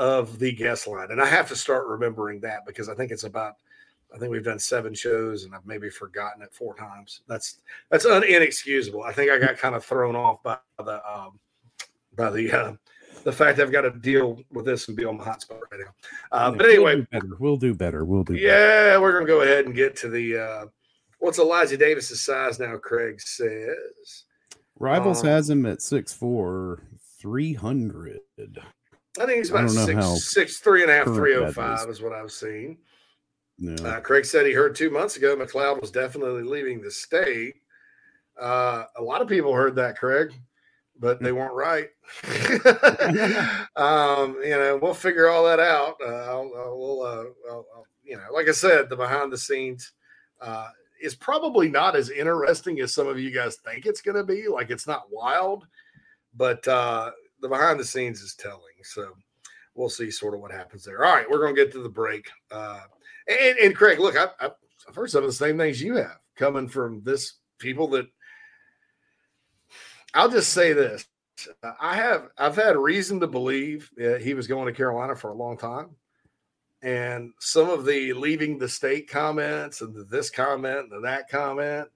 [0.00, 1.10] of the guest line.
[1.10, 3.54] And I have to start remembering that because I think it's about
[4.12, 7.20] I think we've done seven shows and I've maybe forgotten it four times.
[7.28, 7.58] That's
[7.90, 9.02] that's un- inexcusable.
[9.04, 11.38] I think I got kind of thrown off by the um,
[12.16, 12.72] by the uh,
[13.24, 15.92] the fact I've got to deal with this and be on my hotspot right now.
[16.32, 17.36] Uh, but anyway, we'll do better.
[17.38, 18.04] We'll do better.
[18.06, 18.46] We'll do better.
[18.46, 20.66] yeah, we're gonna go ahead and get to the uh,
[21.18, 22.78] what's Elijah Davis's size now.
[22.78, 24.24] Craig says
[24.78, 26.78] Rivals Um, has him at 6'4,
[27.20, 28.18] 300.
[29.18, 31.52] I think he's about six how six three and a half current three that oh
[31.52, 31.96] five is.
[31.96, 32.78] is what I've seen.
[33.58, 33.74] No.
[33.84, 37.54] Uh, Craig said he heard two months ago McLeod was definitely leaving the state.
[38.40, 40.32] Uh, a lot of people heard that, Craig,
[40.98, 41.88] but they weren't right.
[43.76, 45.96] um, you know, we'll figure all that out.
[46.02, 49.38] Uh, I'll, I'll, we'll, uh, I'll, I'll- you know, like I said, the behind the
[49.38, 49.92] scenes
[50.40, 50.68] uh,
[51.00, 54.48] is probably not as interesting as some of you guys think it's going to be.
[54.48, 55.64] Like it's not wild,
[56.34, 58.60] but uh, the behind the scenes is telling.
[58.82, 59.14] So
[59.74, 61.04] we'll see sort of what happens there.
[61.04, 62.28] All right, we're going to get to the break.
[62.50, 62.80] Uh,
[63.28, 66.68] and, and Craig, look, I've, I've heard some of the same things you have coming
[66.68, 68.06] from this people that
[70.14, 71.06] I'll just say this.
[71.80, 75.36] I have I've had reason to believe that he was going to Carolina for a
[75.36, 75.90] long time.
[76.82, 81.28] And some of the leaving the state comments and the this comment and the that
[81.28, 81.88] comment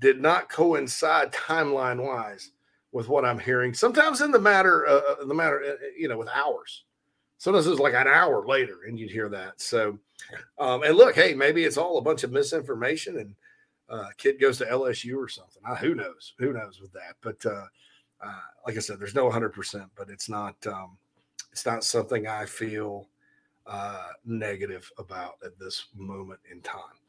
[0.00, 2.52] did not coincide timeline wise
[2.92, 3.74] with what I'm hearing.
[3.74, 6.84] Sometimes in the matter, uh, the matter, uh, you know, with hours.
[7.38, 9.60] Sometimes it's like an hour later, and you'd hear that.
[9.60, 9.98] So,
[10.58, 13.34] um, and look, hey, maybe it's all a bunch of misinformation, and
[13.88, 15.62] uh, kid goes to LSU or something.
[15.66, 16.34] Uh, who knows?
[16.38, 17.16] Who knows with that?
[17.20, 17.66] But uh,
[18.24, 20.96] uh, like I said, there's no 100, percent but it's not um,
[21.50, 23.08] it's not something I feel
[23.66, 27.01] uh, negative about at this moment in time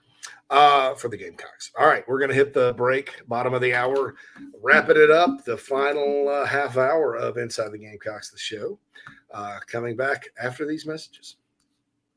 [0.49, 1.71] uh, for the Gamecocks.
[1.77, 4.15] All right, we're going to hit the break, bottom of the hour,
[4.61, 8.79] wrapping it up, the final uh, half hour of Inside the Gamecocks, the show.
[9.33, 11.37] Uh, coming back after these messages.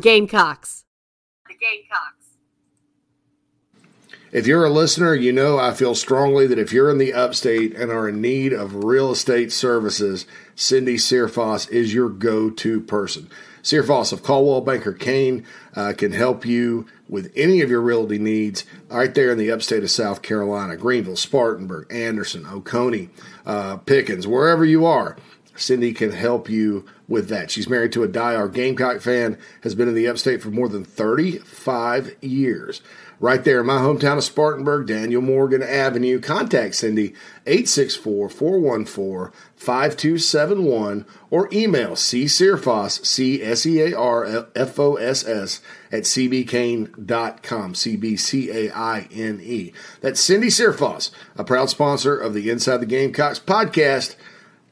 [0.00, 0.84] Gamecocks.
[1.46, 2.20] The Gamecocks.
[4.32, 7.74] If you're a listener, you know I feel strongly that if you're in the upstate
[7.74, 10.24] and are in need of real estate services,
[10.54, 13.28] Cindy Searfoss is your go to person.
[13.62, 15.44] Searfoss of Coldwell Banker Caine
[15.74, 19.82] uh, can help you with any of your realty needs right there in the upstate
[19.82, 23.10] of South Carolina Greenville, Spartanburg, Anderson, Oconee,
[23.44, 25.16] uh, Pickens, wherever you are.
[25.60, 27.50] Cindy can help you with that.
[27.50, 30.84] She's married to a diehard Gamecock fan, has been in the upstate for more than
[30.84, 32.80] 35 years.
[33.20, 36.20] Right there in my hometown of Spartanburg, Daniel Morgan Avenue.
[36.20, 37.12] Contact Cindy
[37.44, 45.60] 864 414 5271 or email csearfoss, C S E A R F O S S,
[45.92, 49.74] at cbcaine.com, C B C A I N E.
[50.00, 54.16] That's Cindy Searfoss, a proud sponsor of the Inside the Gamecocks podcast.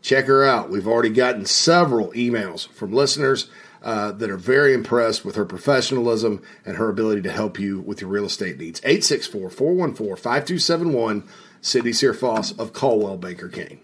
[0.01, 0.71] Check her out.
[0.71, 3.49] We've already gotten several emails from listeners
[3.83, 8.01] uh, that are very impressed with her professionalism and her ability to help you with
[8.01, 8.81] your real estate needs.
[8.85, 11.29] 864 414 5271,
[11.61, 13.81] Cindy Searfoss of Coldwell Banker Caine.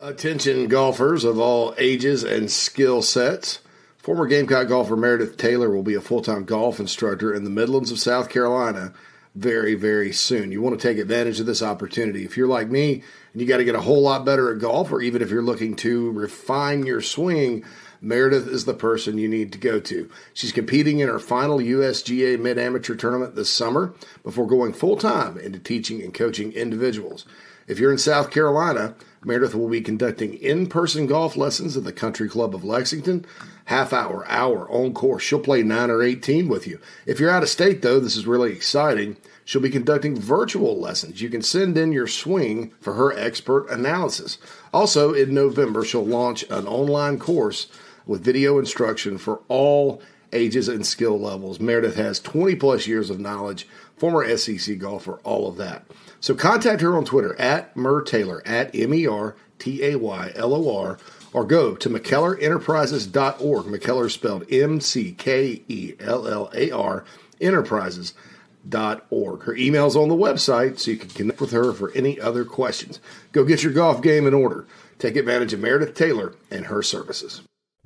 [0.00, 3.60] Attention golfers of all ages and skill sets.
[3.96, 7.90] Former Gamecock golfer Meredith Taylor will be a full time golf instructor in the Midlands
[7.90, 8.92] of South Carolina
[9.34, 10.52] very, very soon.
[10.52, 12.24] You want to take advantage of this opportunity.
[12.24, 13.02] If you're like me
[13.32, 15.42] and you got to get a whole lot better at golf, or even if you're
[15.42, 17.64] looking to refine your swing,
[18.00, 20.10] Meredith is the person you need to go to.
[20.34, 25.38] She's competing in her final USGA Mid Amateur tournament this summer before going full time
[25.38, 27.24] into teaching and coaching individuals.
[27.66, 28.94] If you're in South Carolina,
[29.24, 33.24] Meredith will be conducting in person golf lessons at the Country Club of Lexington.
[33.66, 35.22] Half hour, hour on course.
[35.22, 36.78] She'll play 9 or 18 with you.
[37.06, 39.16] If you're out of state, though, this is really exciting.
[39.46, 41.22] She'll be conducting virtual lessons.
[41.22, 44.36] You can send in your swing for her expert analysis.
[44.72, 47.68] Also, in November, she'll launch an online course
[48.06, 50.02] with video instruction for all
[50.34, 51.60] ages and skill levels.
[51.60, 55.86] Meredith has 20 plus years of knowledge, former SEC golfer, all of that.
[56.24, 60.32] So contact her on Twitter at Mer Taylor, at M E R T A Y
[60.34, 60.96] L O R,
[61.34, 63.66] or go to McKellarEnterprises.org.
[63.66, 67.04] McKellar spelled M C K E L L A R
[67.42, 69.42] Enterprises.org.
[69.42, 73.00] Her email's on the website, so you can connect with her for any other questions.
[73.32, 74.66] Go get your golf game in order.
[74.98, 77.42] Take advantage of Meredith Taylor and her services.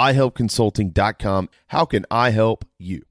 [0.00, 1.50] iHelpConsulting.com.
[1.66, 3.04] How can I help you?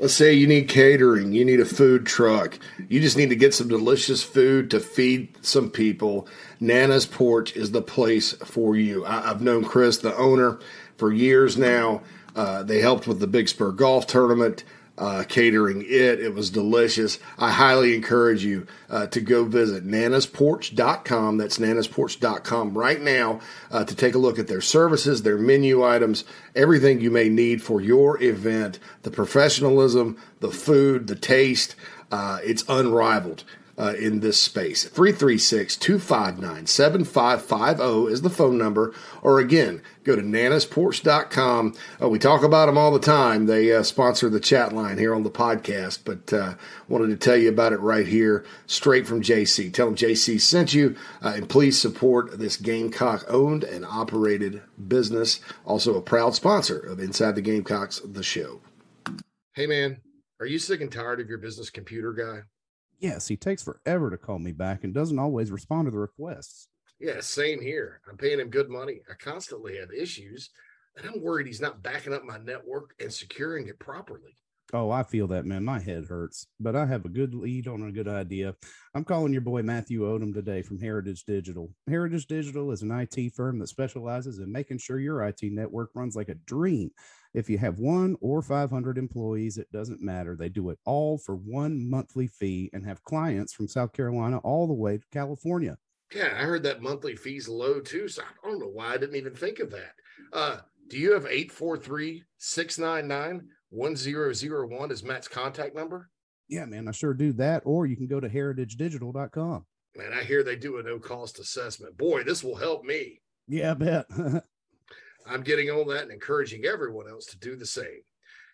[0.00, 2.58] Let's say you need catering, you need a food truck,
[2.88, 6.26] you just need to get some delicious food to feed some people.
[6.58, 9.06] Nana's Porch is the place for you.
[9.06, 10.58] I, have known Chris, the owner,
[10.96, 12.02] for years now.
[12.34, 14.64] Uh, they helped with the Big Spur Golf Tournament
[14.98, 16.20] uh, catering it.
[16.20, 17.18] It was delicious.
[17.38, 21.38] I highly encourage you uh, to go visit nanasporch.com.
[21.38, 23.40] That's nanasporch.com right now
[23.70, 26.24] uh, to take a look at their services, their menu items,
[26.54, 31.74] everything you may need for your event, the professionalism, the food, the taste.
[32.10, 33.44] Uh, it's unrivaled
[33.78, 34.84] uh, in this space.
[34.84, 38.94] 336 259 7550 is the phone number.
[39.22, 41.74] Or again, go to nanasporch.com.
[42.00, 43.46] Uh, we talk about them all the time.
[43.46, 46.54] They uh, sponsor the chat line here on the podcast, but uh,
[46.88, 49.72] wanted to tell you about it right here, straight from JC.
[49.72, 55.40] Tell them JC sent you, uh, and please support this Gamecock owned and operated business.
[55.64, 58.60] Also, a proud sponsor of Inside the Gamecocks, the show.
[59.54, 60.00] Hey, man,
[60.40, 62.42] are you sick and tired of your business computer guy?
[62.98, 66.68] Yes, he takes forever to call me back and doesn't always respond to the requests.
[67.02, 68.00] Yeah, same here.
[68.08, 69.00] I'm paying him good money.
[69.10, 70.50] I constantly have issues,
[70.96, 74.36] and I'm worried he's not backing up my network and securing it properly.
[74.72, 75.64] Oh, I feel that, man.
[75.64, 78.54] My head hurts, but I have a good lead on a good idea.
[78.94, 81.72] I'm calling your boy Matthew Odom today from Heritage Digital.
[81.88, 86.14] Heritage Digital is an IT firm that specializes in making sure your IT network runs
[86.14, 86.92] like a dream.
[87.34, 90.36] If you have one or 500 employees, it doesn't matter.
[90.36, 94.68] They do it all for one monthly fee and have clients from South Carolina all
[94.68, 95.76] the way to California.
[96.14, 98.08] Yeah, I heard that monthly fee's low too.
[98.08, 99.94] So I don't know why I didn't even think of that.
[100.32, 100.58] Uh,
[100.88, 106.10] do you have 843 699 1001 as Matt's contact number?
[106.48, 107.62] Yeah, man, I sure do that.
[107.64, 109.64] Or you can go to heritagedigital.com.
[109.96, 111.96] Man, I hear they do a no cost assessment.
[111.96, 113.20] Boy, this will help me.
[113.48, 114.06] Yeah, I bet.
[115.26, 118.02] I'm getting on that and encouraging everyone else to do the same.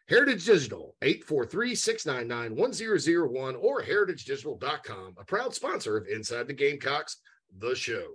[0.09, 7.19] Heritage Digital, 843-699-1001 or heritagedigital.com, a proud sponsor of Inside the Gamecocks,
[7.59, 8.07] the show.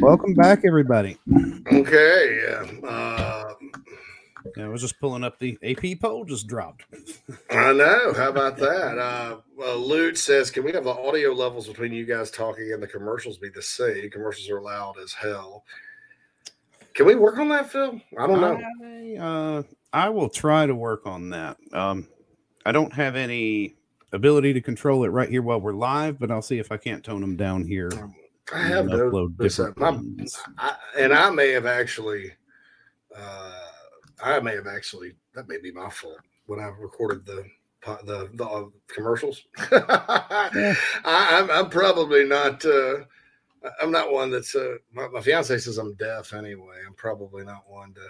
[0.00, 1.18] Welcome back, everybody.
[1.72, 2.40] Okay.
[2.42, 2.88] Yeah.
[2.88, 3.54] Uh,
[4.56, 6.84] yeah, I was just pulling up the AP poll just dropped.
[7.50, 8.12] I know.
[8.14, 8.98] How about that?
[8.98, 12.82] Uh, well, Lute says, can we have the audio levels between you guys talking and
[12.82, 14.10] the commercials be the same?
[14.10, 15.64] Commercials are loud as hell.
[16.94, 18.00] Can we work on that, Phil?
[18.18, 18.60] I don't know.
[18.84, 19.62] I, uh,
[19.92, 21.56] I will try to work on that.
[21.72, 22.08] Um,
[22.66, 23.76] I don't have any
[24.12, 27.04] ability to control it right here while we're live, but I'll see if I can't
[27.04, 27.90] tone them down here.
[28.52, 29.76] I have to upload different
[30.58, 32.32] I, and I may have actually,
[33.16, 33.60] uh,
[34.22, 37.44] I may have actually that may be my fault when I recorded the
[38.04, 39.44] the the uh, commercials.
[39.58, 40.50] I,
[41.04, 42.64] am I'm, I'm probably not.
[42.64, 43.04] Uh,
[43.80, 46.76] I'm not one that's uh, my, my fiance says I'm deaf anyway.
[46.86, 48.00] I'm probably not one to.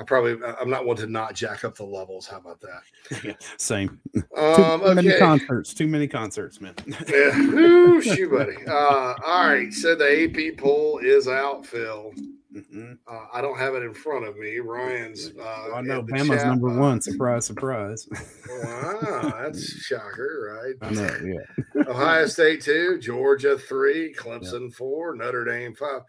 [0.00, 2.26] I probably I'm not one to not jack up the levels.
[2.26, 3.22] How about that?
[3.22, 4.00] Yeah, same.
[4.34, 5.74] Um, too many concerts.
[5.74, 6.74] Too many concerts, man.
[7.06, 7.38] yeah.
[7.38, 8.56] Ooh, shoot, buddy.
[8.66, 9.70] Uh, all right.
[9.74, 12.14] So the AP poll is out, Phil.
[12.56, 12.92] Mm-hmm.
[13.06, 14.58] Uh, I don't have it in front of me.
[14.58, 15.32] Ryan's.
[15.38, 17.02] Uh, I know Bama's number one.
[17.02, 18.08] Surprise, surprise.
[18.48, 20.74] wow, that's shocker, right?
[20.80, 21.18] I know.
[21.22, 21.82] Yeah.
[21.88, 24.72] Ohio State two, Georgia three, Clemson yep.
[24.72, 26.02] four, Notre Dame five.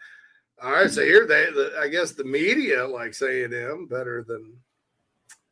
[0.64, 4.24] All right, so here they, the, I guess the media likes A and M better
[4.28, 4.54] than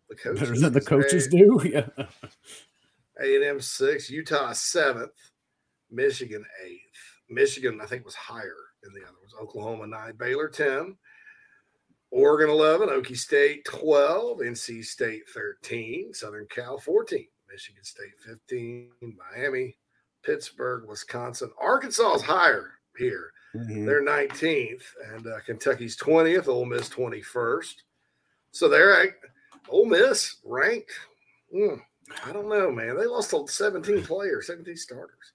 [0.08, 0.40] the coaches.
[0.40, 1.60] Better than the coaches a- do.
[1.72, 2.06] Yeah.
[3.22, 5.12] A and M six, Utah seventh,
[5.92, 6.82] Michigan eighth.
[7.30, 8.56] Michigan, I think, was higher
[8.86, 9.34] in the other ones.
[9.42, 10.96] Oklahoma nine, Baylor ten,
[12.12, 19.76] Oregon eleven, Okie State twelve, NC State thirteen, Southern Cal fourteen, Michigan State fifteen, Miami,
[20.24, 23.32] Pittsburgh, Wisconsin, Arkansas is higher here.
[23.56, 23.86] Mm-hmm.
[23.86, 27.76] They're 19th, and uh, Kentucky's 20th, Ole Miss 21st.
[28.52, 29.10] So they're at
[29.70, 30.92] Ole Miss ranked.
[31.56, 31.82] Mm,
[32.26, 32.96] I don't know, man.
[32.96, 35.34] They lost 17 players, 17 starters.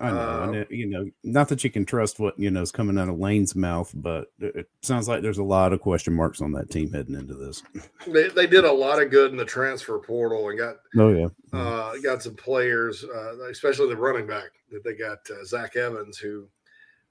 [0.00, 2.62] I know, Uh, and it, you know, not that you can trust what you know
[2.62, 5.80] is coming out of Lane's mouth, but it, it sounds like there's a lot of
[5.80, 7.62] question marks on that team heading into this.
[8.08, 11.28] They, they did a lot of good in the transfer portal and got Oh yeah,
[11.52, 16.18] uh, got some players, uh, especially the running back that they got uh, Zach Evans,
[16.18, 16.48] who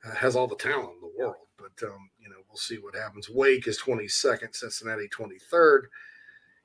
[0.05, 1.35] uh, has all the talent in the world.
[1.57, 3.29] But um, you know, we'll see what happens.
[3.29, 5.83] Wake is 22nd, Cincinnati 23rd,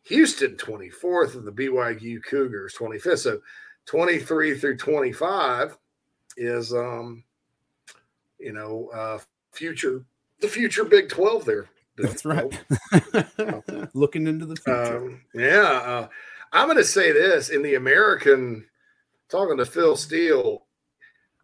[0.04, 3.18] Houston 24th, and the BYU Cougars 25th.
[3.18, 3.40] So
[3.86, 5.76] 23 through 25
[6.36, 7.24] is um,
[8.38, 9.18] you know, uh,
[9.52, 10.04] future
[10.40, 11.66] the future Big 12 there.
[11.96, 12.52] that's right.
[13.94, 14.96] Looking into the future.
[14.98, 16.08] Um, yeah, uh,
[16.52, 18.66] I'm going to say this in the American.
[19.28, 20.65] Talking to Phil Steele,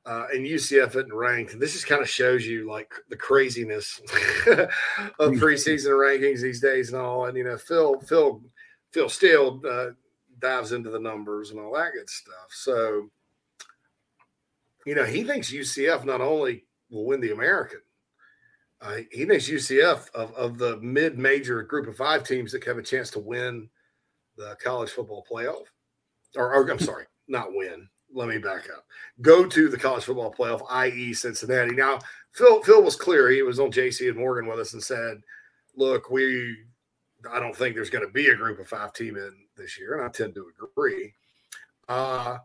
[0.05, 1.59] uh, and UCF isn't ranked.
[1.59, 4.01] This just kind of shows you like the craziness
[4.49, 7.27] of preseason rankings these days and all.
[7.27, 8.43] And you know, Phil Phil
[8.93, 9.91] Phil Steele uh,
[10.41, 12.49] dives into the numbers and all that good stuff.
[12.51, 13.11] So,
[14.85, 17.81] you know, he thinks UCF not only will win the American,
[18.81, 22.83] uh, he thinks UCF of, of the mid-major group of five teams that have a
[22.83, 23.69] chance to win
[24.37, 25.67] the college football playoff.
[26.37, 27.89] Or, or I'm sorry, not win.
[28.13, 28.85] Let me back up.
[29.21, 31.75] Go to the college football playoff, i.e., Cincinnati.
[31.75, 31.99] Now,
[32.33, 33.31] Phil Phil was clear.
[33.31, 35.23] He was on JC and Morgan with us and said,
[35.77, 36.57] "Look, we
[37.31, 39.95] I don't think there's going to be a group of five team in this year,
[39.95, 41.15] and I tend to agree."
[41.89, 42.39] Uh,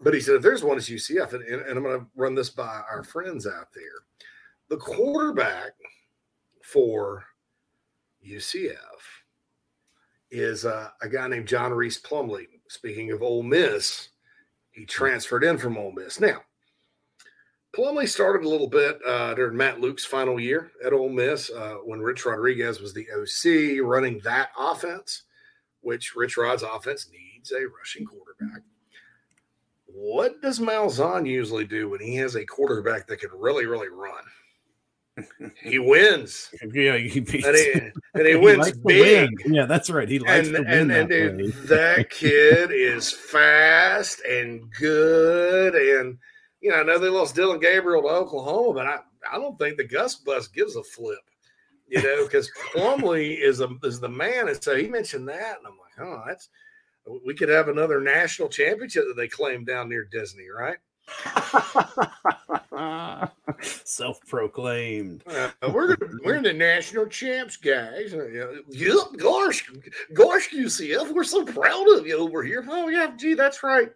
[0.00, 2.50] but he said, if there's one, it's UCF, and, and, I'm going to run this
[2.50, 3.84] by our friends out there.
[4.68, 5.72] The quarterback
[6.62, 7.24] for
[8.24, 8.76] UCF
[10.30, 12.60] is uh, a guy named John Rhys Plumlee.
[12.68, 14.10] Speaking of Ole Miss,
[14.78, 16.20] he transferred in from Ole Miss.
[16.20, 16.42] Now,
[17.76, 21.76] Plumlee started a little bit uh, during Matt Luke's final year at Ole Miss uh,
[21.84, 25.24] when Rich Rodriguez was the OC running that offense,
[25.80, 28.62] which Rich Rod's offense needs a rushing quarterback.
[29.86, 34.22] What does Malzahn usually do when he has a quarterback that can really, really run?
[35.62, 36.50] He wins.
[36.72, 37.72] yeah, he beats, And he,
[38.14, 39.30] and he he wins to big.
[39.44, 39.54] win.
[39.54, 40.08] Yeah, that's right.
[40.08, 45.74] He likes And, to win and, that and dude, that kid is fast and good.
[45.74, 46.18] And,
[46.60, 48.98] you know, I know they lost Dillon Gabriel to Oklahoma, but I,
[49.32, 51.18] I don't think the Gus bus gives a flip,
[51.88, 54.48] you know, because Plumlee is a, is the man.
[54.48, 55.58] And so he mentioned that.
[55.58, 56.48] And I'm like, oh, that's,
[57.24, 60.76] we could have another national championship that they claim down near Disney, right?
[63.84, 65.24] Self-proclaimed.
[65.26, 68.14] Uh, we're we're the national champs, guys.
[68.14, 69.68] Uh, yep, gosh,
[70.12, 72.64] gosh, UCF, we're so proud of you over here.
[72.68, 73.90] Oh yeah, gee, that's right.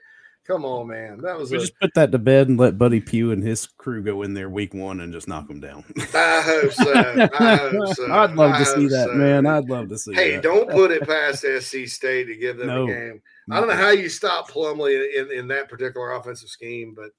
[0.44, 3.00] Come on, man, that was We a, just put that to bed and let Buddy
[3.00, 5.84] Pough and his crew go in there week one and just knock them down.
[6.14, 6.92] I hope so.
[6.92, 8.06] I hope so.
[8.12, 9.14] I'd love I to see that, so.
[9.14, 9.46] man.
[9.46, 10.42] I'd love to see Hey, that.
[10.42, 12.84] don't put it past SC State to give them No.
[12.84, 13.22] a game.
[13.52, 17.10] I don't know how you stop Plumlee in, in, that particular offensive scheme, but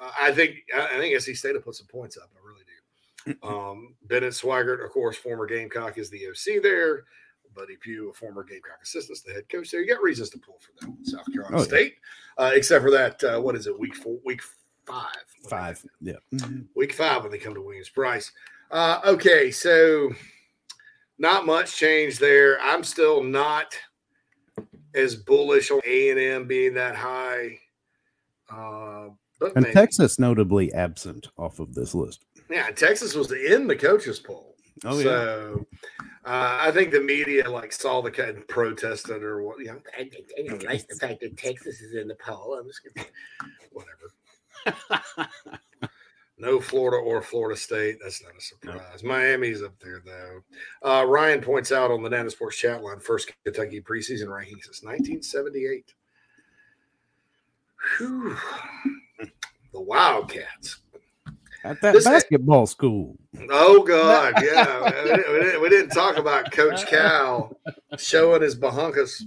[0.00, 2.30] uh, I think I think SC State will put some points up.
[2.34, 2.64] I really do.
[3.42, 7.04] Um, Bennett Swygert, of course, former Gamecock, is the OC there.
[7.54, 9.80] Buddy Pough, a former Gamecock assistant, is the head coach there.
[9.82, 11.66] You got reasons to pull for them, South Carolina Oh, yeah.
[11.66, 11.94] State,
[12.38, 13.22] uh, except for that.
[13.24, 13.78] Uh, what is it?
[13.78, 14.40] Week four, week
[14.86, 15.06] five,
[15.48, 15.84] Five.
[16.00, 16.14] Yeah.
[16.32, 16.66] Mhm.
[16.74, 18.32] week five when they come to Williams Brice.
[18.70, 20.10] Uh, okay, so
[21.18, 22.60] not much change there.
[22.60, 23.76] I'm still not
[24.94, 27.58] as bullish on A and M being that high.
[28.50, 29.08] Uh,
[29.40, 29.74] but And maybe.
[29.74, 32.24] Texas notably absent off of this list.
[32.50, 34.56] yeah, Texas was in the coaches poll.
[34.84, 35.02] Oh, yeah.
[35.04, 35.66] so
[36.24, 39.58] uh, I think the media like saw the kid and protested or what.
[39.58, 42.58] You know, I, I, I don't like the fact that Texas is in the poll.
[42.58, 43.06] I'm just gonna,
[43.72, 45.30] whatever.
[46.40, 47.96] No Florida or Florida State.
[48.02, 49.02] That's not a surprise.
[49.02, 50.88] Miami's up there though.
[50.88, 54.82] Uh, Ryan points out on the Nana's Porch chat line first Kentucky preseason rankings since
[54.82, 55.92] 1978.
[57.98, 58.36] Whew.
[59.72, 60.78] The Wildcats.
[61.64, 63.16] At that This- basketball school.
[63.50, 64.84] Oh God, yeah.
[64.84, 67.56] we, didn't, we didn't- we didn't talk about Coach Cal
[67.98, 69.22] showing his bahunkus.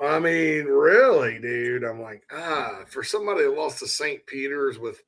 [0.00, 1.84] I mean, really, dude.
[1.84, 4.24] I'm like, ah, for somebody that lost to St.
[4.26, 5.02] Peter's with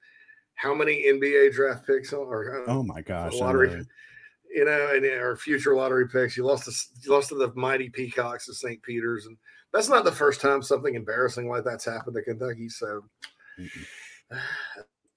[0.61, 3.35] how many NBA draft picks or uh, Oh my gosh.
[3.35, 3.85] Lottery, know.
[4.51, 6.37] you know, and or future lottery picks.
[6.37, 6.73] You lost to
[7.03, 8.83] you lost to the mighty Peacocks of St.
[8.83, 9.37] Peter's, and
[9.73, 12.69] that's not the first time something embarrassing like that's happened to Kentucky.
[12.69, 13.05] So.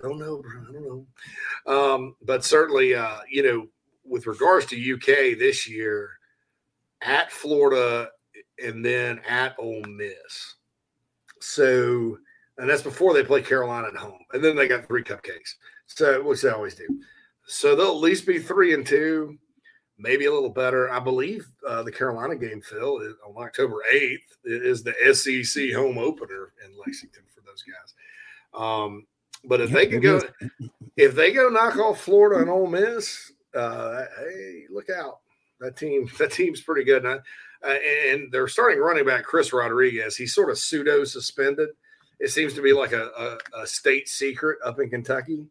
[0.03, 0.61] I don't know, bro.
[0.67, 1.05] I don't
[1.65, 1.73] know.
[1.73, 3.67] Um, but certainly, uh, you know,
[4.03, 6.09] with regards to UK this year,
[7.03, 8.09] at Florida
[8.63, 10.55] and then at Ole Miss.
[11.39, 12.17] So,
[12.57, 15.55] and that's before they play Carolina at home, and then they got three cupcakes.
[15.85, 16.87] So, which they always do.
[17.45, 19.37] So they'll at least be three and two,
[19.97, 20.89] maybe a little better.
[20.89, 25.97] I believe uh, the Carolina game, Phil, is on October eighth is the SEC home
[25.97, 27.93] opener in Lexington for those guys.
[28.53, 29.05] Um,
[29.45, 30.21] but if Yeah, they can go,
[30.97, 35.19] if they go knock off Florida and Ole Miss, uh, hey, look out!
[35.59, 37.05] That team, that team's pretty good.
[37.05, 37.19] And,
[37.63, 37.77] I, uh,
[38.11, 40.17] and they're starting running back Chris Rodriguez.
[40.17, 41.69] He's sort of pseudo suspended.
[42.23, 45.45] It seems to be like a, a, a state secret up in Kentucky.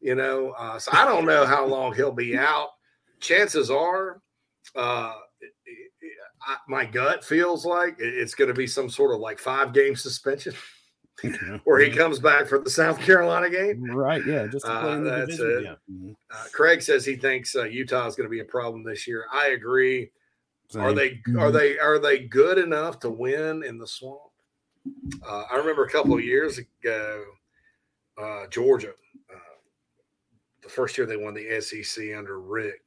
[0.00, 2.68] You know, uh, so I don't know how long he'll be out.
[3.20, 4.20] Chances are,
[4.74, 5.12] uh,
[6.46, 9.96] I, my gut feels like it's going to be some sort of like five game
[9.96, 10.54] suspension
[11.64, 13.82] where he comes back for the South Carolina game.
[13.84, 15.50] Right, yeah, just Uh, that's division.
[15.58, 15.62] it.
[15.64, 15.74] Yeah.
[15.90, 16.14] mhm.
[16.30, 19.24] Uh, Craig says he thinks uh, Utah is going to be a problem this year.
[19.32, 20.10] I agree.
[20.76, 20.94] Are Same.
[20.96, 21.40] they Mhm.
[21.40, 24.20] are they are they good enough to win in the swamp?
[25.26, 27.24] Uh, I remember a couple of years ago,
[28.18, 28.92] uh, Georgia,
[29.32, 29.56] uh,
[30.62, 32.80] the first year they won the SEC under Rick.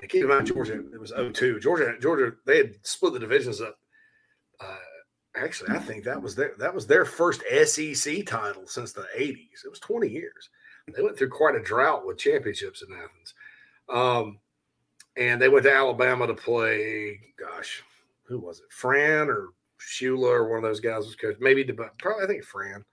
[0.00, 1.60] And keep in mind, Georgia, it was 0-2.
[1.60, 3.78] Georgia, Georgia, they had split the divisions up.
[4.60, 4.76] Uh,
[5.36, 9.64] actually, I think that was their that was their first SEC title since the 80s.
[9.64, 10.50] It was 20 years.
[10.94, 13.34] They went through quite a drought with championships in Athens.
[13.88, 14.38] Um,
[15.16, 17.82] and they went to Alabama to play, gosh,
[18.24, 18.66] who was it?
[18.70, 19.48] Fran or
[19.80, 21.36] Shula or one of those guys was coach.
[21.40, 22.84] Maybe probably I think Fran.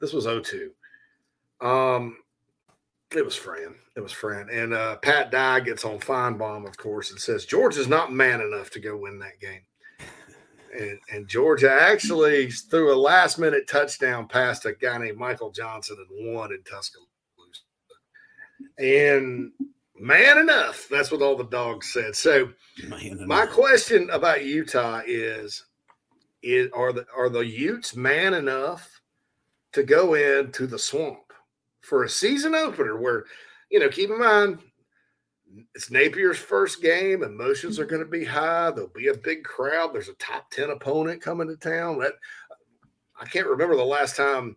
[0.00, 0.70] This was 02.
[1.60, 2.16] Um
[3.14, 3.74] it was Fran.
[3.94, 4.48] It was Fran.
[4.50, 8.40] And uh, Pat Dye gets on Finebaum, of course, and says George is not man
[8.40, 9.62] enough to go win that game.
[10.78, 15.96] And, and Georgia actually threw a last minute touchdown past a guy named Michael Johnson
[15.96, 17.06] and won in Tuscaloosa.
[18.78, 19.52] And
[19.98, 22.14] man enough, that's what all the dogs said.
[22.14, 22.50] So
[23.26, 25.64] my question about Utah is:
[26.42, 29.00] is are the are the Utes man enough
[29.72, 31.32] to go into the swamp
[31.80, 32.98] for a season opener?
[32.98, 33.24] Where
[33.70, 34.58] you know, keep in mind,
[35.74, 37.22] it's Napier's first game.
[37.22, 38.70] Emotions are going to be high.
[38.70, 39.92] There'll be a big crowd.
[39.92, 41.98] There's a top ten opponent coming to town.
[41.98, 42.12] That
[43.20, 44.56] I can't remember the last time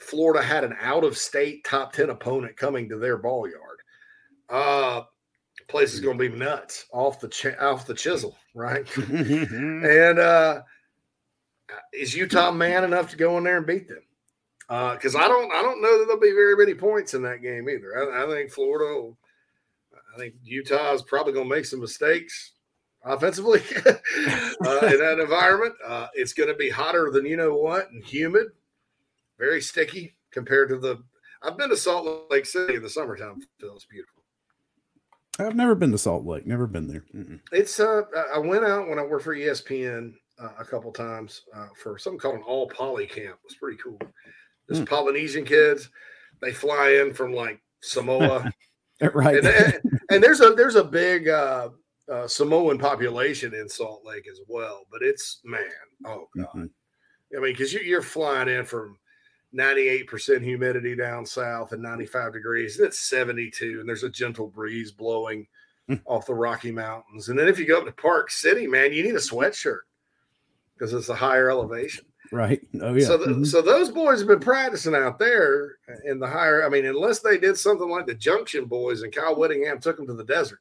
[0.00, 3.78] Florida had an out of state top ten opponent coming to their ball yard.
[4.50, 5.02] Uh,
[5.68, 8.86] place is going to be nuts off the ch- off the chisel, right?
[8.96, 10.62] and uh,
[11.92, 14.02] is Utah man enough to go in there and beat them?
[14.68, 17.68] Because I don't, I don't know that there'll be very many points in that game
[17.68, 18.12] either.
[18.12, 19.18] I, I think Florida, will,
[20.14, 22.52] I think Utah is probably going to make some mistakes
[23.04, 25.74] offensively uh, in that environment.
[25.86, 28.48] Uh, it's going to be hotter than you know what and humid,
[29.38, 31.02] very sticky compared to the.
[31.42, 33.40] I've been to Salt Lake City in the summertime.
[33.60, 34.22] Phil, it's beautiful.
[35.38, 36.46] I've never been to Salt Lake.
[36.46, 37.04] Never been there.
[37.14, 37.40] Mm-mm.
[37.52, 38.02] It's uh,
[38.34, 42.18] I- went out when I worked for ESPN uh, a couple times uh, for something
[42.18, 43.36] called an all poly camp.
[43.42, 43.98] It was pretty cool.
[44.68, 44.84] This Hmm.
[44.84, 45.88] Polynesian kids,
[46.40, 48.52] they fly in from like Samoa,
[49.14, 49.36] Right.
[49.38, 49.74] and, and,
[50.10, 51.70] and there's a there's a big uh,
[52.10, 54.86] uh, Samoan population in Salt Lake as well.
[54.90, 55.62] But it's man,
[56.06, 56.70] oh god, Mhm.
[57.36, 58.96] I mean, because you, you're flying in from
[59.54, 64.92] 98% humidity down south and 95 degrees, and it's 72, and there's a gentle breeze
[64.92, 65.46] blowing
[65.88, 65.94] Hmm.
[66.04, 67.30] off the Rocky Mountains.
[67.30, 69.80] And then if you go up to Park City, man, you need a sweatshirt
[70.78, 72.04] because it's a higher elevation.
[72.30, 72.60] Right.
[72.82, 73.06] Oh yeah.
[73.06, 73.46] So, th- Mhm.
[73.46, 76.64] so those boys have been practicing out there in the higher.
[76.64, 80.06] I mean, unless they did something like the Junction Boys and Kyle Whittingham took them
[80.06, 80.58] to the desert,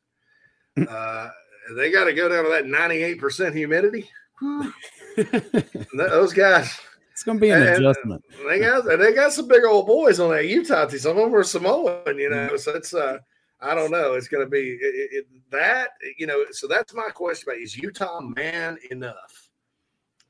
[0.89, 1.29] uh,
[1.75, 4.09] they got to go down to that 98% humidity.
[4.39, 4.71] Whew.
[5.17, 5.31] And
[5.73, 6.73] th- those guys,
[7.11, 8.23] it's going to be an and- adjustment.
[8.47, 10.99] they got and they got some big old boys on that Utah team.
[10.99, 12.55] Some of them are Samoan, you know.
[12.55, 13.17] So it's uh,
[13.59, 14.13] I don't know.
[14.13, 16.45] It's going to be it, it- that you know.
[16.51, 19.46] So that's my question: about is Utah man enough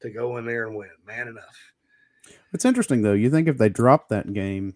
[0.02, 0.90] to go in there and win?
[1.06, 1.58] Man enough.
[2.54, 3.14] It's interesting though.
[3.14, 4.76] You think if they drop that game,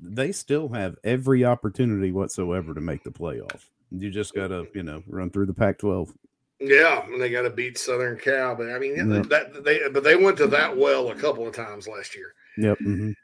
[0.00, 3.66] they still have every opportunity whatsoever to make the playoff.
[3.90, 6.12] You just got to, you know, run through the Pac-12.
[6.58, 9.22] Yeah, and they got to beat Southern Cal, but I mean Yeah.
[9.28, 12.78] that they but they went to that well a couple of times last year, Yep.
[12.78, 13.14] mhm.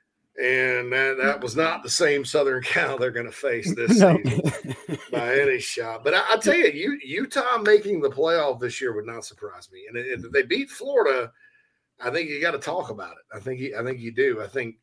[0.40, 4.18] And that, that was not the same Southern Cal they're going to face this No.
[4.24, 4.76] season.
[5.12, 6.04] by any shot.
[6.04, 9.68] But I, I tell you, you, Utah making the playoff this year would not surprise
[9.72, 9.84] me.
[9.88, 11.30] And if they beat Florida,
[12.00, 13.36] I think you got to talk about it.
[13.36, 14.40] I think you, I think you do.
[14.42, 14.76] I think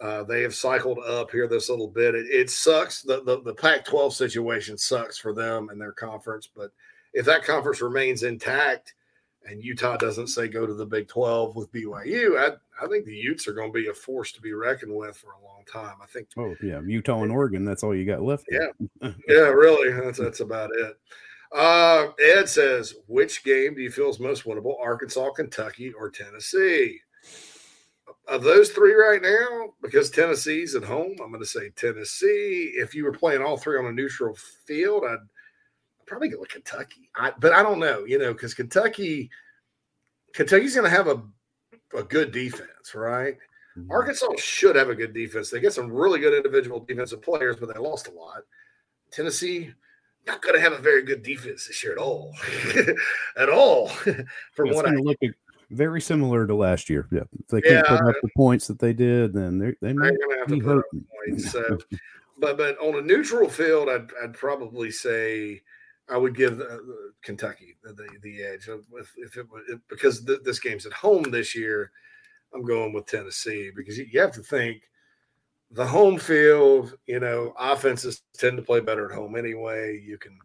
[0.00, 2.14] uh, they have cycled up here this little bit.
[2.14, 3.02] It, it sucks.
[3.02, 6.48] The, the the Pac-12 situation sucks for them and their conference.
[6.54, 6.70] But
[7.14, 8.94] if that conference remains intact
[9.44, 13.14] and Utah doesn't say go to the Big 12 with BYU, I, I think the
[13.14, 15.96] Utes are going to be a force to be reckoned with for a long time.
[16.02, 17.64] I think oh yeah, Utah and Oregon.
[17.64, 18.46] That's all you got left.
[18.50, 18.68] Yeah.
[19.28, 19.92] yeah, really.
[19.92, 20.96] That's that's about it.
[21.52, 24.78] Uh, Ed says, which game do you feel is most winnable?
[24.80, 27.00] Arkansas, Kentucky, or Tennessee?
[28.26, 32.74] Of those three right now, because Tennessee's at home, I'm going to say Tennessee.
[32.76, 34.36] If you were playing all three on a neutral
[34.66, 35.16] field, I'd
[36.04, 37.08] probably go with Kentucky.
[37.16, 39.30] I, but I don't know, you know, because Kentucky,
[40.34, 41.22] Kentucky's going to have a
[41.96, 43.36] a good defense, right?
[43.76, 43.90] Mhm.
[43.90, 45.50] Arkansas should have a good defense.
[45.50, 48.42] They get some really good individual defensive players, but they lost a lot.
[49.10, 49.72] Tennessee
[50.26, 52.34] not going to have a very good defense this year at all,
[53.36, 53.88] at all.
[54.52, 55.16] From It's what I look
[55.70, 57.06] very similar to last year.
[57.10, 60.10] Yeah, if they can't put up the points that they did, then they they might
[60.10, 61.06] they're going to have be to put up hurting.
[61.28, 61.50] points.
[61.50, 61.78] So,
[62.38, 65.62] but but on a neutral field, I'd, I'd probably say
[66.10, 66.78] I would give uh,
[67.22, 71.54] Kentucky the, the, edge if, if it if, because th- this game's at home this
[71.54, 71.90] year.
[72.54, 74.82] I'm going with Tennessee because you, you have to think
[75.70, 76.96] the home field.
[77.06, 80.02] You know, offenses tend to play better at home anyway.
[80.02, 80.38] You can,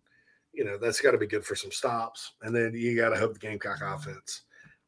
[0.52, 3.18] you know, that's got to be good for some stops, and then you got to
[3.18, 4.42] hope the Gamecock offense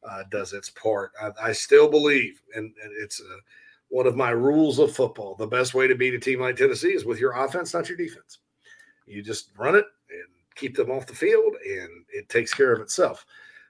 [0.08, 1.12] uh, does its part.
[1.20, 3.38] I, I still believe, and, and it's a
[3.88, 5.34] one of my rules of football.
[5.36, 7.96] The best way to beat a team like Tennessee is with your offense, not your
[7.96, 8.38] defense.
[9.06, 12.80] You just run it and keep them off the field, and it takes care of
[12.80, 13.24] itself.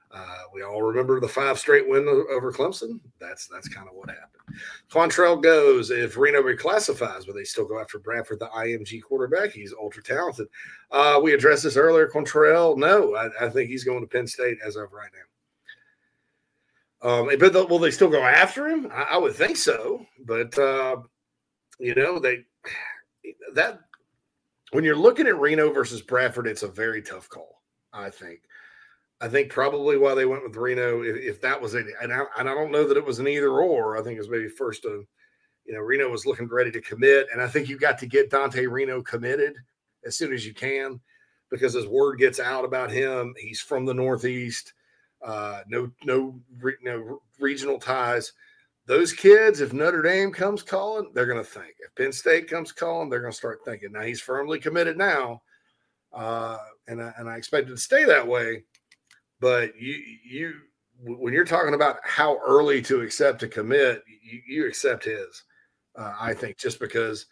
[0.09, 2.99] Uh, we all remember the five straight win over Clemson.
[3.19, 4.57] That's that's kind of what happened.
[4.89, 9.51] Quantrell goes if Reno reclassifies, but they still go after Bradford, the IMG quarterback.
[9.51, 10.47] He's ultra talented.
[10.91, 12.07] Uh, we addressed this earlier.
[12.07, 17.09] Quantrell, no, I, I think he's going to Penn State as of right now.
[17.09, 18.89] Um, but the, will they still go after him?
[18.91, 20.05] I, I would think so.
[20.25, 20.97] But uh,
[21.79, 22.45] you know, they
[23.53, 23.81] that
[24.71, 27.61] when you're looking at Reno versus Bradford, it's a very tough call.
[27.93, 28.41] I think.
[29.19, 32.23] I think probably why they went with Reno, if, if that was it, and I,
[32.37, 33.97] and I don't know that it was an either or.
[33.97, 35.07] I think it was maybe first of,
[35.65, 38.29] you know, Reno was looking ready to commit, and I think you got to get
[38.29, 39.55] Dante Reno committed
[40.05, 40.99] as soon as you can,
[41.49, 44.73] because as word gets out about him, he's from the Northeast,
[45.25, 48.33] uh, no no re, no regional ties.
[48.87, 51.75] Those kids, if Notre Dame comes calling, they're going to think.
[51.79, 53.91] If Penn State comes calling, they're going to start thinking.
[53.91, 55.41] Now he's firmly committed now,
[56.13, 56.57] uh,
[56.87, 58.63] and I, and I expect it to stay that way
[59.39, 60.53] but you you
[61.03, 65.43] when you're talking about how early to accept a commit, you, you accept his.
[65.95, 67.27] Uh, I think just because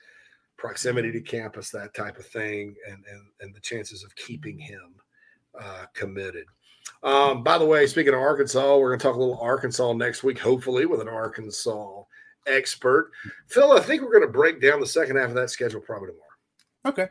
[0.57, 4.95] proximity to campus, that type of thing, and and and the chances of keeping him
[5.59, 6.45] uh, committed.
[7.05, 10.23] Um, by the way, speaking of Arkansas, we're going to talk a little Arkansas next
[10.23, 12.01] week, hopefully with an Arkansas
[12.47, 13.11] expert.
[13.47, 16.09] Phil, I think we're going to break down the second half of that schedule probably
[16.09, 16.25] tomorrow.
[16.85, 17.07] Okay.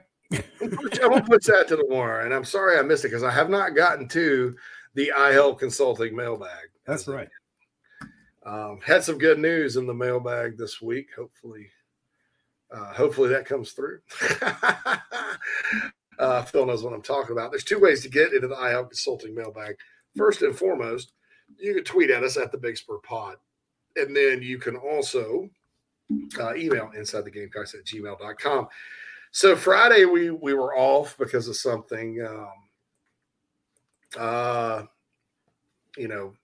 [0.61, 3.51] I'm gonna push that to tomorrow, and I'm sorry I missed it because I have
[3.51, 4.57] not gotten to
[4.95, 6.69] the iHelp Consulting mailbag.
[6.87, 7.29] That's right.
[8.45, 11.09] Um, had some good news in the mailbag this week.
[11.17, 11.69] Hopefully,
[12.71, 14.01] uh, hopefully that comes through.
[16.19, 17.51] uh, Phil knows what I'm talking about.
[17.51, 19.77] There's two ways to get into the iHelp Consulting mailbag.
[20.17, 21.13] First and foremost,
[21.59, 23.37] you can tweet at us at the Big Spur Pod,
[23.97, 25.49] and then you can also
[26.39, 28.69] uh, email inside the gamecocks at gmail.com.
[29.33, 32.25] So Friday we we were off because of something.
[32.25, 32.53] Um,
[34.17, 34.83] uh,
[35.97, 36.35] you know,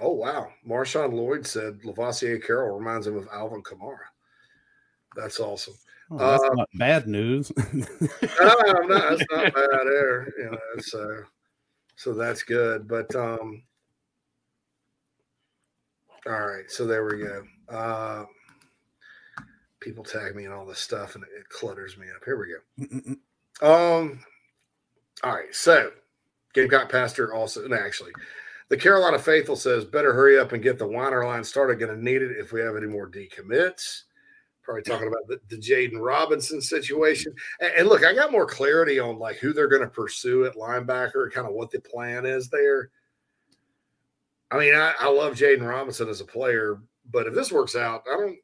[0.00, 4.08] oh wow, Marshawn Lloyd said Lovasea Carroll reminds him of Alvin Kamara.
[5.14, 5.74] That's awesome.
[6.18, 7.52] Oh, that's Uh, not bad news.
[8.40, 10.32] No, I'm not, that's not bad there.
[10.38, 11.22] You know, so
[11.96, 12.86] so that's good.
[12.88, 13.62] But um,
[16.26, 17.44] all right, so there we go.
[17.68, 18.24] Uh,
[19.80, 22.22] people tag me and all this stuff, and it, it clutters me up.
[22.24, 22.54] Here we
[23.60, 23.66] go.
[23.66, 24.20] Um,
[25.24, 25.90] all right, so
[26.54, 28.12] Gamecock Pastor also, and actually,
[28.68, 31.78] the Carolina Faithful says, better hurry up and get the Weiner line started.
[31.78, 34.02] Going to need it if we have any more decommits.
[34.62, 37.34] Probably talking about the, the Jaden Robinson situation.
[37.60, 40.54] And, and look, I got more clarity on like who they're going to pursue at
[40.54, 42.90] linebacker, kind of what the plan is there.
[44.50, 46.78] I mean, I, I love Jaden Robinson as a player,
[47.10, 48.38] but if this works out, I don't,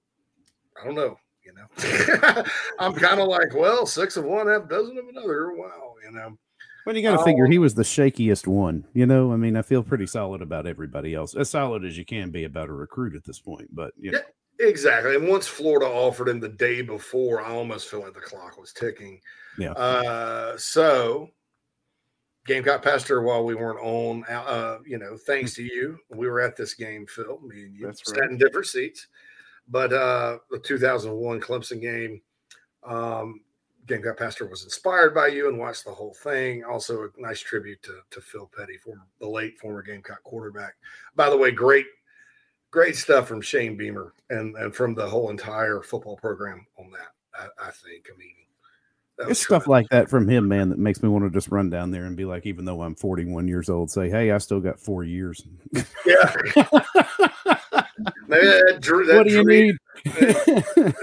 [0.80, 1.16] I don't know.
[1.44, 2.44] You know,
[2.78, 5.52] I'm kind of like, well, six of one, half dozen of another.
[5.52, 6.36] Wow, you know.
[6.84, 8.84] Well, you got to figure um, he was the shakiest one.
[8.92, 12.04] You know, I mean, I feel pretty solid about everybody else, as solid as you
[12.04, 13.74] can be about a recruit at this point.
[13.74, 14.20] But you know,
[14.60, 15.14] Exactly.
[15.14, 18.72] And once Florida offered him the day before, I almost feel like the clock was
[18.72, 19.20] ticking.
[19.56, 19.72] Yeah.
[19.72, 21.30] Uh, so
[22.46, 26.56] Gamecock Pastor, while we weren't on, uh, you know, thanks to you, we were at
[26.56, 27.40] this game, Phil.
[27.42, 28.30] Me and you That's sat right.
[28.30, 29.06] in different seats.
[29.68, 32.22] But uh, the 2001 Clemson game,
[32.84, 33.40] um,
[33.86, 36.64] Gamecock Pastor was inspired by you and watched the whole thing.
[36.64, 40.74] Also, a nice tribute to, to Phil Petty, former the late former Gamecock quarterback.
[41.14, 41.86] By the way, great
[42.70, 47.12] great stuff from Shane Beamer and, and from the whole entire football program on that.
[47.34, 48.08] I, I think.
[48.12, 48.34] I mean,
[49.18, 51.70] that it's stuff like that from him, man, that makes me want to just run
[51.70, 54.60] down there and be like, even though I'm 41 years old, say, hey, I still
[54.60, 55.44] got four years.
[55.74, 55.82] yeah.
[58.28, 59.78] Maybe that, that what do you dream,
[60.84, 60.94] need?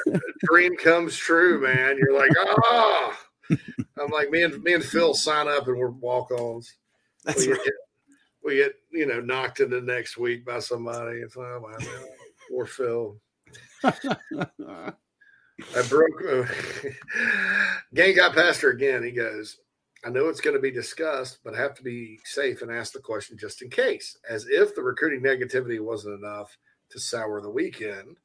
[0.45, 1.97] dream comes true, man.
[1.97, 3.19] You're like, ah.
[3.51, 6.73] I'm like, me and me and Phil sign up and we're walk-ons.
[7.25, 7.69] That's we right.
[8.45, 11.17] We get, you know, knocked into next week by somebody.
[11.17, 11.85] It's like, oh, my
[12.47, 13.19] poor Phil.
[13.83, 14.93] I
[15.89, 16.21] broke.
[16.29, 16.45] Uh,
[17.95, 19.03] Gamecock Pastor again.
[19.03, 19.57] He goes,
[20.05, 22.93] I know it's going to be discussed, but I have to be safe and ask
[22.93, 26.55] the question just in case, as if the recruiting negativity wasn't enough
[26.91, 28.17] to sour the weekend.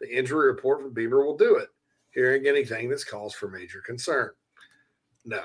[0.00, 1.68] The injury report from Beamer will do it.
[2.10, 4.32] Hearing anything that's cause for major concern.
[5.24, 5.44] No,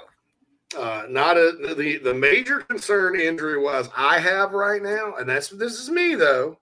[0.76, 5.50] uh, not a the the major concern injury wise I have right now, and that's
[5.50, 6.58] this is me though,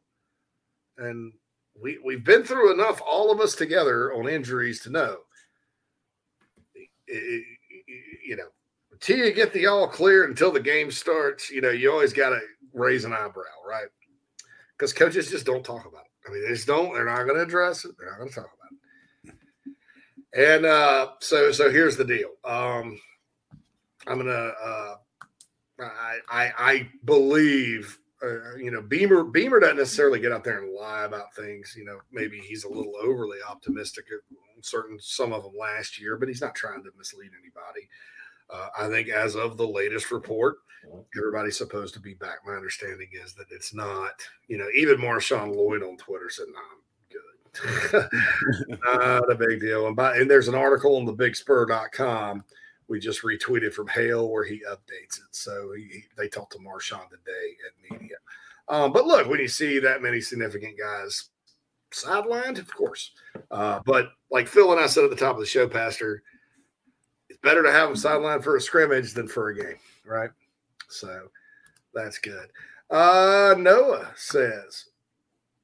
[0.97, 1.33] and
[1.81, 5.17] we we've been through enough, all of us together, on injuries to know.
[6.75, 7.43] It, it,
[8.25, 8.47] you know,
[8.91, 12.29] until you get the all clear until the game starts, you know, you always got
[12.29, 12.39] to
[12.73, 13.87] raise an eyebrow, right?
[14.77, 16.27] Because coaches just don't talk about it.
[16.27, 16.93] I mean, they just don't.
[16.93, 17.91] They're not going to address it.
[17.97, 19.35] They're not going to talk about it.
[20.35, 22.31] And uh, so, so here's the deal.
[22.43, 22.99] Um,
[24.07, 24.31] I'm gonna.
[24.31, 24.95] Uh,
[25.79, 30.73] I, I I believe uh, you know Beamer Beamer doesn't necessarily get out there and
[30.73, 31.75] lie about things.
[31.77, 34.05] You know, maybe he's a little overly optimistic
[34.55, 37.89] on certain some of them last year, but he's not trying to mislead anybody.
[38.49, 40.57] Uh, I think as of the latest report,
[41.17, 42.37] everybody's supposed to be back.
[42.45, 44.21] My understanding is that it's not.
[44.47, 48.09] You know, even Marshawn Lloyd on Twitter said, "No, I'm good."
[48.83, 49.87] not a big deal.
[49.87, 52.43] And by and there's an article on the BigSpur.com
[52.87, 55.31] we just retweeted from Hale where he updates it.
[55.31, 58.17] So he, they talked to Marshawn today at media.
[58.67, 61.29] Um, but look, when you see that many significant guys
[61.91, 63.11] sidelined, of course.
[63.51, 66.23] Uh, but like Phil and I said at the top of the show, Pastor,
[67.29, 70.29] it's better to have them sidelined for a scrimmage than for a game, right?
[70.89, 71.29] So
[71.93, 72.49] that's good.
[72.89, 74.85] Uh, Noah says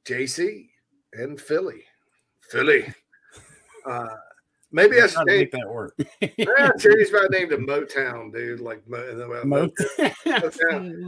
[0.05, 0.69] JC
[1.13, 1.83] and Philly.
[2.49, 2.93] Philly.
[3.85, 4.07] Uh,
[4.73, 5.93] Maybe I should make that work.
[6.21, 8.61] yeah, change my name to Motown, dude.
[8.61, 9.67] Like Mo, Mo,
[10.25, 11.03] Motown.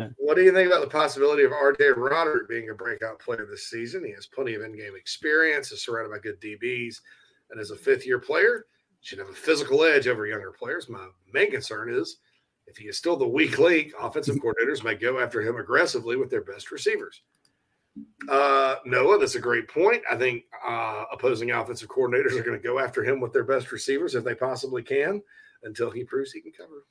[0.16, 3.68] what do you think about the possibility of RJ Roderick being a breakout player this
[3.68, 4.02] season?
[4.04, 7.02] He has plenty of in-game experience, is surrounded by good DBs,
[7.50, 8.64] and as a fifth-year player,
[9.02, 10.88] should have a physical edge over younger players.
[10.88, 12.16] My main concern is
[12.66, 16.30] if he is still the weak link, offensive coordinators may go after him aggressively with
[16.30, 17.20] their best receivers.
[18.28, 20.02] Uh, Noah, that's a great point.
[20.10, 23.70] I think uh, opposing offensive coordinators are going to go after him with their best
[23.70, 25.22] receivers if they possibly can
[25.62, 26.84] until he proves he can cover.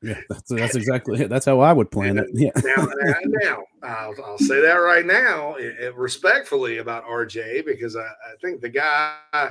[0.00, 1.28] Yeah, that's that's exactly it.
[1.28, 2.28] That's how I would plan it.
[2.32, 2.50] Yeah.
[2.64, 2.86] now,
[3.26, 8.36] now I'll, I'll, say that right now, it, it, respectfully about RJ, because I, I
[8.40, 9.50] think the guy,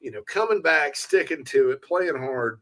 [0.00, 2.60] you know, coming back, sticking to it, playing hard,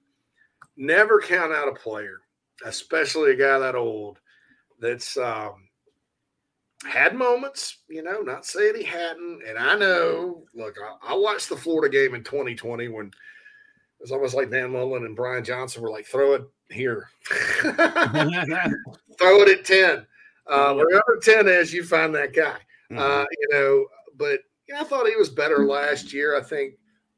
[0.77, 2.19] never count out a player,
[2.67, 4.21] especially a guy that old.
[4.79, 5.69] That's um,
[6.89, 9.43] had moments, you know, not saying he hadn't.
[9.47, 13.13] And I know, look, I, I, watched the Florida game in 2020 when it
[14.01, 17.09] was almost like Dan Mullen and Brian Johnson were like, throw it here,
[17.61, 17.73] throw
[19.43, 20.07] it at 10.
[20.47, 22.57] Uh, wherever 10 is, you find that guy.
[22.91, 22.99] Mm-hmm.
[22.99, 23.87] Uh, you know,
[24.17, 26.37] but you know, I thought he was better last year.
[26.37, 26.75] I think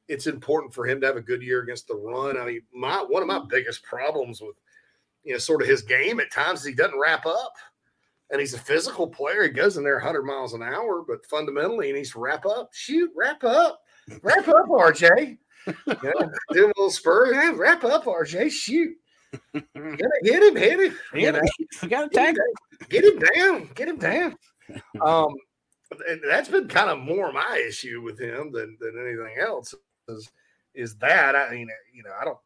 [0.09, 2.37] it's important for him to have a good year against the run.
[2.39, 4.57] I mean, my one of my biggest problems with
[5.23, 7.55] you know sort of his game at times is he doesn't wrap up
[8.35, 9.45] and he's a physical player.
[9.45, 12.69] He goes in there 100 miles an hour, but fundamentally, he needs to wrap up.
[12.73, 13.81] Shoot, wrap up,
[14.23, 15.39] wrap up, RJ.
[15.87, 17.33] Do a little spur.
[17.33, 18.51] Yeah, wrap up, RJ.
[18.51, 18.97] Shoot.
[19.55, 19.65] Get,
[20.25, 20.97] hit him, hit him.
[21.15, 21.43] You know,
[21.89, 22.37] got to tag
[22.89, 23.71] Get him down.
[23.77, 24.37] Get him down.
[25.01, 25.33] Um,
[26.09, 29.77] and that's been kind of more my issue with him than than anything else.
[30.09, 30.29] Is,
[30.75, 32.39] is that I mean, you know, I don't,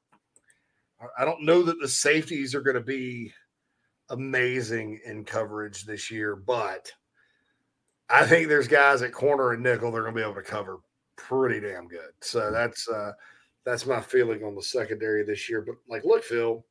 [1.18, 3.32] I don't know that the safeties are going to be
[4.10, 6.90] amazing in coverage this year, but
[8.08, 10.78] I think there's guys at corner and nickel they're going to be able to cover
[11.16, 12.12] pretty damn good.
[12.20, 12.52] So mm.
[12.52, 13.12] that's uh,
[13.64, 15.60] that's my feeling on the secondary this year.
[15.60, 16.64] But like, look, Phil,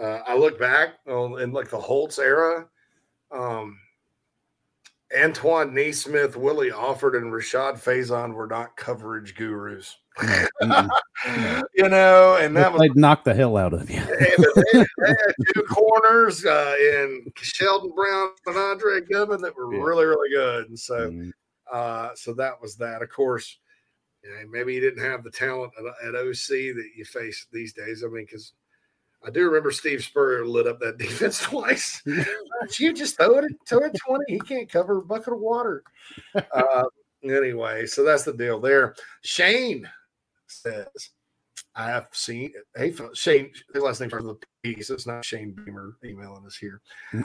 [0.00, 2.66] uh, I look back on in like the Holtz era.
[3.30, 3.78] Um,
[5.16, 9.98] Antoine Nesmith, Willie Alford, and Rashad Faison were not coverage gurus.
[11.74, 14.00] you know, and that they'd knock the hell out of you.
[14.18, 14.34] they,
[14.72, 19.80] they, had two corners uh, in Sheldon Brown and Andre Goodman that were yeah.
[19.80, 20.68] really, really good.
[20.68, 21.30] And so, mm-hmm.
[21.72, 23.02] uh, so that was that.
[23.02, 23.58] Of course,
[24.22, 27.72] you know, maybe you didn't have the talent at, at OC that you face these
[27.72, 28.04] days.
[28.04, 28.52] I mean, because
[29.24, 32.02] I do remember Steve Spurrier lit up that defense twice.
[32.78, 34.24] you just throw it, throw it 20.
[34.28, 35.82] He can't cover a bucket of water.
[36.34, 36.84] Uh,
[37.24, 38.94] anyway, so that's the deal there.
[39.22, 39.88] Shane
[40.46, 41.10] says,
[41.74, 45.24] I have seen, hey, Shane, his last name starts with a P, so it's not
[45.24, 46.82] Shane Beamer emailing us here.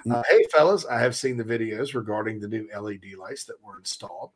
[0.10, 3.78] Uh, hey, fellas, I have seen the videos regarding the new LED lights that were
[3.78, 4.32] installed.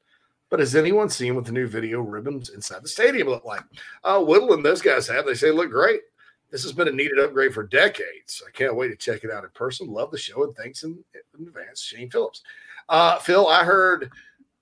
[0.49, 3.63] But has anyone seen what the new video ribbons inside the stadium look like?
[4.03, 5.25] Uh, Whittle and those guys have.
[5.25, 6.01] They say look great.
[6.52, 8.44] This has been a needed upgrade for decades.
[8.45, 9.88] I can't wait to check it out in person.
[9.88, 11.03] Love the show and thanks in,
[11.40, 12.44] in advance, Shane Phillips.
[12.90, 14.11] Uh, Phil, I heard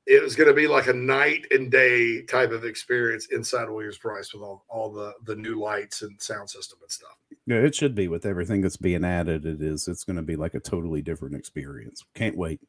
[0.06, 3.98] it was going to be like a night and day type of experience inside Williams
[3.98, 7.18] Brice with all, all the the new lights and sound system and stuff.
[7.46, 9.46] Yeah, it should be with everything that's being added.
[9.46, 9.88] It is.
[9.88, 12.04] It's going to be like a totally different experience.
[12.14, 12.60] Can't wait.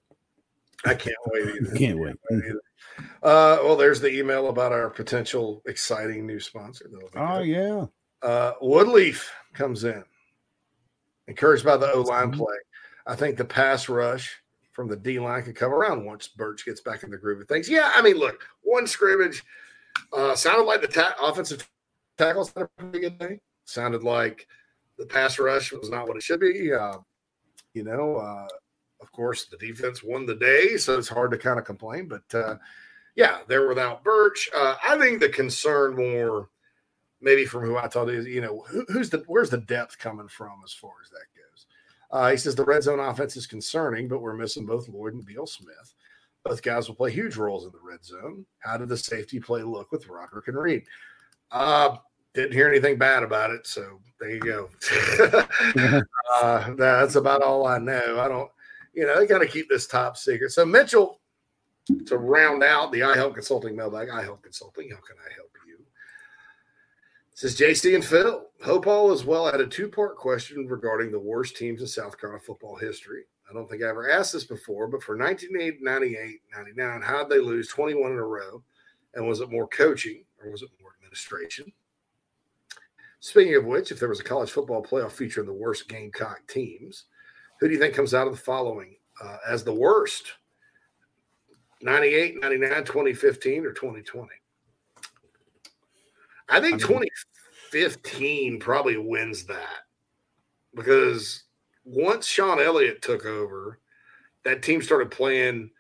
[0.85, 1.77] I can't wait either.
[1.77, 2.17] Can't wait.
[3.23, 6.91] Uh, well, there's the email about our potential exciting new sponsor.
[7.17, 7.49] Oh good.
[7.49, 7.87] yeah.
[8.23, 10.05] Uh, Woodleaf comes in,
[11.29, 12.57] encouraged by the O line play.
[13.07, 14.41] I think the pass rush
[14.73, 17.49] from the D line could come around once Burch gets back in the groove of
[17.49, 17.69] things.
[17.69, 19.43] Yeah, I mean, look, one scrimmage
[20.13, 21.69] uh, sounded like the ta- offensive
[22.19, 23.41] tackles had a pretty good day.
[23.65, 24.47] Sounded like
[24.99, 26.73] the pass rush was not what it should be.
[26.73, 26.99] Uh,
[27.75, 28.49] you know, uh,
[29.01, 32.09] of course, the defense won the day, so it's hard to kind of complain.
[32.09, 32.57] But uh,
[33.17, 34.49] yeah, they're without Burch.
[34.55, 36.49] Uh, I think the concern more
[37.21, 40.29] maybe from who I thought is, you know, who, who's the where's the depth coming
[40.29, 41.67] from as far as that goes.
[42.11, 45.25] Uh, he says the red zone offense is concerning, but we're missing both Lloyd and
[45.25, 45.95] Beal Smith.
[46.45, 48.45] Both guys will play huge roles in the red zone.
[48.61, 50.85] How did the safety play look with Roderick and Reed?
[51.53, 51.97] Uh,
[52.35, 54.71] didn't hear anything bad about it, so there you go.
[56.43, 58.21] uh, that's about all I know.
[58.21, 58.51] I don't,
[58.95, 60.51] you know, they got to keep this top secret.
[60.53, 61.21] So Mitchell,
[62.07, 64.91] to round out the iHelp Consulting mailbag, iHelp Consulting.
[64.91, 65.50] How can I help
[67.45, 68.47] is JC and Phil.
[68.63, 69.47] Hope all is well.
[69.47, 73.23] I had a two part question regarding the worst teams in South Carolina football history.
[73.49, 77.45] I don't think I ever asked this before, but for 1998, 99, how did they
[77.45, 78.63] lose 21 in a row?
[79.15, 81.73] And was it more coaching or was it more administration?
[83.21, 87.05] Speaking of which, if there was a college football playoff featuring the worst Gamecock teams,
[87.59, 90.25] who do you think comes out of the following uh, as the worst?
[91.83, 94.29] 98, 99, 2015, or 2020?
[96.51, 97.09] I think I mean-
[97.71, 99.85] 2015 probably wins that
[100.75, 101.45] because
[101.85, 103.79] once Shawn Elliott took over,
[104.45, 105.71] that team started playing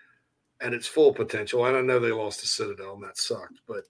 [0.60, 1.64] at its full potential.
[1.64, 3.84] And I know they lost to Citadel, and that sucked, but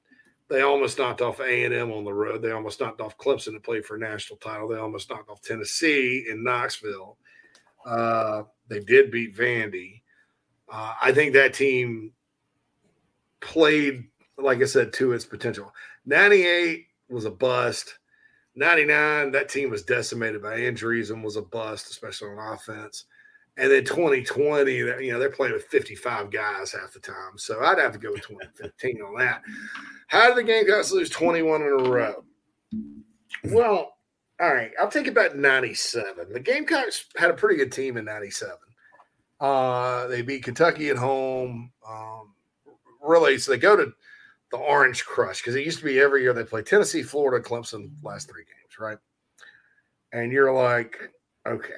[0.49, 2.43] they almost knocked off A and M on the road.
[2.43, 4.69] They almost knocked off Clemson to play for a national title.
[4.69, 7.17] They almost knocked off Tennessee in Knoxville.
[7.85, 10.03] Uh, they did beat Vandy.
[10.71, 12.13] Uh, I think that team
[13.41, 14.05] played,
[14.39, 15.73] like I said, to its potential.
[16.07, 17.99] 98 was a bust.
[18.57, 23.05] 99, that team was decimated by injuries and was a bust, especially on offense.
[23.57, 27.37] And then 2020, that- you know, they're playing with 55 guys half the time.
[27.37, 29.43] So I'd have to go with 2015 on that.
[30.09, 32.25] How did the Gamecocks lose 21 in a row?
[33.45, 33.97] Well,
[34.41, 36.33] all right, I'll take it back to 97.
[36.33, 38.57] The Gamecocks had a pretty good team in 97.
[39.39, 41.73] Uh, they beat Kentucky at home.
[41.87, 42.35] Um,
[43.03, 43.93] really, so they go to
[44.51, 47.91] the Orange Crush because it used to be every year they play Tennessee, Florida, Clemson,
[48.03, 48.99] last three games, right?
[50.13, 50.97] And you're like,
[51.47, 51.75] okay.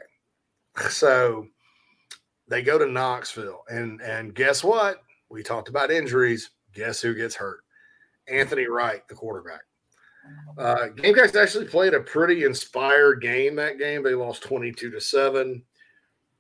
[0.88, 1.46] So
[2.48, 5.02] they go to Knoxville, and and guess what?
[5.28, 6.50] We talked about injuries.
[6.72, 7.60] Guess who gets hurt?
[8.28, 9.62] Anthony Wright, the quarterback.
[10.56, 14.02] Uh, Gamecocks actually played a pretty inspired game that game.
[14.02, 15.62] They lost 22 to 7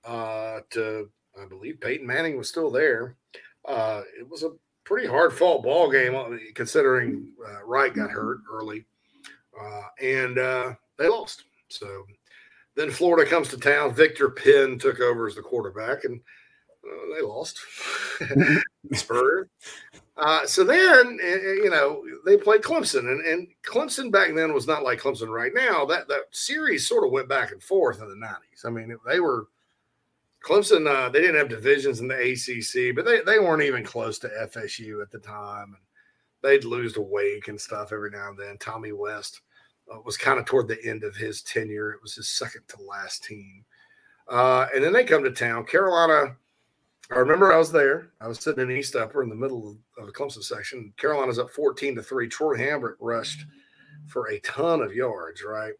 [0.04, 1.10] uh, to,
[1.40, 3.16] I believe Peyton Manning was still there.
[3.66, 4.50] Uh, it was a
[4.84, 8.84] pretty hard fought ball game uh, considering uh, Wright got hurt early.
[9.60, 11.44] Uh, and uh, they lost.
[11.68, 12.04] So
[12.74, 13.94] then Florida comes to town.
[13.94, 16.20] Victor Penn took over as the quarterback, and
[16.86, 17.58] uh, they lost.
[18.92, 19.48] Spurrier.
[20.16, 24.66] Uh, so then, uh, you know, they played Clemson, and, and Clemson back then was
[24.66, 25.84] not like Clemson right now.
[25.84, 28.64] That that series sort of went back and forth in the nineties.
[28.64, 29.48] I mean, they were
[30.44, 30.86] Clemson.
[30.88, 34.28] Uh, they didn't have divisions in the ACC, but they they weren't even close to
[34.28, 35.82] FSU at the time, and
[36.42, 38.56] they'd lose to Wake and stuff every now and then.
[38.58, 39.40] Tommy West
[39.92, 41.92] uh, was kind of toward the end of his tenure.
[41.92, 43.64] It was his second to last team,
[44.28, 45.64] uh, and then they come to town.
[45.64, 46.36] Carolina.
[47.10, 48.12] I remember I was there.
[48.22, 50.94] I was sitting in East Upper in the middle of the Clemson section.
[50.96, 52.28] Carolina's up 14 to 3.
[52.28, 53.44] Troy Hambrick rushed
[54.06, 55.74] for a ton of yards, right,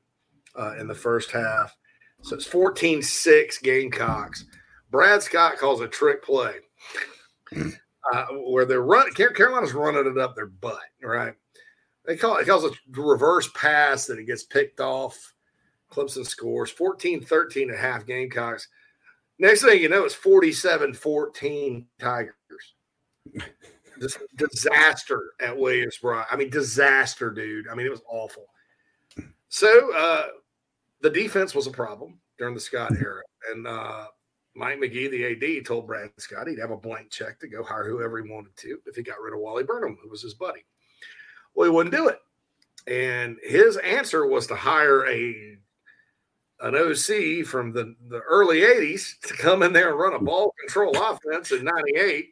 [0.59, 1.75] uh, in the first half.
[2.23, 4.47] So it's 14 6 Gamecocks.
[4.91, 6.57] Brad Scott calls a trick play
[8.13, 11.35] uh, where they're running, Carolina's running it up their butt, right?
[12.05, 15.35] They call it, calls a reverse pass that it gets picked off.
[15.91, 18.69] Clemson scores 14 13 at half Gamecocks.
[19.39, 22.35] Next thing you know, it's 47 14 Tigers.
[23.99, 26.27] This disaster at Williams Brice.
[26.31, 27.69] I mean, disaster, dude.
[27.69, 28.47] I mean, it was awful.
[29.49, 30.27] So uh,
[31.03, 33.23] the defense was a problem during the Scott era.
[33.51, 34.07] And uh,
[34.55, 37.89] Mike McGee, the AD, told Brad Scott he'd have a blank check to go hire
[37.89, 40.65] whoever he wanted to if he got rid of Wally Burnham, who was his buddy.
[41.55, 42.19] Well, he wouldn't do it.
[42.87, 45.59] And his answer was to hire a
[46.61, 50.55] an OC from the, the early 80s to come in there and run a ball
[50.61, 52.29] control offense in 98.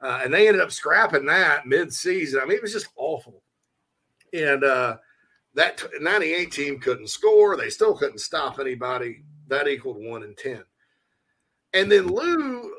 [0.00, 2.40] Uh, and they ended up scrapping that mid-season.
[2.42, 3.42] I mean, it was just awful.
[4.32, 4.96] And uh,
[5.54, 7.56] that 98 team couldn't score.
[7.56, 9.22] They still couldn't stop anybody.
[9.48, 10.62] That equaled one in 10.
[11.74, 12.72] And then Lou,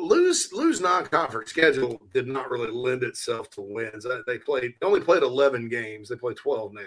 [0.00, 4.06] Lou's, Lou's non-conference schedule did not really lend itself to wins.
[4.26, 6.08] They played only played 11 games.
[6.08, 6.82] They play 12 now.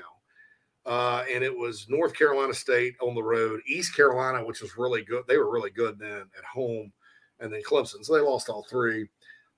[0.85, 5.03] Uh, and it was North Carolina State on the road, East Carolina, which was really
[5.03, 5.23] good.
[5.27, 6.91] They were really good then at home,
[7.39, 8.03] and then Clemson.
[8.03, 9.07] So they lost all three,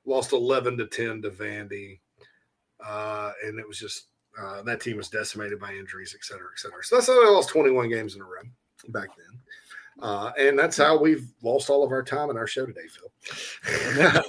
[0.05, 1.99] lost 11 to 10 to Vandy.
[2.85, 4.07] Uh, and it was just
[4.39, 6.83] uh, that team was decimated by injuries, et cetera, et cetera.
[6.83, 8.41] So that's how they lost 21 games in a row
[8.89, 9.39] back then.
[10.01, 13.11] Uh, and that's how we've lost all of our time in our show today, Phil.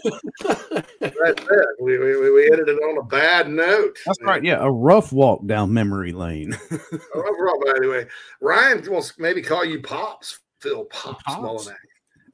[1.01, 1.66] that's it.
[1.81, 3.97] We, we, we ended it on a bad note.
[4.05, 4.45] That's right.
[4.45, 6.53] Yeah, a rough walk down memory lane.
[6.53, 8.07] a rough walk, anyway.
[8.41, 11.70] Ryan wants maybe call you Pops, Phil Pops, Pops.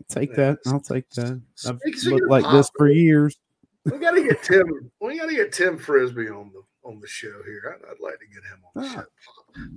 [0.09, 0.59] Take that.
[0.67, 1.41] I'll take that.
[1.67, 3.39] I've looked like this for years.
[3.85, 4.91] We got to get Tim.
[5.01, 7.77] We got to get Tim Frisbee on the on the show here.
[7.77, 8.93] I'd, I'd like to get him on the ah.
[8.93, 9.05] show.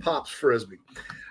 [0.00, 0.78] Pops Frisbee.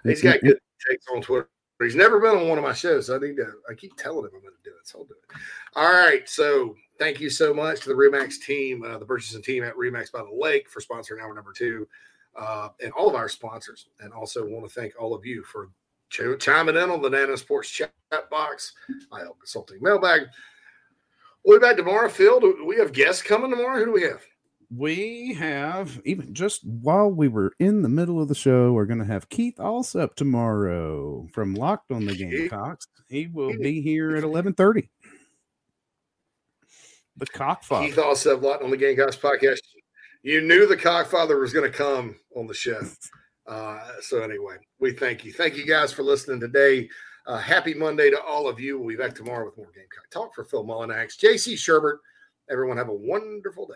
[0.03, 0.59] He's got good
[0.89, 1.49] takes on Twitter.
[1.79, 3.07] He's never been on one of my shows.
[3.07, 3.53] So I need to.
[3.69, 5.37] I keep telling him I'm going to do it, so I'll do it.
[5.75, 6.27] All right.
[6.29, 10.11] So thank you so much to the Remax team, uh, the purchasing team at Remax
[10.11, 11.87] by the Lake for sponsoring hour number two,
[12.35, 13.87] uh, and all of our sponsors.
[13.99, 15.69] And also want to thank all of you for
[16.09, 17.91] ch- chiming in on the Nana's Porch chat
[18.29, 18.73] box,
[19.11, 20.27] iHelp Consulting mailbag.
[21.43, 22.07] We'll be back tomorrow.
[22.07, 23.79] Phil, do we have guests coming tomorrow?
[23.79, 24.21] Who do we have?
[24.75, 28.99] We have even just while we were in the middle of the show, we're going
[28.99, 32.87] to have Keith Allsup tomorrow from Locked on the Gamecocks.
[33.09, 34.89] He will be here at eleven thirty.
[37.17, 37.87] The Cockfather.
[37.87, 39.59] Keith Allsup, Locked on the Gamecocks podcast.
[40.23, 42.81] You knew the Cockfather was going to come on the show.
[43.47, 45.33] Uh, so anyway, we thank you.
[45.33, 46.87] Thank you guys for listening today.
[47.25, 48.77] Uh, happy Monday to all of you.
[48.79, 51.97] We'll be back tomorrow with more Gamecock talk for Phil Mullinax, JC Shurburtt.
[52.49, 53.73] Everyone have a wonderful day.